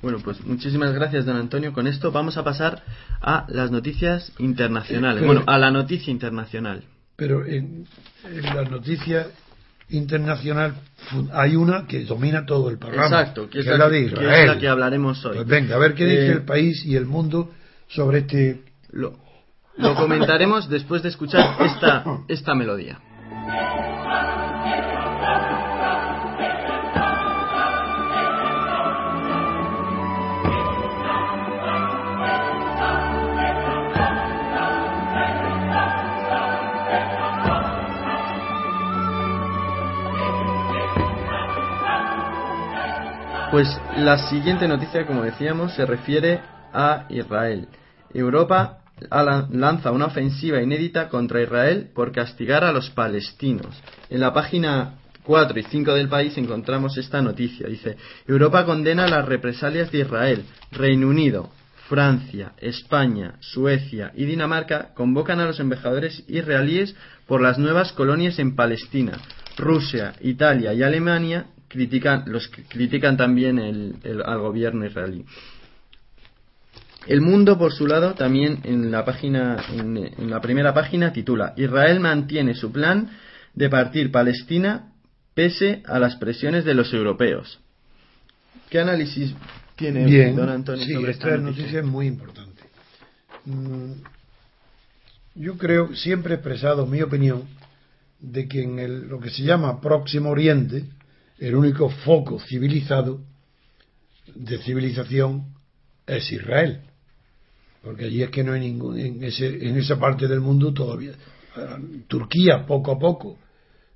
Bueno, 0.03 0.19
pues 0.25 0.45
muchísimas 0.45 0.93
gracias, 0.93 1.27
don 1.27 1.37
Antonio. 1.37 1.73
Con 1.73 1.87
esto 1.87 2.11
vamos 2.13 2.37
a 2.37 2.45
pasar 2.45 2.83
a 3.21 3.47
las 3.49 3.71
noticias 3.71 4.33
internacionales. 4.39 5.23
Eh, 5.23 5.27
Bueno, 5.27 5.43
a 5.47 5.59
la 5.59 5.71
noticia 5.71 6.11
internacional. 6.11 6.85
Pero 7.17 7.45
en, 7.47 7.87
en 8.25 8.43
la 8.43 8.65
noticia 8.65 9.29
internacional 9.91 10.75
hay 11.33 11.57
una 11.57 11.87
que 11.87 12.05
domina 12.05 12.47
todo 12.47 12.71
el 12.71 12.79
programa. 12.79 13.05
Exacto, 13.07 13.49
que 13.49 13.61
es, 13.61 13.67
la, 13.67 13.77
la 13.79 13.89
de 13.89 14.07
que- 14.09 14.15
que 14.15 14.43
es 14.43 14.47
la 14.49 14.59
que 14.59 14.69
hablaremos 14.69 15.25
hoy. 15.25 15.37
Pues 15.37 15.47
venga, 15.47 15.77
a 15.77 15.79
ver 15.79 15.95
qué 15.95 16.07
dice 16.07 16.27
Eh, 16.29 16.33
el 16.33 16.43
país 16.43 16.85
y 16.85 16.97
el 16.97 17.07
mundo 17.07 17.53
sobre 17.89 18.19
este. 18.21 18.63
Lo, 18.91 19.19
lo 19.77 19.95
comentaremos 19.95 20.69
después 20.71 21.03
de 21.03 21.11
escuchar 21.11 21.57
esta, 21.61 22.05
esta 22.29 22.55
melodía. 22.55 22.99
Pues 43.55 43.69
la 43.99 44.19
siguiente 44.19 44.67
noticia, 44.67 45.07
como 45.07 45.23
decíamos, 45.23 45.75
se 45.75 45.87
refiere 45.87 46.41
a 46.73 47.07
Israel. 47.09 47.69
Europa 48.13 48.79
lanza 49.49 49.93
una 49.93 50.07
ofensiva 50.07 50.61
inédita 50.61 51.09
contra 51.09 51.41
Israel 51.41 51.89
por 51.95 52.11
castigar 52.11 52.65
a 52.65 52.73
los 52.73 52.91
palestinos. 52.91 53.81
En 54.11 54.19
la 54.19 54.33
página 54.35 54.95
4 55.23 55.57
y 55.57 55.63
5 55.63 55.95
del 55.95 56.09
país 56.09 56.37
encontramos 56.37 56.99
esta 56.99 57.23
noticia. 57.23 57.69
Dice, 57.69 57.97
Europa 58.27 58.67
condena 58.67 59.07
las 59.07 59.25
represalias 59.25 59.93
de 59.93 59.99
Israel. 60.01 60.45
Reino 60.73 61.07
Unido, 61.07 61.51
Francia, 61.89 62.55
España, 62.59 63.35
Suecia 63.39 64.11
y 64.17 64.25
Dinamarca 64.25 64.95
convocan 64.97 65.39
a 65.39 65.47
los 65.47 65.61
embajadores 65.61 66.25
israelíes 66.27 66.97
por 67.29 67.41
las 67.41 67.57
nuevas 67.57 67.93
colonias 67.93 68.41
en 68.41 68.57
Palestina. 68.57 69.13
Rusia, 69.57 70.15
Italia 70.21 70.75
y 70.75 70.83
Alemania 70.83 71.47
critican, 71.75 72.23
los 72.27 72.47
que 72.49 72.63
critican 72.63 73.17
también 73.17 73.59
el- 73.59 73.97
el- 74.05 74.23
al 74.23 74.39
gobierno 74.39 74.87
israelí. 74.87 75.25
El 77.07 77.21
Mundo, 77.21 77.59
por 77.59 77.73
su 77.73 77.87
lado, 77.87 78.15
también 78.15 78.61
en 78.63 78.91
la 78.91 79.05
página, 79.05 79.63
en, 79.73 79.97
en 79.99 80.31
la 80.31 80.41
primera 80.41 80.73
página 80.73 81.13
titula 81.13 81.53
Israel 81.57 81.99
mantiene 82.01 82.55
su 82.55 82.71
plan 82.73 83.11
de 83.55 83.69
partir 83.69 84.11
Palestina 84.11 84.93
pese 85.35 85.83
a 85.87 85.99
las 85.99 86.17
presiones 86.17 86.65
de 86.65 86.75
los 86.75 86.95
europeos. 86.95 87.61
¿Qué 88.71 88.79
análisis 88.81 89.35
tiene 89.77 90.07
Bien, 90.07 90.35
don 90.37 90.49
Antonio 90.49 90.85
sí, 90.87 90.95
sobre 90.95 91.11
esta 91.11 91.29
esta 91.29 91.41
noticia 91.43 91.63
noticia? 91.65 91.81
es 91.81 91.87
muy 91.87 92.07
importante. 92.07 92.63
Mm, 93.45 93.93
Yo 95.37 95.59
creo, 95.59 95.95
siempre 95.97 96.33
he 96.35 96.37
expresado 96.37 96.87
mi 96.87 97.03
opinión, 97.03 97.43
de 98.21 98.47
que 98.49 98.63
en 98.63 98.79
el- 98.79 99.09
lo 99.09 99.19
que 99.21 99.31
se 99.31 99.43
llama 99.43 99.81
Próximo 99.81 100.31
Oriente, 100.31 100.85
el 101.39 101.55
único 101.55 101.89
foco 101.89 102.39
civilizado 102.41 103.21
de 104.35 104.59
civilización 104.59 105.55
es 106.07 106.31
Israel. 106.33 106.81
Porque 107.83 108.07
allí 108.07 108.23
es 108.23 108.31
que 108.31 108.43
no 108.43 108.53
hay 108.53 108.61
ningún, 108.61 108.99
en, 108.99 109.23
ese, 109.23 109.47
en 109.47 109.77
esa 109.77 109.99
parte 109.99 110.27
del 110.27 110.41
mundo 110.41 110.73
todavía. 110.73 111.13
Turquía 112.09 112.67
poco 112.67 112.93
a 112.93 112.99
poco 112.99 113.39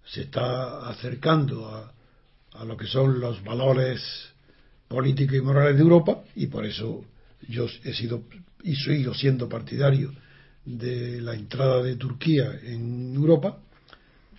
se 0.04 0.22
está 0.22 0.88
acercando 0.88 1.68
a, 1.68 1.92
a 2.52 2.64
lo 2.64 2.76
que 2.76 2.86
son 2.86 3.18
los 3.20 3.42
valores 3.42 4.00
políticos 4.88 5.36
y 5.36 5.40
morales 5.40 5.76
de 5.76 5.82
Europa 5.82 6.22
y 6.34 6.46
por 6.46 6.64
eso 6.64 7.04
yo 7.48 7.66
he 7.84 7.92
sido 7.92 8.22
y 8.62 8.74
sigo 8.74 9.14
siendo 9.14 9.48
partidario 9.48 10.12
de 10.64 11.20
la 11.20 11.34
entrada 11.34 11.82
de 11.82 11.96
Turquía 11.96 12.58
en 12.62 13.14
Europa, 13.14 13.58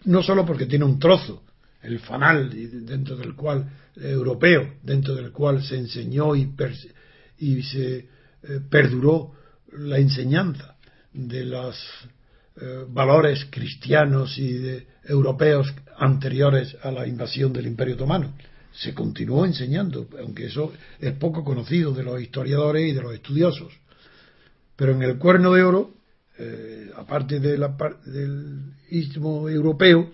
no 0.06 0.22
solo 0.22 0.46
porque 0.46 0.66
tiene 0.66 0.86
un 0.86 1.00
trozo, 1.00 1.44
el 1.82 2.00
fanal 2.00 2.50
dentro 2.86 3.16
del 3.16 3.36
cual 3.36 3.70
europeo, 3.96 4.76
dentro 4.84 5.16
del 5.16 5.32
cual 5.32 5.64
se 5.64 5.78
enseñó 5.78 6.36
y, 6.36 6.54
y 7.40 7.62
se 7.64 7.98
eh, 7.98 8.08
perduró 8.70 9.34
la 9.74 9.98
enseñanza 9.98 10.76
de 11.14 11.46
los 11.46 11.76
eh, 12.62 12.86
valores 12.90 13.46
cristianos 13.50 14.38
y 14.38 14.54
de- 14.54 14.88
europeos 15.06 15.74
anteriores 15.98 16.76
a 16.84 16.92
la 16.92 17.08
invasión 17.08 17.52
del 17.52 17.68
Imperio 17.68 17.96
Otomano. 17.96 18.34
Se 18.74 18.94
continuó 18.94 19.46
enseñando, 19.46 20.08
aunque 20.22 20.46
eso 20.46 20.72
es 21.00 21.14
poco 21.14 21.44
conocido 21.44 21.94
de 21.94 22.04
los 22.04 22.22
historiadores 22.22 22.90
y 22.90 22.94
de 22.94 23.02
los 23.02 23.14
estudiosos. 23.14 23.74
Pero 24.76 24.94
en 24.94 25.02
el 25.02 25.18
Cuerno 25.18 25.54
de 25.54 25.64
Oro, 25.64 25.94
eh, 26.38 26.92
aparte 26.96 27.40
del 27.40 28.74
istmo 28.90 29.50
europeo, 29.50 30.10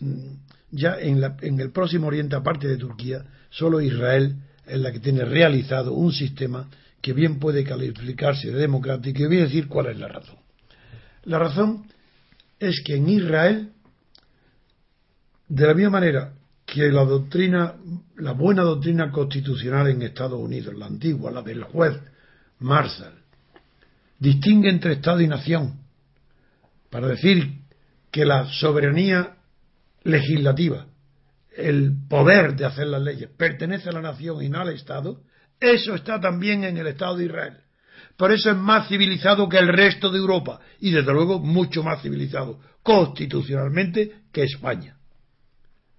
mm, 0.00 0.47
ya 0.70 0.96
en, 0.98 1.20
la- 1.20 1.36
en 1.40 1.60
el 1.60 1.70
próximo 1.70 2.06
Oriente, 2.08 2.36
aparte 2.36 2.68
de 2.68 2.76
Turquía, 2.76 3.24
solo 3.50 3.80
Israel 3.80 4.36
es 4.66 4.78
la 4.78 4.92
que 4.92 5.00
tiene 5.00 5.24
realizado 5.24 5.92
un 5.94 6.12
sistema 6.12 6.68
que 7.00 7.12
bien 7.12 7.38
puede 7.38 7.64
calificarse 7.64 8.50
de 8.50 8.58
democrático. 8.58 9.22
Y 9.22 9.26
voy 9.26 9.38
a 9.38 9.44
decir 9.44 9.68
cuál 9.68 9.86
es 9.86 9.98
la 9.98 10.08
razón. 10.08 10.36
La 11.24 11.38
razón 11.38 11.84
es 12.58 12.82
que 12.84 12.96
en 12.96 13.08
Israel, 13.08 13.70
de 15.48 15.66
la 15.66 15.74
misma 15.74 15.90
manera 15.90 16.32
que 16.66 16.90
la 16.92 17.04
doctrina, 17.04 17.74
la 18.16 18.32
buena 18.32 18.62
doctrina 18.62 19.10
constitucional 19.10 19.88
en 19.88 20.02
Estados 20.02 20.38
Unidos, 20.38 20.74
la 20.76 20.86
antigua, 20.86 21.30
la 21.30 21.40
del 21.42 21.62
juez 21.64 21.96
Marshall, 22.58 23.14
distingue 24.18 24.68
entre 24.68 24.94
Estado 24.94 25.20
y 25.22 25.28
nación, 25.28 25.78
para 26.90 27.08
decir 27.08 27.60
que 28.10 28.24
la 28.26 28.46
soberanía 28.52 29.36
legislativa, 30.08 30.86
el 31.56 31.92
poder 32.08 32.56
de 32.56 32.64
hacer 32.64 32.86
las 32.86 33.02
leyes, 33.02 33.28
pertenece 33.36 33.90
a 33.90 33.92
la 33.92 34.00
nación 34.00 34.42
y 34.42 34.48
no 34.48 34.60
al 34.60 34.70
Estado, 34.70 35.22
eso 35.60 35.94
está 35.94 36.20
también 36.20 36.64
en 36.64 36.76
el 36.78 36.86
Estado 36.86 37.16
de 37.16 37.26
Israel. 37.26 37.58
Por 38.16 38.32
eso 38.32 38.50
es 38.50 38.56
más 38.56 38.88
civilizado 38.88 39.48
que 39.48 39.58
el 39.58 39.68
resto 39.68 40.10
de 40.10 40.18
Europa 40.18 40.60
y 40.80 40.90
desde 40.90 41.12
luego 41.12 41.38
mucho 41.38 41.82
más 41.82 42.02
civilizado 42.02 42.58
constitucionalmente 42.82 44.22
que 44.32 44.44
España. 44.44 44.96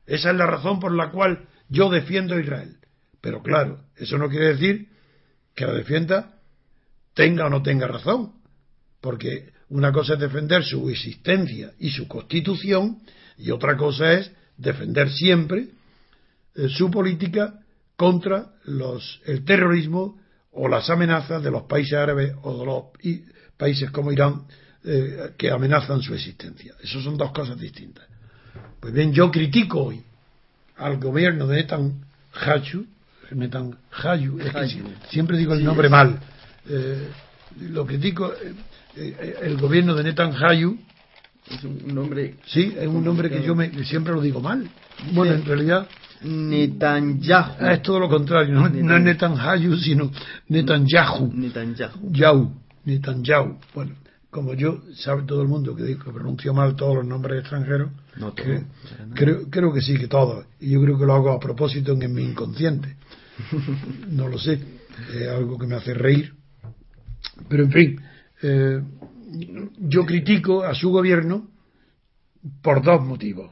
Esa 0.05 0.31
es 0.31 0.35
la 0.35 0.47
razón 0.47 0.79
por 0.79 0.93
la 0.93 1.11
cual 1.11 1.47
yo 1.69 1.89
defiendo 1.89 2.35
a 2.35 2.41
Israel. 2.41 2.77
Pero 3.21 3.43
claro, 3.43 3.85
eso 3.95 4.17
no 4.17 4.29
quiere 4.29 4.55
decir 4.55 4.89
que 5.55 5.65
la 5.65 5.73
defienda 5.73 6.39
tenga 7.13 7.45
o 7.45 7.49
no 7.49 7.61
tenga 7.61 7.87
razón, 7.87 8.33
porque 9.01 9.51
una 9.69 9.91
cosa 9.91 10.13
es 10.13 10.19
defender 10.19 10.63
su 10.63 10.89
existencia 10.89 11.73
y 11.79 11.91
su 11.91 12.07
constitución 12.07 13.01
y 13.39 13.51
otra 13.51 13.77
cosa 13.77 14.13
es 14.13 14.31
defender 14.57 15.09
siempre 15.09 15.69
eh, 16.55 16.67
su 16.69 16.91
política 16.91 17.59
contra 17.95 18.51
los, 18.65 19.21
el 19.25 19.43
terrorismo 19.45 20.19
o 20.51 20.67
las 20.67 20.89
amenazas 20.89 21.41
de 21.43 21.51
los 21.51 21.63
países 21.63 21.93
árabes 21.93 22.33
o 22.43 22.59
de 22.59 22.65
los 22.65 22.83
países 23.57 23.91
como 23.91 24.11
Irán 24.11 24.43
eh, 24.83 25.31
que 25.37 25.51
amenazan 25.51 26.01
su 26.01 26.13
existencia. 26.13 26.73
Esas 26.81 27.03
son 27.03 27.17
dos 27.17 27.31
cosas 27.31 27.59
distintas. 27.59 28.05
Pues 28.79 28.93
bien, 28.93 29.13
yo 29.13 29.29
critico 29.31 29.83
hoy 29.83 30.01
al 30.77 30.97
gobierno 30.97 31.47
de 31.47 31.57
Netanyahu, 31.57 32.85
Netanyahu, 33.31 34.39
es 34.39 34.53
que 34.53 35.07
siempre 35.09 35.37
digo 35.37 35.53
el 35.53 35.63
nombre 35.63 35.89
mal. 35.89 36.19
Eh, 36.67 37.09
lo 37.61 37.85
critico, 37.85 38.31
eh, 38.95 39.35
el 39.41 39.57
gobierno 39.57 39.93
de 39.95 40.03
Netanyahu, 40.03 40.79
Es 41.47 41.63
un 41.63 41.93
nombre 41.95 42.35
sí, 42.45 42.73
es 42.77 42.87
un 42.87 43.03
nombre 43.03 43.29
que 43.29 43.41
yo 43.43 43.55
me, 43.55 43.71
siempre 43.83 44.13
lo 44.13 44.21
digo 44.21 44.39
mal. 44.41 44.69
Bueno, 45.13 45.33
en 45.33 45.45
realidad 45.45 45.87
Netanyahu. 46.21 47.55
Ah, 47.59 47.73
es 47.73 47.81
todo 47.81 47.99
lo 47.99 48.09
contrario, 48.09 48.53
no, 48.53 48.69
no 48.69 48.97
es 48.97 49.03
Netanyahu, 49.03 49.75
sino 49.77 50.11
Netanyahu. 50.49 51.31
Netanyahu. 51.33 52.11
Yau, 52.11 52.51
Netanyahu. 52.85 53.57
Bueno, 53.73 53.95
como 54.29 54.53
yo, 54.53 54.81
sabe 54.95 55.23
todo 55.23 55.41
el 55.41 55.47
mundo 55.47 55.75
que 55.75 55.83
digo 55.83 56.03
que 56.03 56.11
pronuncio 56.11 56.53
mal 56.53 56.75
todos 56.75 56.95
los 56.97 57.05
nombres 57.05 57.39
extranjeros, 57.39 57.89
No 58.17 58.31
todo, 58.33 58.45
que- 58.45 58.63
creo, 59.15 59.49
creo 59.49 59.73
que 59.73 59.81
sí, 59.81 59.97
que 59.97 60.07
todos. 60.07 60.45
Y 60.59 60.71
yo 60.71 60.81
creo 60.81 60.99
que 60.99 61.05
lo 61.05 61.13
hago 61.13 61.31
a 61.31 61.39
propósito 61.39 61.93
en, 61.93 62.03
en 62.03 62.13
mi 62.13 62.23
inconsciente. 62.23 62.95
No 64.09 64.27
lo 64.27 64.37
sé, 64.37 64.59
es 65.15 65.27
algo 65.29 65.57
que 65.57 65.65
me 65.67 65.75
hace 65.75 65.93
reír. 65.93 66.33
Pero 67.47 67.63
en 67.63 67.71
fin, 67.71 68.01
eh, 68.43 68.81
yo 69.79 70.05
critico 70.05 70.63
a 70.63 70.73
su 70.73 70.89
gobierno 70.91 71.47
por 72.61 72.81
dos 72.83 73.03
motivos. 73.05 73.51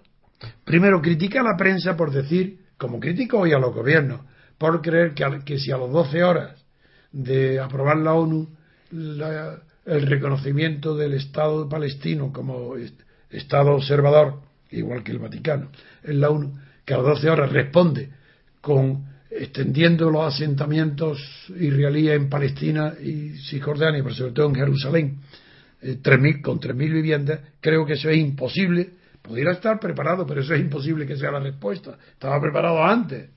Primero, 0.63 1.01
critica 1.01 1.41
a 1.41 1.43
la 1.43 1.57
prensa 1.57 1.95
por 1.95 2.11
decir, 2.11 2.59
como 2.77 2.99
critico 2.99 3.39
hoy 3.39 3.53
a 3.53 3.59
los 3.59 3.73
gobiernos, 3.73 4.21
por 4.57 4.81
creer 4.81 5.13
que, 5.13 5.25
que 5.45 5.59
si 5.59 5.71
a 5.71 5.77
las 5.77 5.91
12 5.91 6.23
horas 6.23 6.63
de 7.11 7.59
aprobar 7.59 7.97
la 7.97 8.13
ONU 8.13 8.47
la- 8.91 9.59
el 9.85 10.05
reconocimiento 10.05 10.95
del 10.95 11.13
Estado 11.13 11.67
palestino 11.69 12.31
como 12.33 12.75
est- 12.75 13.01
Estado 13.29 13.71
observador, 13.75 14.41
igual 14.71 15.03
que 15.03 15.11
el 15.11 15.19
Vaticano, 15.19 15.69
en 16.03 16.21
la 16.21 16.29
ONU, 16.29 16.57
que 16.85 16.93
a 16.93 16.97
las 16.97 17.05
12 17.05 17.29
horas 17.29 17.51
responde 17.51 18.09
con 18.61 19.05
extendiendo 19.29 20.09
los 20.09 20.33
asentamientos 20.33 21.19
israelíes 21.59 22.15
en 22.15 22.29
Palestina 22.29 22.93
y 23.01 23.37
Cisjordania, 23.49 24.01
pero 24.03 24.15
sobre 24.15 24.31
todo 24.31 24.47
en 24.47 24.55
Jerusalén, 24.55 25.19
eh, 25.81 25.97
3.000 26.01 26.41
con 26.41 26.59
3.000 26.59 26.75
viviendas, 26.93 27.39
creo 27.59 27.85
que 27.85 27.93
eso 27.93 28.09
es 28.09 28.17
imposible. 28.17 28.91
Pudiera 29.21 29.51
estar 29.51 29.79
preparado, 29.79 30.25
pero 30.25 30.41
eso 30.41 30.53
es 30.53 30.61
imposible 30.61 31.05
que 31.05 31.17
sea 31.17 31.31
la 31.31 31.39
respuesta. 31.39 31.97
Estaba 32.13 32.39
preparado 32.39 32.83
antes. 32.83 33.29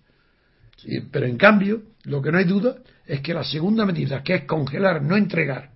Y- 0.85 1.01
pero 1.01 1.27
en 1.27 1.37
cambio, 1.37 1.83
lo 2.05 2.23
que 2.23 2.31
no 2.31 2.39
hay 2.39 2.45
duda 2.45 2.77
es 3.07 3.21
que 3.21 3.35
la 3.35 3.45
segunda 3.45 3.85
medida, 3.85 4.23
que 4.23 4.35
es 4.35 4.45
congelar, 4.45 5.03
no 5.03 5.17
entregar 5.17 5.71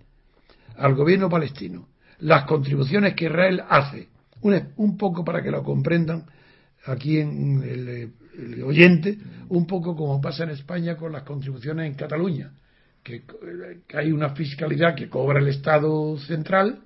al 0.76 0.94
gobierno 0.94 1.28
palestino 1.28 1.88
las 2.20 2.44
contribuciones 2.44 3.14
que 3.14 3.26
Israel 3.26 3.62
hace, 3.68 4.08
un, 4.40 4.68
un 4.76 4.96
poco 4.96 5.24
para 5.24 5.42
que 5.42 5.50
lo 5.50 5.62
comprendan 5.62 6.24
aquí 6.86 7.18
en 7.18 7.62
el, 7.62 7.88
eh, 7.88 8.10
el 8.38 8.62
oyente, 8.62 9.18
un 9.48 9.66
poco 9.66 9.96
como 9.96 10.20
pasa 10.20 10.44
en 10.44 10.50
España 10.50 10.96
con 10.96 11.12
las 11.12 11.22
contribuciones 11.24 11.86
en 11.86 11.94
Cataluña, 11.94 12.52
que, 13.04 13.22
hay 13.94 14.10
una 14.10 14.30
fiscalidad 14.30 14.94
que 14.96 15.08
cobra 15.08 15.38
el 15.38 15.48
Estado 15.48 16.18
central, 16.18 16.80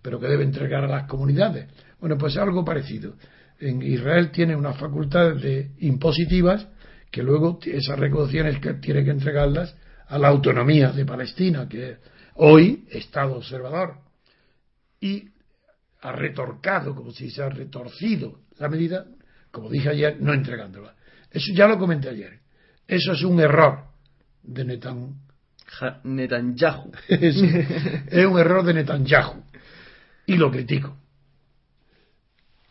pero 0.00 0.20
que 0.20 0.28
debe 0.28 0.44
entregar 0.44 0.84
a 0.84 0.88
las 0.88 1.08
comunidades. 1.08 1.66
Bueno, 2.00 2.16
pues 2.16 2.36
algo 2.36 2.64
parecido. 2.64 3.16
En 3.58 3.82
Israel 3.82 4.30
tiene 4.30 4.56
unas 4.56 4.78
facultades 4.78 5.42
de 5.42 5.72
impositivas 5.80 6.68
que 7.10 7.22
luego 7.22 7.58
esas 7.64 7.98
recaudaciones 7.98 8.58
que 8.60 8.74
tiene 8.74 9.04
que 9.04 9.10
entregarlas 9.10 9.76
a 10.06 10.18
la 10.18 10.28
autonomía 10.28 10.92
de 10.92 11.04
Palestina, 11.04 11.68
que 11.68 11.90
es 11.90 11.98
hoy 12.34 12.86
Estado 12.90 13.36
observador. 13.36 13.98
Y 15.00 15.28
ha 16.00 16.12
retorcado, 16.12 16.94
como 16.94 17.10
si 17.10 17.30
se 17.30 17.42
ha 17.42 17.48
retorcido 17.48 18.40
la 18.58 18.68
medida, 18.68 19.06
como 19.50 19.70
dije 19.70 19.88
ayer, 19.88 20.20
no 20.20 20.32
entregándola. 20.32 20.94
Eso 21.30 21.52
ya 21.54 21.66
lo 21.66 21.78
comenté 21.78 22.10
ayer. 22.10 22.40
Eso 22.86 23.12
es 23.12 23.22
un 23.22 23.40
error 23.40 23.84
de 24.42 24.64
Netanyahu. 24.64 25.23
Netanyahu. 26.04 26.92
Es, 27.08 27.36
un 28.26 28.38
error 28.38 28.64
de 28.64 28.74
Netanyahu. 28.74 29.42
Y 30.26 30.36
lo 30.36 30.50
critico. 30.50 30.96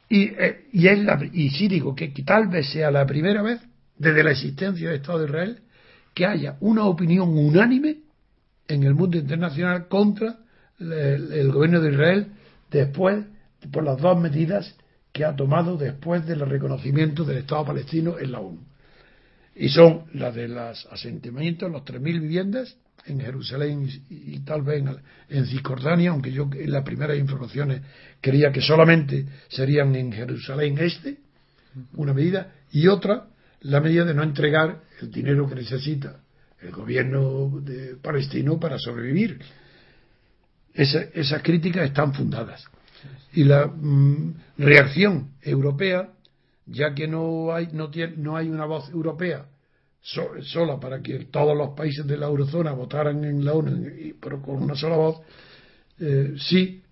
Y, 0.10 0.24
eh, 0.24 0.68
y, 0.72 0.88
es 0.88 0.99
y 1.34 1.49
sí 1.49 1.68
digo 1.68 1.95
que, 1.95 2.14
que 2.14 2.24
tal 2.24 2.47
vez 2.47 2.70
sea 2.72 2.91
la 2.91 3.06
primera 3.06 3.41
vez 3.41 3.62
desde 3.97 4.24
la 4.24 4.32
existencia 4.32 4.88
del 4.89 4.97
Estado 4.99 5.20
de 5.20 5.26
Israel 5.26 5.60
que 6.14 6.26
haya 6.26 6.58
una 6.60 6.86
opinión 6.86 7.30
unánime 7.30 7.97
en 8.68 8.84
el 8.84 8.93
mundo 8.93 9.18
internacional 9.18 9.88
contra 9.88 10.38
el, 10.80 10.91
el 11.32 11.51
gobierno 11.51 11.82
de 11.82 11.91
Israel 11.91 12.28
después 12.70 13.26
por 13.72 13.84
las 13.84 13.97
dos 13.97 14.20
medidas 14.20 14.76
que 15.12 15.26
ha 15.26 15.36
tomado 15.36 15.78
después 15.78 16.26
del 16.26 16.41
reconocimiento 16.41 17.24
del 17.24 17.38
Estado 17.38 17.66
palestino 17.66 18.18
en 18.20 18.32
la 18.32 18.39
ONU. 18.39 18.60
Y 19.56 19.70
son 19.70 20.06
las 20.14 20.34
de 20.34 20.47
los 20.47 20.86
asentamientos, 20.88 21.72
los 21.72 21.84
3.000 21.84 22.01
viviendas 22.20 22.76
en 23.05 23.19
Jerusalén 23.19 23.89
y, 24.09 24.39
tal 24.39 24.61
vez 24.61 24.81
en, 24.81 24.95
en 25.29 25.45
Cisjordania, 25.45 26.11
aunque 26.11 26.31
yo 26.31 26.49
en 26.53 26.71
las 26.71 26.83
primeras 26.83 27.17
informaciones 27.17 27.81
creía 28.21 28.51
que 28.51 28.61
solamente 28.61 29.25
serían 29.49 29.95
en 29.95 30.11
Jerusalén 30.11 30.77
este, 30.79 31.17
una 31.95 32.13
medida, 32.13 32.53
y 32.71 32.87
otra, 32.87 33.27
la 33.61 33.81
medida 33.81 34.05
de 34.05 34.13
no 34.13 34.23
entregar 34.23 34.81
el 35.01 35.11
dinero 35.11 35.47
que 35.47 35.55
necesita 35.55 36.19
el 36.61 36.71
gobierno 36.71 37.59
de 37.61 37.95
palestino 37.95 38.59
para 38.59 38.77
sobrevivir. 38.77 39.39
Esa- 40.73 41.03
esas 41.13 41.41
críticas 41.43 41.85
están 41.85 42.13
fundadas. 42.13 42.63
Y 43.33 43.43
la 43.43 43.67
mm, 43.67 44.33
reacción 44.59 45.31
europea, 45.41 46.09
ya 46.65 46.93
que 46.93 47.07
no 47.07 47.53
hay, 47.53 47.67
no 47.73 47.89
tiene, 47.89 48.15
no 48.17 48.37
hay 48.37 48.49
una 48.49 48.65
voz 48.65 48.89
europea 48.89 49.45
sola 50.04 50.80
para 50.80 51.01
que 51.01 51.26
todos 51.32 51.58
los 51.58 51.70
países 51.70 52.06
de 52.06 52.18
la 52.18 52.28
eurozona 52.28 52.74
votaran 52.74 53.24
en 53.24 53.43
la 53.45 53.54
ONU, 53.54 53.88
y- 53.88 54.14
pero 54.14 54.41
con 54.41 54.62
una 54.62 54.76
sola 54.76 54.97
voz, 54.97 55.22
eh, 55.99 56.34
sí, 56.38 56.84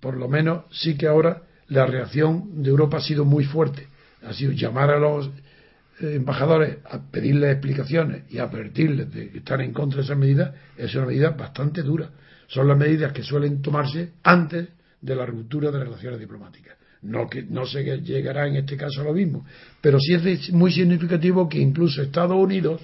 por 0.00 0.16
lo 0.16 0.28
menos 0.28 0.64
sí 0.72 0.96
que 0.96 1.06
ahora 1.06 1.42
la 1.68 1.84
reacción 1.86 2.62
de 2.62 2.70
Europa 2.70 2.96
ha 2.96 3.02
sido 3.02 3.24
muy 3.24 3.44
fuerte. 3.44 3.88
Ha 4.22 4.32
sido 4.32 4.52
llamar 4.52 4.90
a 4.90 4.98
los 4.98 5.26
eh, 6.00 6.14
embajadores 6.14 6.78
a 6.90 6.98
pedirles 7.10 7.52
explicaciones 7.52 8.22
y 8.30 8.38
advertirles 8.38 9.12
de 9.12 9.30
que 9.30 9.38
están 9.38 9.60
en 9.60 9.72
contra 9.72 9.98
de 9.98 10.04
esas 10.04 10.16
medidas 10.16 10.54
es 10.76 10.94
una 10.94 11.06
medida 11.06 11.30
bastante 11.30 11.82
dura. 11.82 12.10
Son 12.46 12.66
las 12.66 12.78
medidas 12.78 13.12
que 13.12 13.22
suelen 13.22 13.60
tomarse 13.60 14.12
antes 14.22 14.68
de 15.00 15.14
la 15.14 15.26
ruptura 15.26 15.70
de 15.70 15.80
relaciones 15.80 16.18
diplomáticas. 16.18 16.76
No 17.02 17.28
que 17.28 17.42
no 17.42 17.64
se 17.66 17.82
llegará 18.00 18.46
en 18.48 18.56
este 18.56 18.76
caso 18.76 19.00
a 19.00 19.04
lo 19.04 19.12
mismo, 19.12 19.46
pero 19.80 19.98
sí 20.00 20.14
es 20.14 20.52
muy 20.52 20.72
significativo 20.72 21.48
que 21.48 21.58
incluso 21.58 22.02
Estados 22.02 22.36
Unidos, 22.36 22.82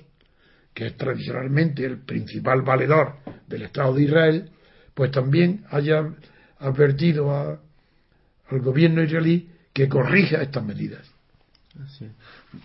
que 0.73 0.87
es 0.87 0.97
tradicionalmente 0.97 1.85
el 1.85 1.99
principal 1.99 2.63
valedor 2.63 3.17
del 3.49 3.63
Estado 3.63 3.95
de 3.95 4.03
Israel, 4.05 4.51
pues 4.95 5.11
también 5.11 5.65
haya 5.71 6.05
advertido 6.61 7.31
a- 7.33 7.61
al 8.51 8.61
gobierno 8.61 9.03
israelí 9.03 9.49
que 9.73 9.89
corrija 9.89 10.41
estas 10.43 10.65
medidas. 10.65 11.11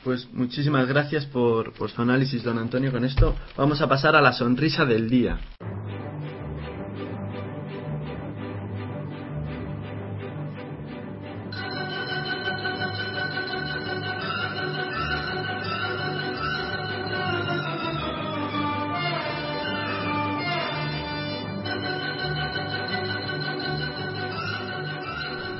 Pues 0.04 0.28
muchísimas 0.34 0.88
gracias 0.88 1.26
por, 1.26 1.74
por 1.74 1.90
su 1.90 2.00
análisis, 2.04 2.44
don 2.44 2.60
Antonio. 2.60 2.92
Con 2.92 3.04
esto 3.06 3.36
vamos 3.58 3.82
a 3.82 3.88
pasar 3.90 4.16
a 4.16 4.22
la 4.22 4.34
sonrisa 4.34 4.86
del 4.86 5.10
día. 5.10 5.40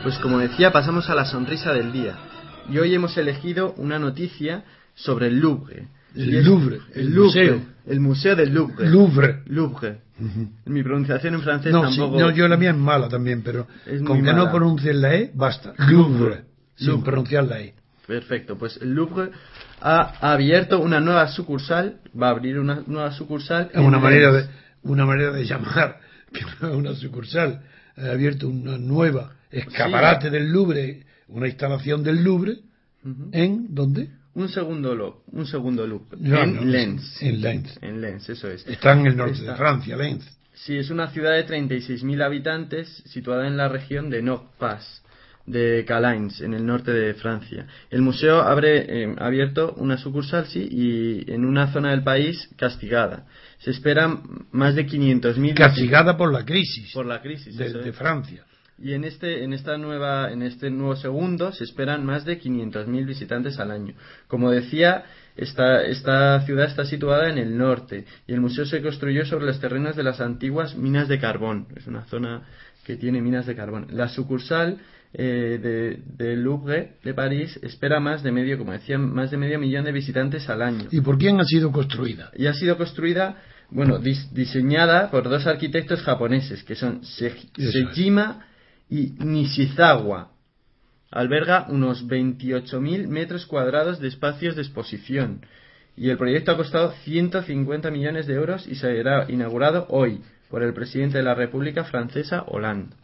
Pues 0.10 0.18
como 0.22 0.40
decía, 0.40 0.72
pasamos 0.72 1.08
a 1.12 1.14
la 1.14 1.24
sonrisa 1.24 1.72
del 1.72 1.92
día. 1.92 2.16
Y 2.68 2.80
hoy 2.80 2.96
hemos 2.96 3.16
elegido 3.16 3.76
una 3.78 4.00
noticia 4.00 4.64
sobre 4.96 5.28
el 5.28 5.38
Louvre. 5.40 5.86
El 6.16 6.34
es- 6.34 6.46
Louvre, 6.48 6.80
el 6.96 7.14
Louvre, 7.14 7.26
museo. 7.52 7.62
el 7.86 8.00
museo 8.00 8.36
del 8.36 8.52
Louvre. 8.52 8.90
Louvre. 8.90 9.44
Louvre. 9.46 10.00
Mi 10.66 10.82
pronunciación 10.82 11.36
en 11.36 11.42
francés 11.44 11.72
No, 11.72 11.88
sí, 11.92 11.98
tampoco. 12.00 12.20
no, 12.22 12.32
yo 12.32 12.48
la 12.48 12.58
mía 12.58 12.72
es 12.72 12.76
mala 12.76 13.08
también, 13.08 13.44
pero 13.44 13.68
Es 13.86 14.02
con 14.02 14.18
que 14.18 14.34
no 14.34 14.38
mala. 14.46 14.52
pronuncies 14.52 14.96
la 14.96 15.14
E, 15.14 15.32
basta. 15.36 15.76
Louvre, 15.88 16.42
sin 16.76 16.88
Louvre. 16.88 17.06
pronunciar 17.06 17.44
la 17.44 17.60
E. 17.60 17.76
Perfecto, 18.08 18.58
pues 18.58 18.80
el 18.82 18.96
Louvre 18.96 19.30
ha 19.80 20.32
abierto 20.32 20.80
una 20.80 21.00
nueva 21.00 21.28
sucursal, 21.28 22.00
va 22.20 22.30
a 22.30 22.32
abrir 22.32 22.58
una 22.58 22.82
nueva 22.88 23.12
sucursal. 23.12 23.70
Es 23.72 23.80
una 23.80 24.00
manera, 24.00 24.32
de, 24.32 24.48
una 24.82 25.06
manera 25.06 25.32
de 25.34 25.46
llamar, 25.46 26.00
que 26.34 26.42
no 26.62 26.70
es 26.70 26.76
una 26.76 26.96
sucursal. 26.96 27.62
Abierto 28.00 28.48
una 28.48 28.78
nueva 28.78 29.34
escaparate 29.52 30.30
del 30.30 30.52
Louvre, 30.52 31.04
una 31.28 31.48
instalación 31.48 32.04
del 32.04 32.24
Louvre, 32.24 32.60
Ujú. 33.04 33.30
en 33.32 33.74
¿dónde? 33.76 34.10
Un 34.36 34.48
segundo 34.50 34.96
lo, 34.96 35.24
un 35.32 35.46
segundo 35.46 35.86
Louvre. 35.88 36.18
No, 36.20 36.42
en 36.44 36.56
no, 36.56 36.62
Lens. 36.64 37.22
En 37.22 37.42
Lens. 37.42 37.78
En 37.82 38.00
Lens, 38.02 38.30
eso 38.30 38.48
es. 38.50 38.66
Está 38.68 38.94
en 38.94 39.08
el 39.08 39.18
norte 39.18 39.34
Está- 39.40 39.52
de 39.52 39.58
Francia, 39.58 39.98
Lens. 39.98 40.26
Sí, 40.54 40.78
es 40.78 40.90
una 40.90 41.08
ciudad 41.10 41.32
de 41.36 41.46
36.000 41.48 42.22
habitantes 42.22 42.88
situada 43.06 43.48
en 43.48 43.56
la 43.58 43.70
región 43.70 44.10
de 44.10 44.22
Nord-Pas 44.22 45.02
de 45.46 45.84
Calains, 45.88 46.42
en 46.42 46.54
el 46.54 46.66
norte 46.66 46.92
de 46.92 47.14
Francia. 47.16 47.66
El 47.90 48.02
museo 48.02 48.42
abre 48.42 49.04
eh, 49.04 49.16
abierto 49.18 49.74
una 49.78 49.98
sucursal, 49.98 50.46
sí, 50.46 50.68
y 50.70 51.32
en 51.32 51.46
una 51.46 51.72
zona 51.72 51.92
del 51.92 52.04
país 52.04 52.50
castigada. 52.56 53.26
Se 53.60 53.72
esperan 53.72 54.22
más 54.52 54.76
de 54.76 54.86
500.000 54.86 55.56
Castigada 55.56 56.16
por 56.18 56.32
la 56.32 56.46
crisis 56.46 56.92
por 56.94 57.06
la 57.06 57.22
crisis. 57.22 57.58
de, 57.58 57.66
eso 57.66 57.80
de 57.80 57.90
es. 57.90 57.96
Francia. 57.96 58.46
Y 58.82 58.94
en 58.94 59.04
este, 59.04 59.44
en 59.44 59.52
esta 59.52 59.78
nueva, 59.78 60.32
en 60.32 60.42
este 60.42 60.70
nuevo 60.70 60.96
segundo 60.96 61.52
se 61.52 61.66
esperan 61.66 62.06
más 62.06 62.24
de 62.24 62.40
500.000 62.40 63.06
visitantes 63.06 63.60
al 63.60 63.72
año. 63.72 63.94
Como 64.28 64.52
decía, 64.52 65.04
esta, 65.36 65.84
esta 65.84 66.40
ciudad 66.42 66.68
está 66.68 66.86
situada 66.86 67.30
en 67.30 67.38
el 67.38 67.58
norte 67.58 68.06
y 68.26 68.34
el 68.34 68.40
museo 68.40 68.66
se 68.66 68.82
construyó 68.82 69.26
sobre 69.26 69.48
los 69.48 69.60
terrenos 69.60 69.98
de 69.98 70.04
las 70.04 70.22
antiguas 70.22 70.76
minas 70.76 71.10
de 71.10 71.20
carbón. 71.20 71.68
Es 71.76 71.88
una 71.88 72.06
zona 72.06 72.44
que 72.86 72.96
tiene 72.96 73.22
minas 73.22 73.46
de 73.46 73.56
carbón. 73.56 73.88
La 73.92 74.08
sucursal 74.08 74.80
eh, 75.14 75.98
de, 76.18 76.36
Louvre 76.36 76.94
de 77.04 77.14
París 77.14 77.60
espera 77.64 78.00
más 78.00 78.22
de 78.24 78.32
medio, 78.32 78.58
como 78.58 78.72
decía, 78.74 78.98
más 78.98 79.32
de 79.32 79.38
medio 79.38 79.58
millón 79.60 79.86
de 79.86 79.92
visitantes 79.92 80.48
al 80.50 80.62
año 80.62 80.88
¿Y 80.92 81.02
por 81.02 81.18
quién 81.18 81.40
ha 81.40 81.46
sido 81.46 81.72
construida? 81.72 82.32
y 82.38 82.46
ha 82.46 82.54
sido 82.54 82.78
construida, 82.78 83.38
bueno, 83.72 84.00
dis- 84.00 84.30
diseñada 84.32 85.10
por 85.10 85.28
dos 85.28 85.48
arquitectos 85.48 86.02
japoneses, 86.04 86.64
que 86.64 86.76
son 86.76 87.04
Se-. 87.04 87.34
Sejima 87.58 88.46
y 88.90 89.14
Nishizawa. 89.20 90.32
Alberga 91.12 91.66
unos 91.70 92.06
28.000 92.08 93.08
metros 93.08 93.48
cuadrados 93.48 94.00
de 94.00 94.08
espacios 94.10 94.56
de 94.56 94.62
exposición. 94.62 95.42
Y 95.98 96.10
el 96.12 96.18
proyecto 96.18 96.52
ha 96.52 96.58
costado 96.58 96.92
150 97.04 97.90
millones 97.90 98.28
de 98.28 98.36
euros 98.36 98.68
y 98.68 98.76
será 98.76 99.26
inaugurado 99.30 99.88
hoy 99.90 100.22
por 100.52 100.62
el 100.64 100.74
presidente 100.74 101.18
de 101.18 101.24
la 101.24 101.34
República 101.34 101.84
Francesa, 101.84 102.44
Hollande. 102.48 102.96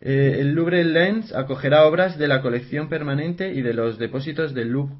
Eh, 0.00 0.38
el 0.40 0.52
Louvre 0.52 0.82
Lens 0.84 1.32
acogerá 1.34 1.86
obras 1.86 2.18
de 2.18 2.28
la 2.28 2.40
colección 2.40 2.88
permanente 2.88 3.52
y 3.52 3.62
de 3.62 3.74
los 3.74 3.98
depósitos 3.98 4.54
del 4.54 4.70
Louvre, 4.70 4.96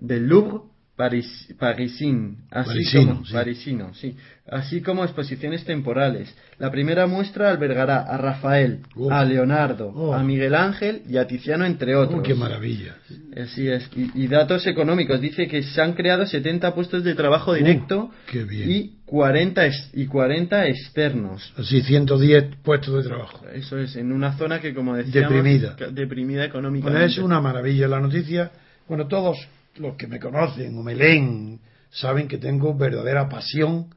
del 0.00 0.26
Louvre 0.26 0.64
Paris, 1.00 1.48
Parisien, 1.58 2.36
así 2.50 2.68
Parisino, 2.68 3.06
como, 3.14 3.24
sí. 3.24 3.32
parisino, 3.32 3.94
sí, 3.94 4.16
así 4.50 4.82
como 4.82 5.02
exposiciones 5.04 5.64
temporales. 5.64 6.28
La 6.58 6.70
primera 6.70 7.06
muestra 7.06 7.48
albergará 7.48 8.00
a 8.02 8.18
Rafael, 8.18 8.80
Oh. 8.96 9.10
a 9.10 9.24
Leonardo, 9.24 9.92
Oh. 9.96 10.12
a 10.12 10.22
Miguel 10.22 10.54
Ángel 10.54 11.00
y 11.08 11.16
a 11.16 11.26
Tiziano, 11.26 11.64
entre 11.64 11.96
otros. 11.96 12.20
Oh, 12.20 12.22
¡Qué 12.22 12.34
maravilla! 12.34 12.96
Así 13.34 13.66
es. 13.66 13.88
Y, 13.96 14.10
y 14.24 14.26
datos 14.28 14.66
económicos. 14.66 15.22
Dice 15.22 15.48
que 15.48 15.62
se 15.62 15.80
han 15.80 15.94
creado 15.94 16.26
70 16.26 16.74
puestos 16.74 17.02
de 17.02 17.14
trabajo 17.14 17.54
directo 17.54 18.04
Uh, 18.04 18.10
qué 18.30 18.44
bien. 18.44 18.70
y 18.70 18.96
40, 19.06 19.66
ex- 19.66 19.90
y 19.94 20.04
40 20.04 20.66
externos. 20.66 21.54
Así 21.56 21.80
110 21.80 22.56
puestos 22.62 23.02
de 23.02 23.08
trabajo. 23.08 23.46
Eso 23.54 23.78
es, 23.78 23.96
en 23.96 24.12
una 24.12 24.36
zona 24.36 24.60
que, 24.60 24.74
como 24.74 24.96
decíamos, 24.96 25.32
Deprimida. 25.32 25.76
deprimida 25.92 26.44
económicamente. 26.44 26.98
Bueno, 26.98 27.10
es 27.10 27.16
una 27.18 27.40
maravilla 27.40 27.88
la 27.88 28.00
noticia. 28.00 28.50
Bueno, 28.86 29.06
todos 29.06 29.38
los 29.76 29.96
que 29.96 30.06
me 30.06 30.18
conocen 30.18 30.76
o 30.76 30.82
me 30.82 30.94
leen 30.94 31.60
saben 31.90 32.28
que 32.28 32.38
tengo 32.38 32.74
verdadera 32.76 33.28
pasión 33.28 33.94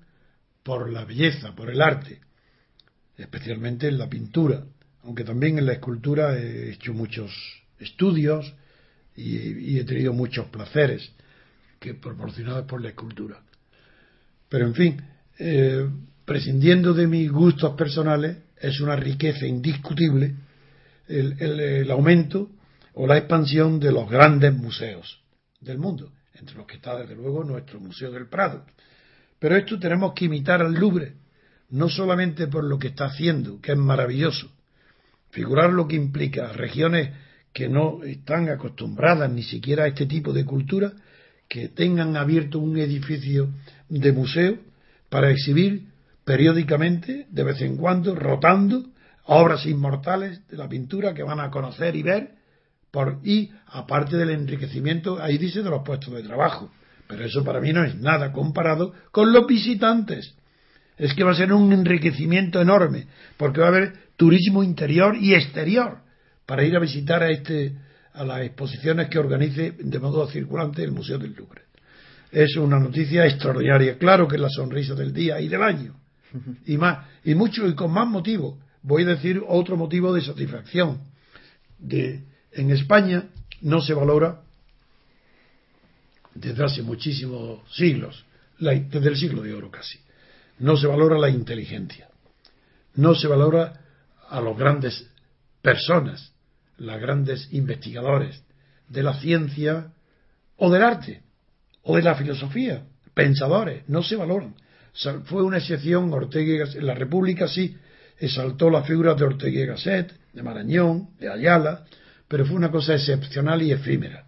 por 0.63 0.89
la 0.91 1.05
belleza, 1.05 1.53
por 1.55 1.69
el 1.69 1.81
arte, 1.81 2.19
especialmente 3.17 3.87
en 3.87 3.97
la 3.97 4.09
pintura, 4.09 4.63
aunque 5.03 5.23
también 5.23 5.57
en 5.57 5.65
la 5.65 5.73
escultura 5.73 6.37
he 6.37 6.71
hecho 6.71 6.93
muchos 6.93 7.31
estudios 7.79 8.53
y, 9.15 9.77
he 9.77 9.83
tenido 9.83 10.13
muchos 10.13 10.47
placeres 10.47 11.11
que 11.79 11.93
proporcionados 11.93 12.65
por 12.65 12.81
la 12.81 12.89
escultura. 12.89 13.41
Pero 14.49 14.67
en 14.67 14.73
fin, 14.73 15.01
eh, 15.37 15.87
prescindiendo 16.25 16.93
de 16.93 17.07
mis 17.07 17.29
gustos 17.29 17.75
personales, 17.75 18.37
es 18.59 18.79
una 18.79 18.95
riqueza 18.95 19.45
indiscutible 19.45 20.35
el- 21.07 21.35
el 21.41 21.91
aumento 21.91 22.49
o 22.93 23.05
la 23.05 23.17
expansión 23.17 23.79
de 23.79 23.91
los 23.91 24.09
grandes 24.09 24.53
museos 24.53 25.22
del 25.63 25.77
mundo, 25.77 26.11
entre 26.33 26.55
los 26.55 26.65
que 26.65 26.75
está 26.75 26.97
desde 26.97 27.15
luego 27.15 27.43
nuestro 27.43 27.79
Museo 27.79 28.11
del 28.11 28.27
Prado. 28.27 28.65
Pero 29.39 29.55
esto 29.55 29.79
tenemos 29.79 30.13
que 30.13 30.25
imitar 30.25 30.61
al 30.61 30.73
Louvre, 30.73 31.13
no 31.69 31.89
solamente 31.89 32.47
por 32.47 32.63
lo 32.63 32.77
que 32.77 32.89
está 32.89 33.05
haciendo, 33.05 33.59
que 33.59 33.71
es 33.71 33.77
maravilloso, 33.77 34.51
figurar 35.31 35.71
lo 35.71 35.87
que 35.87 35.95
implica 35.95 36.53
regiones 36.53 37.09
que 37.51 37.69
no 37.69 38.03
están 38.03 38.49
acostumbradas 38.49 39.31
ni 39.31 39.43
siquiera 39.43 39.83
a 39.83 39.87
este 39.87 40.05
tipo 40.05 40.33
de 40.33 40.45
cultura, 40.45 40.93
que 41.47 41.69
tengan 41.69 42.17
abierto 42.17 42.59
un 42.59 42.77
edificio 42.77 43.49
de 43.89 44.11
museo 44.11 44.57
para 45.09 45.29
exhibir 45.29 45.87
periódicamente, 46.25 47.27
de 47.29 47.43
vez 47.43 47.61
en 47.61 47.77
cuando, 47.77 48.15
rotando, 48.15 48.85
obras 49.25 49.65
inmortales 49.65 50.47
de 50.47 50.57
la 50.57 50.67
pintura 50.67 51.13
que 51.13 51.23
van 51.23 51.39
a 51.39 51.51
conocer 51.51 51.95
y 51.95 52.03
ver, 52.03 52.31
por, 52.93 53.21
y 53.23 53.49
aparte 53.65 54.17
del 54.17 54.29
enriquecimiento, 54.29 55.19
ahí 55.19 55.39
dice 55.39 55.63
de 55.63 55.69
los 55.71 55.81
puestos 55.83 56.13
de 56.13 56.21
trabajo. 56.21 56.71
Pero 57.07 57.25
eso 57.25 57.43
para 57.43 57.59
mí 57.59 57.73
no 57.73 57.83
es 57.83 57.95
nada 57.95 58.31
comparado 58.31 58.93
con 59.09 59.33
los 59.33 59.47
visitantes. 59.47 60.35
Es 60.99 61.15
que 61.15 61.23
va 61.23 61.31
a 61.31 61.35
ser 61.35 61.51
un 61.53 61.73
enriquecimiento 61.73 62.61
enorme, 62.61 63.07
porque 63.35 63.61
va 63.61 63.65
a 63.65 63.69
haber 63.69 63.93
turismo 64.15 64.63
interior 64.63 65.17
y 65.19 65.33
exterior 65.33 66.01
para 66.45 66.63
ir 66.65 66.75
a 66.75 66.79
visitar 66.79 67.23
a 67.23 67.31
este 67.31 67.73
a 68.13 68.23
las 68.23 68.41
exposiciones 68.41 69.09
que 69.09 69.17
organice 69.17 69.71
de 69.71 69.99
modo 69.99 70.27
circulante 70.27 70.83
el 70.83 70.91
Museo 70.91 71.17
del 71.17 71.33
Louvre. 71.33 71.63
Es 72.31 72.55
una 72.57 72.79
noticia 72.79 73.25
extraordinaria, 73.25 73.97
claro 73.97 74.27
que 74.27 74.35
es 74.35 74.41
la 74.41 74.49
sonrisa 74.49 74.93
del 74.93 75.11
día 75.11 75.41
y 75.41 75.47
del 75.47 75.63
año. 75.63 75.95
Y 76.67 76.77
más, 76.77 77.07
y 77.23 77.33
mucho 77.33 77.67
y 77.67 77.73
con 77.73 77.91
más 77.91 78.07
motivo. 78.07 78.59
Voy 78.83 79.01
a 79.01 79.07
decir 79.07 79.41
otro 79.47 79.77
motivo 79.77 80.13
de 80.13 80.21
satisfacción. 80.21 81.01
De, 81.79 82.32
en 82.55 82.71
España 82.71 83.29
no 83.61 83.81
se 83.81 83.93
valora 83.93 84.41
desde 86.35 86.63
hace 86.65 86.81
muchísimos 86.81 87.61
siglos, 87.75 88.25
la- 88.59 88.73
desde 88.73 89.09
el 89.09 89.17
siglo 89.17 89.41
de 89.43 89.53
oro 89.53 89.69
casi, 89.69 89.99
no 90.59 90.77
se 90.77 90.87
valora 90.87 91.17
la 91.17 91.29
inteligencia, 91.29 92.09
no 92.95 93.13
se 93.15 93.27
valora 93.27 93.81
a 94.29 94.41
los 94.41 94.57
grandes 94.57 95.07
personas, 95.61 96.33
los 96.77 96.99
grandes 96.99 97.47
investigadores 97.53 98.43
de 98.87 99.03
la 99.03 99.13
ciencia 99.19 99.91
o 100.57 100.71
del 100.71 100.83
arte 100.83 101.21
o 101.83 101.95
de 101.95 102.01
la 102.03 102.15
filosofía, 102.15 102.85
pensadores, 103.13 103.83
no 103.87 104.01
se 104.03 104.15
valoran. 104.15 104.55
Fue 105.25 105.43
una 105.43 105.57
excepción 105.57 106.13
Ortega 106.13 106.59
Gasset. 106.59 106.79
En 106.79 106.87
la 106.87 106.93
República 106.93 107.47
sí 107.47 107.75
exaltó 108.17 108.69
las 108.69 108.85
figuras 108.87 109.17
de 109.17 109.25
Ortega 109.25 109.61
y 109.61 109.65
Gasset, 109.65 110.13
de 110.33 110.43
Marañón, 110.43 111.09
de 111.19 111.29
Ayala, 111.31 111.85
pero 112.33 112.47
fue 112.47 112.55
una 112.55 112.71
cosa 112.71 112.95
excepcional 112.95 113.61
y 113.61 113.71
efímera. 113.71 114.25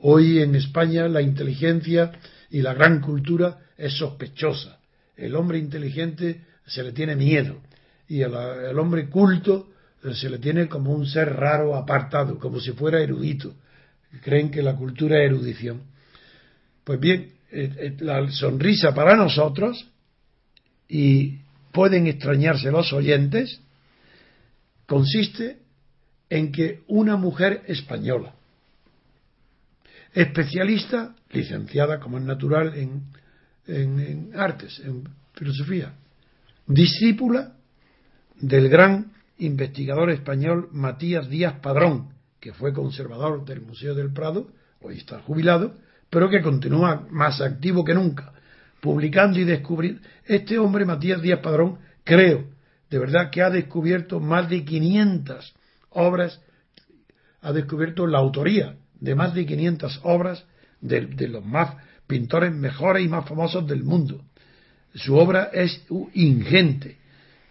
Hoy 0.00 0.40
en 0.40 0.56
España 0.56 1.06
la 1.06 1.22
inteligencia 1.22 2.10
y 2.50 2.62
la 2.62 2.74
gran 2.74 3.00
cultura 3.00 3.60
es 3.78 3.96
sospechosa. 3.96 4.80
El 5.16 5.36
hombre 5.36 5.58
inteligente 5.58 6.40
se 6.66 6.82
le 6.82 6.90
tiene 6.90 7.14
miedo 7.14 7.62
y 8.08 8.22
al 8.22 8.76
hombre 8.76 9.08
culto 9.08 9.70
eh, 10.02 10.16
se 10.16 10.30
le 10.30 10.40
tiene 10.40 10.66
como 10.66 10.92
un 10.92 11.06
ser 11.06 11.32
raro, 11.32 11.76
apartado, 11.76 12.40
como 12.40 12.58
si 12.58 12.72
fuera 12.72 13.00
erudito. 13.00 13.54
Creen 14.24 14.50
que 14.50 14.60
la 14.60 14.74
cultura 14.74 15.22
es 15.22 15.30
erudición. 15.30 15.82
Pues 16.82 16.98
bien, 16.98 17.34
eh, 17.52 17.72
eh, 17.78 17.96
la 18.00 18.28
sonrisa 18.32 18.92
para 18.96 19.14
nosotros, 19.14 19.88
y 20.88 21.38
pueden 21.70 22.08
extrañarse 22.08 22.72
los 22.72 22.92
oyentes, 22.92 23.60
consiste 24.86 25.62
en 26.34 26.50
que 26.50 26.80
una 26.88 27.16
mujer 27.16 27.62
española, 27.68 28.34
especialista, 30.12 31.14
licenciada 31.30 32.00
como 32.00 32.18
es 32.18 32.24
natural 32.24 32.74
en, 32.76 33.02
en- 33.68 34.00
en 34.00 34.30
artes, 34.36 34.80
en 34.84 35.04
filosofía, 35.34 35.92
discípula 36.66 37.52
del 38.40 38.68
gran 38.68 39.12
investigador 39.38 40.10
español 40.10 40.68
Matías 40.72 41.28
Díaz 41.28 41.54
Padrón, 41.60 42.08
que 42.40 42.52
fue 42.52 42.72
conservador 42.72 43.44
del 43.44 43.60
Museo 43.60 43.94
del 43.94 44.12
Prado, 44.12 44.48
hoy 44.82 44.98
está 44.98 45.20
jubilado, 45.20 45.74
pero 46.10 46.28
que 46.28 46.42
continúa 46.42 47.06
más 47.10 47.40
activo 47.40 47.84
que 47.84 47.94
nunca, 47.94 48.32
publicando 48.80 49.38
y 49.38 49.44
descubriendo. 49.44 50.00
Este 50.26 50.58
hombre, 50.58 50.84
Matías 50.84 51.22
Díaz 51.22 51.38
Padrón, 51.40 51.78
creo 52.02 52.44
de 52.90 52.98
verdad 52.98 53.30
que 53.30 53.40
ha 53.42 53.50
descubierto 53.50 54.18
más 54.18 54.48
de 54.50 54.64
500 54.64 55.54
obras, 55.94 56.40
ha 57.42 57.52
descubierto 57.52 58.06
la 58.06 58.18
autoría 58.18 58.76
de 59.00 59.14
más 59.14 59.34
de 59.34 59.44
500 59.46 60.00
obras 60.04 60.44
de, 60.80 61.06
de 61.06 61.28
los 61.28 61.44
más 61.44 61.76
pintores 62.06 62.52
mejores 62.54 63.04
y 63.04 63.08
más 63.08 63.26
famosos 63.28 63.66
del 63.66 63.82
mundo. 63.84 64.22
Su 64.94 65.16
obra 65.16 65.50
es 65.52 65.84
ingente. 66.14 66.98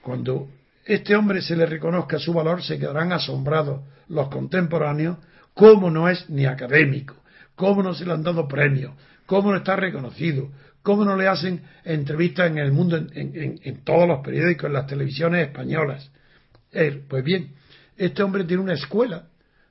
Cuando 0.02 0.50
este 0.86 1.16
hombre 1.16 1.42
se 1.42 1.56
le 1.56 1.66
reconozca 1.66 2.20
su 2.20 2.34
valor, 2.34 2.64
se 2.64 2.78
quedarán 2.80 3.12
asombrados 3.12 3.82
los 4.08 4.30
contemporáneos, 4.30 5.18
cómo 5.54 5.90
no 5.90 6.10
es 6.10 6.30
ni 6.30 6.46
académico, 6.46 7.16
cómo 7.56 7.84
no 7.84 7.94
se 7.94 8.06
le 8.06 8.14
han 8.14 8.24
dado 8.24 8.48
premios, 8.48 8.94
cómo 9.26 9.52
no 9.52 9.58
está 9.58 9.76
reconocido, 9.76 10.52
cómo 10.82 11.06
no 11.06 11.16
le 11.16 11.28
hacen 11.28 11.62
entrevistas 11.86 12.50
en 12.52 12.58
el 12.58 12.72
mundo, 12.72 12.98
en, 12.98 13.10
en- 13.14 13.60
en 13.64 13.84
todos 13.84 14.08
los 14.08 14.20
periódicos, 14.22 14.66
en 14.68 14.74
las 14.74 14.88
televisiones 14.88 15.48
españolas. 15.48 16.12
Eh, 16.72 17.02
pues 17.08 17.24
bien, 17.24 17.54
este 17.98 18.24
hombre 18.24 18.44
tiene 18.44 18.64
una 18.64 18.74
escuela 18.74 19.28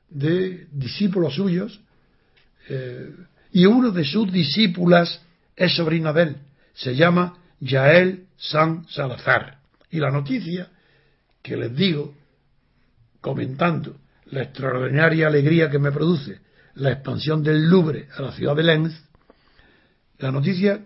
de 0.08 0.66
discípulos 0.70 1.34
suyos 1.34 1.80
eh, 2.68 3.10
y 3.52 3.66
uno 3.66 3.90
de 3.90 4.04
sus 4.04 4.30
discípulas 4.30 5.20
es 5.56 5.74
sobrina 5.74 6.12
de 6.12 6.22
él. 6.22 6.36
Se 6.74 6.94
llama 6.94 7.38
Yael 7.60 8.26
San 8.36 8.86
Salazar. 8.88 9.58
Y 9.90 9.98
la 9.98 10.10
noticia 10.10 10.68
que 11.42 11.56
les 11.56 11.74
digo, 11.74 12.14
comentando 13.20 13.96
la 14.26 14.42
extraordinaria 14.42 15.26
alegría 15.26 15.70
que 15.70 15.78
me 15.78 15.92
produce 15.92 16.40
la 16.74 16.92
expansión 16.92 17.42
del 17.42 17.68
Louvre 17.68 18.08
a 18.16 18.22
la 18.22 18.32
ciudad 18.32 18.56
de 18.56 18.62
Lens, 18.62 19.02
la 20.18 20.30
noticia 20.30 20.80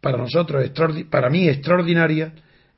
para 0.00 0.18
nosotros, 0.18 0.70
para 1.08 1.30
mí 1.30 1.48
extraordinaria, 1.48 2.34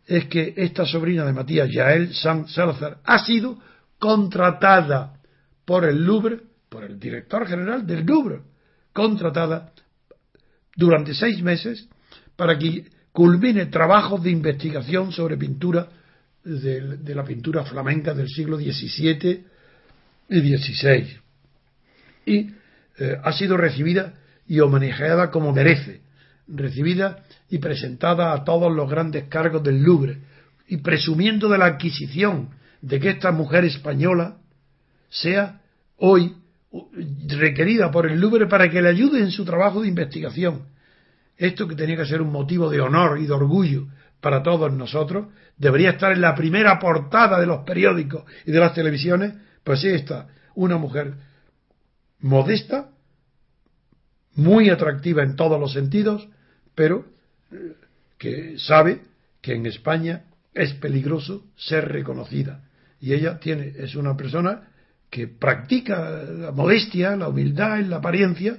es 0.07 0.27
que 0.27 0.55
esta 0.57 0.87
sobrina 0.87 1.25
de 1.25 1.33
Matías, 1.33 1.69
Yael 1.69 2.15
San 2.15 2.47
Salazar, 2.47 2.99
ha 3.03 3.19
sido 3.19 3.59
contratada 3.99 5.21
por 5.65 5.85
el 5.85 6.05
Louvre, 6.05 6.41
por 6.69 6.85
el 6.85 6.99
director 6.99 7.47
general 7.47 7.87
del 7.87 8.05
Louvre, 8.05 8.41
contratada 8.93 9.73
durante 10.75 11.15
seis 11.15 11.43
meses 11.43 11.89
para 12.37 12.59
que 12.59 12.87
culmine 13.13 13.67
trabajos 13.67 14.23
de 14.23 14.31
investigación 14.31 15.13
sobre 15.13 15.37
pintura 15.37 15.89
de, 16.45 17.15
la 17.15 17.25
pintura 17.25 17.65
flamenca 17.65 18.15
del 18.15 18.29
siglo 18.29 18.57
XVII 18.59 19.45
y 20.29 20.57
XVI. 20.57 21.21
Y 22.27 22.51
eh, 22.99 23.19
ha 23.23 23.33
sido 23.33 23.57
recibida 23.57 24.15
y 24.47 24.61
homenajeada 24.61 25.31
como 25.31 25.53
merece, 25.53 26.03
recibida 26.47 27.25
y 27.49 27.59
presentada 27.59 28.33
a 28.33 28.45
todos 28.45 28.73
los 28.73 28.89
grandes 28.89 29.25
cargos 29.25 29.63
del 29.63 29.83
Louvre, 29.83 30.19
y 30.69 30.79
presumiendo 30.79 31.49
de 31.49 31.59
la 31.59 31.67
adquisición 31.67 32.51
de 32.81 33.01
que 33.01 33.11
esta 33.11 33.33
mujer 33.33 33.65
española 33.65 34.39
sea 35.09 35.61
hoy 35.97 36.37
requerida 37.29 37.91
por 37.91 38.07
el 38.07 38.21
Louvre 38.21 38.47
para 38.47 38.69
que 38.71 38.83
le 38.83 38.89
ayude 38.89 39.21
en 39.21 39.31
su 39.31 39.45
trabajo 39.45 39.83
de 39.83 39.89
investigación. 39.89 40.67
Esto 41.37 41.69
que 41.69 41.75
tenía 41.75 41.97
que 41.97 42.07
ser 42.07 42.23
un 42.23 42.33
motivo 42.33 42.71
de 42.71 42.81
honor 42.81 43.19
y 43.19 43.27
de 43.27 43.33
orgullo 43.33 43.89
para 44.21 44.43
todos 44.43 44.73
nosotros, 44.73 45.29
debería 45.57 45.91
estar 45.91 46.13
en 46.13 46.21
la 46.21 46.35
primera 46.35 46.79
portada 46.79 47.39
de 47.39 47.47
los 47.47 47.65
periódicos 47.65 48.25
y 48.45 48.53
de 48.53 48.59
las 48.59 48.75
televisiones, 48.75 49.35
pues 49.63 49.81
sí 49.81 49.89
está 49.89 50.29
una 50.55 50.79
mujer 50.79 51.15
modesta, 52.21 52.91
muy 54.35 54.69
atractiva 54.71 55.23
en 55.23 55.37
todos 55.37 55.61
los 55.61 55.73
sentidos, 55.73 56.29
pero 56.75 57.07
eh, 57.53 57.75
que 58.19 58.59
sabe 58.59 59.03
que 59.41 59.55
en 59.55 59.67
España 59.67 60.25
es 60.55 60.75
peligroso 60.75 61.45
ser 61.57 61.89
reconocida. 61.89 62.66
Y 63.07 63.15
ella 63.15 63.39
tiene, 63.39 63.73
es 63.79 63.95
una 63.95 64.17
persona 64.17 64.63
que 65.09 65.29
practica 65.29 66.25
la 66.25 66.51
modestia, 66.51 67.15
la 67.15 67.29
humildad 67.29 67.79
en 67.79 67.89
la 67.89 67.99
apariencia, 67.99 68.57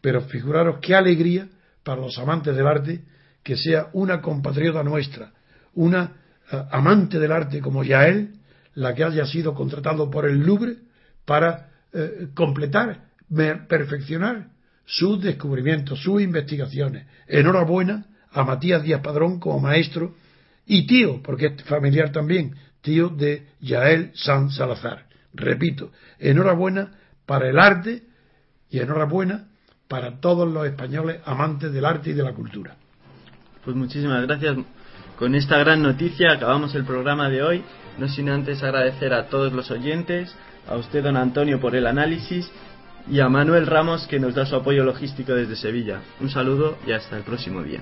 pero 0.00 0.22
figuraros 0.22 0.80
qué 0.80 0.96
alegría 0.96 1.46
para 1.84 2.00
los 2.00 2.18
amantes 2.18 2.56
del 2.56 2.66
arte 2.66 3.02
que 3.44 3.56
sea 3.56 3.90
una 3.92 4.20
compatriota 4.20 4.82
nuestra, 4.82 5.30
una 5.74 6.10
eh, 6.50 6.60
amante 6.72 7.20
del 7.20 7.30
arte 7.30 7.60
como 7.60 7.84
Yael, 7.84 8.34
la 8.74 8.96
que 8.96 9.04
haya 9.04 9.26
sido 9.26 9.54
contratado 9.54 10.10
por 10.10 10.26
el 10.28 10.40
Louvre 10.40 10.74
para 11.24 11.68
eh, 11.92 12.30
completar, 12.34 13.04
perfeccionar 13.68 14.48
sus 14.84 15.22
descubrimientos, 15.22 16.02
sus 16.02 16.20
investigaciones. 16.20 17.06
Enhorabuena 17.28 18.06
a 18.32 18.42
Matías 18.42 18.82
Díaz 18.82 19.02
Padrón 19.02 19.38
como 19.38 19.60
maestro 19.60 20.16
y 20.66 20.84
tío, 20.84 21.22
porque 21.22 21.46
es 21.46 21.62
familiar 21.62 22.10
también, 22.10 22.56
tío 22.84 23.08
de 23.08 23.48
Yael 23.60 24.12
San 24.14 24.50
Salazar. 24.50 25.06
Repito, 25.32 25.90
enhorabuena 26.18 26.92
para 27.26 27.48
el 27.48 27.58
arte 27.58 28.02
y 28.70 28.78
enhorabuena 28.78 29.46
para 29.88 30.20
todos 30.20 30.48
los 30.48 30.66
españoles 30.66 31.20
amantes 31.24 31.72
del 31.72 31.86
arte 31.86 32.10
y 32.10 32.12
de 32.12 32.22
la 32.22 32.34
cultura. 32.34 32.76
Pues 33.64 33.74
muchísimas 33.74 34.22
gracias. 34.26 34.58
Con 35.18 35.34
esta 35.34 35.58
gran 35.58 35.82
noticia 35.82 36.32
acabamos 36.32 36.74
el 36.74 36.84
programa 36.84 37.30
de 37.30 37.42
hoy. 37.42 37.64
No 37.98 38.06
sin 38.08 38.28
antes 38.28 38.62
agradecer 38.62 39.14
a 39.14 39.28
todos 39.28 39.52
los 39.52 39.70
oyentes, 39.70 40.34
a 40.68 40.76
usted, 40.76 41.02
don 41.02 41.16
Antonio, 41.16 41.60
por 41.60 41.74
el 41.74 41.86
análisis 41.86 42.50
y 43.10 43.20
a 43.20 43.28
Manuel 43.28 43.66
Ramos 43.66 44.06
que 44.06 44.20
nos 44.20 44.34
da 44.34 44.44
su 44.44 44.56
apoyo 44.56 44.84
logístico 44.84 45.34
desde 45.34 45.56
Sevilla. 45.56 46.00
Un 46.20 46.28
saludo 46.28 46.76
y 46.86 46.92
hasta 46.92 47.16
el 47.16 47.22
próximo 47.22 47.62
día. 47.62 47.80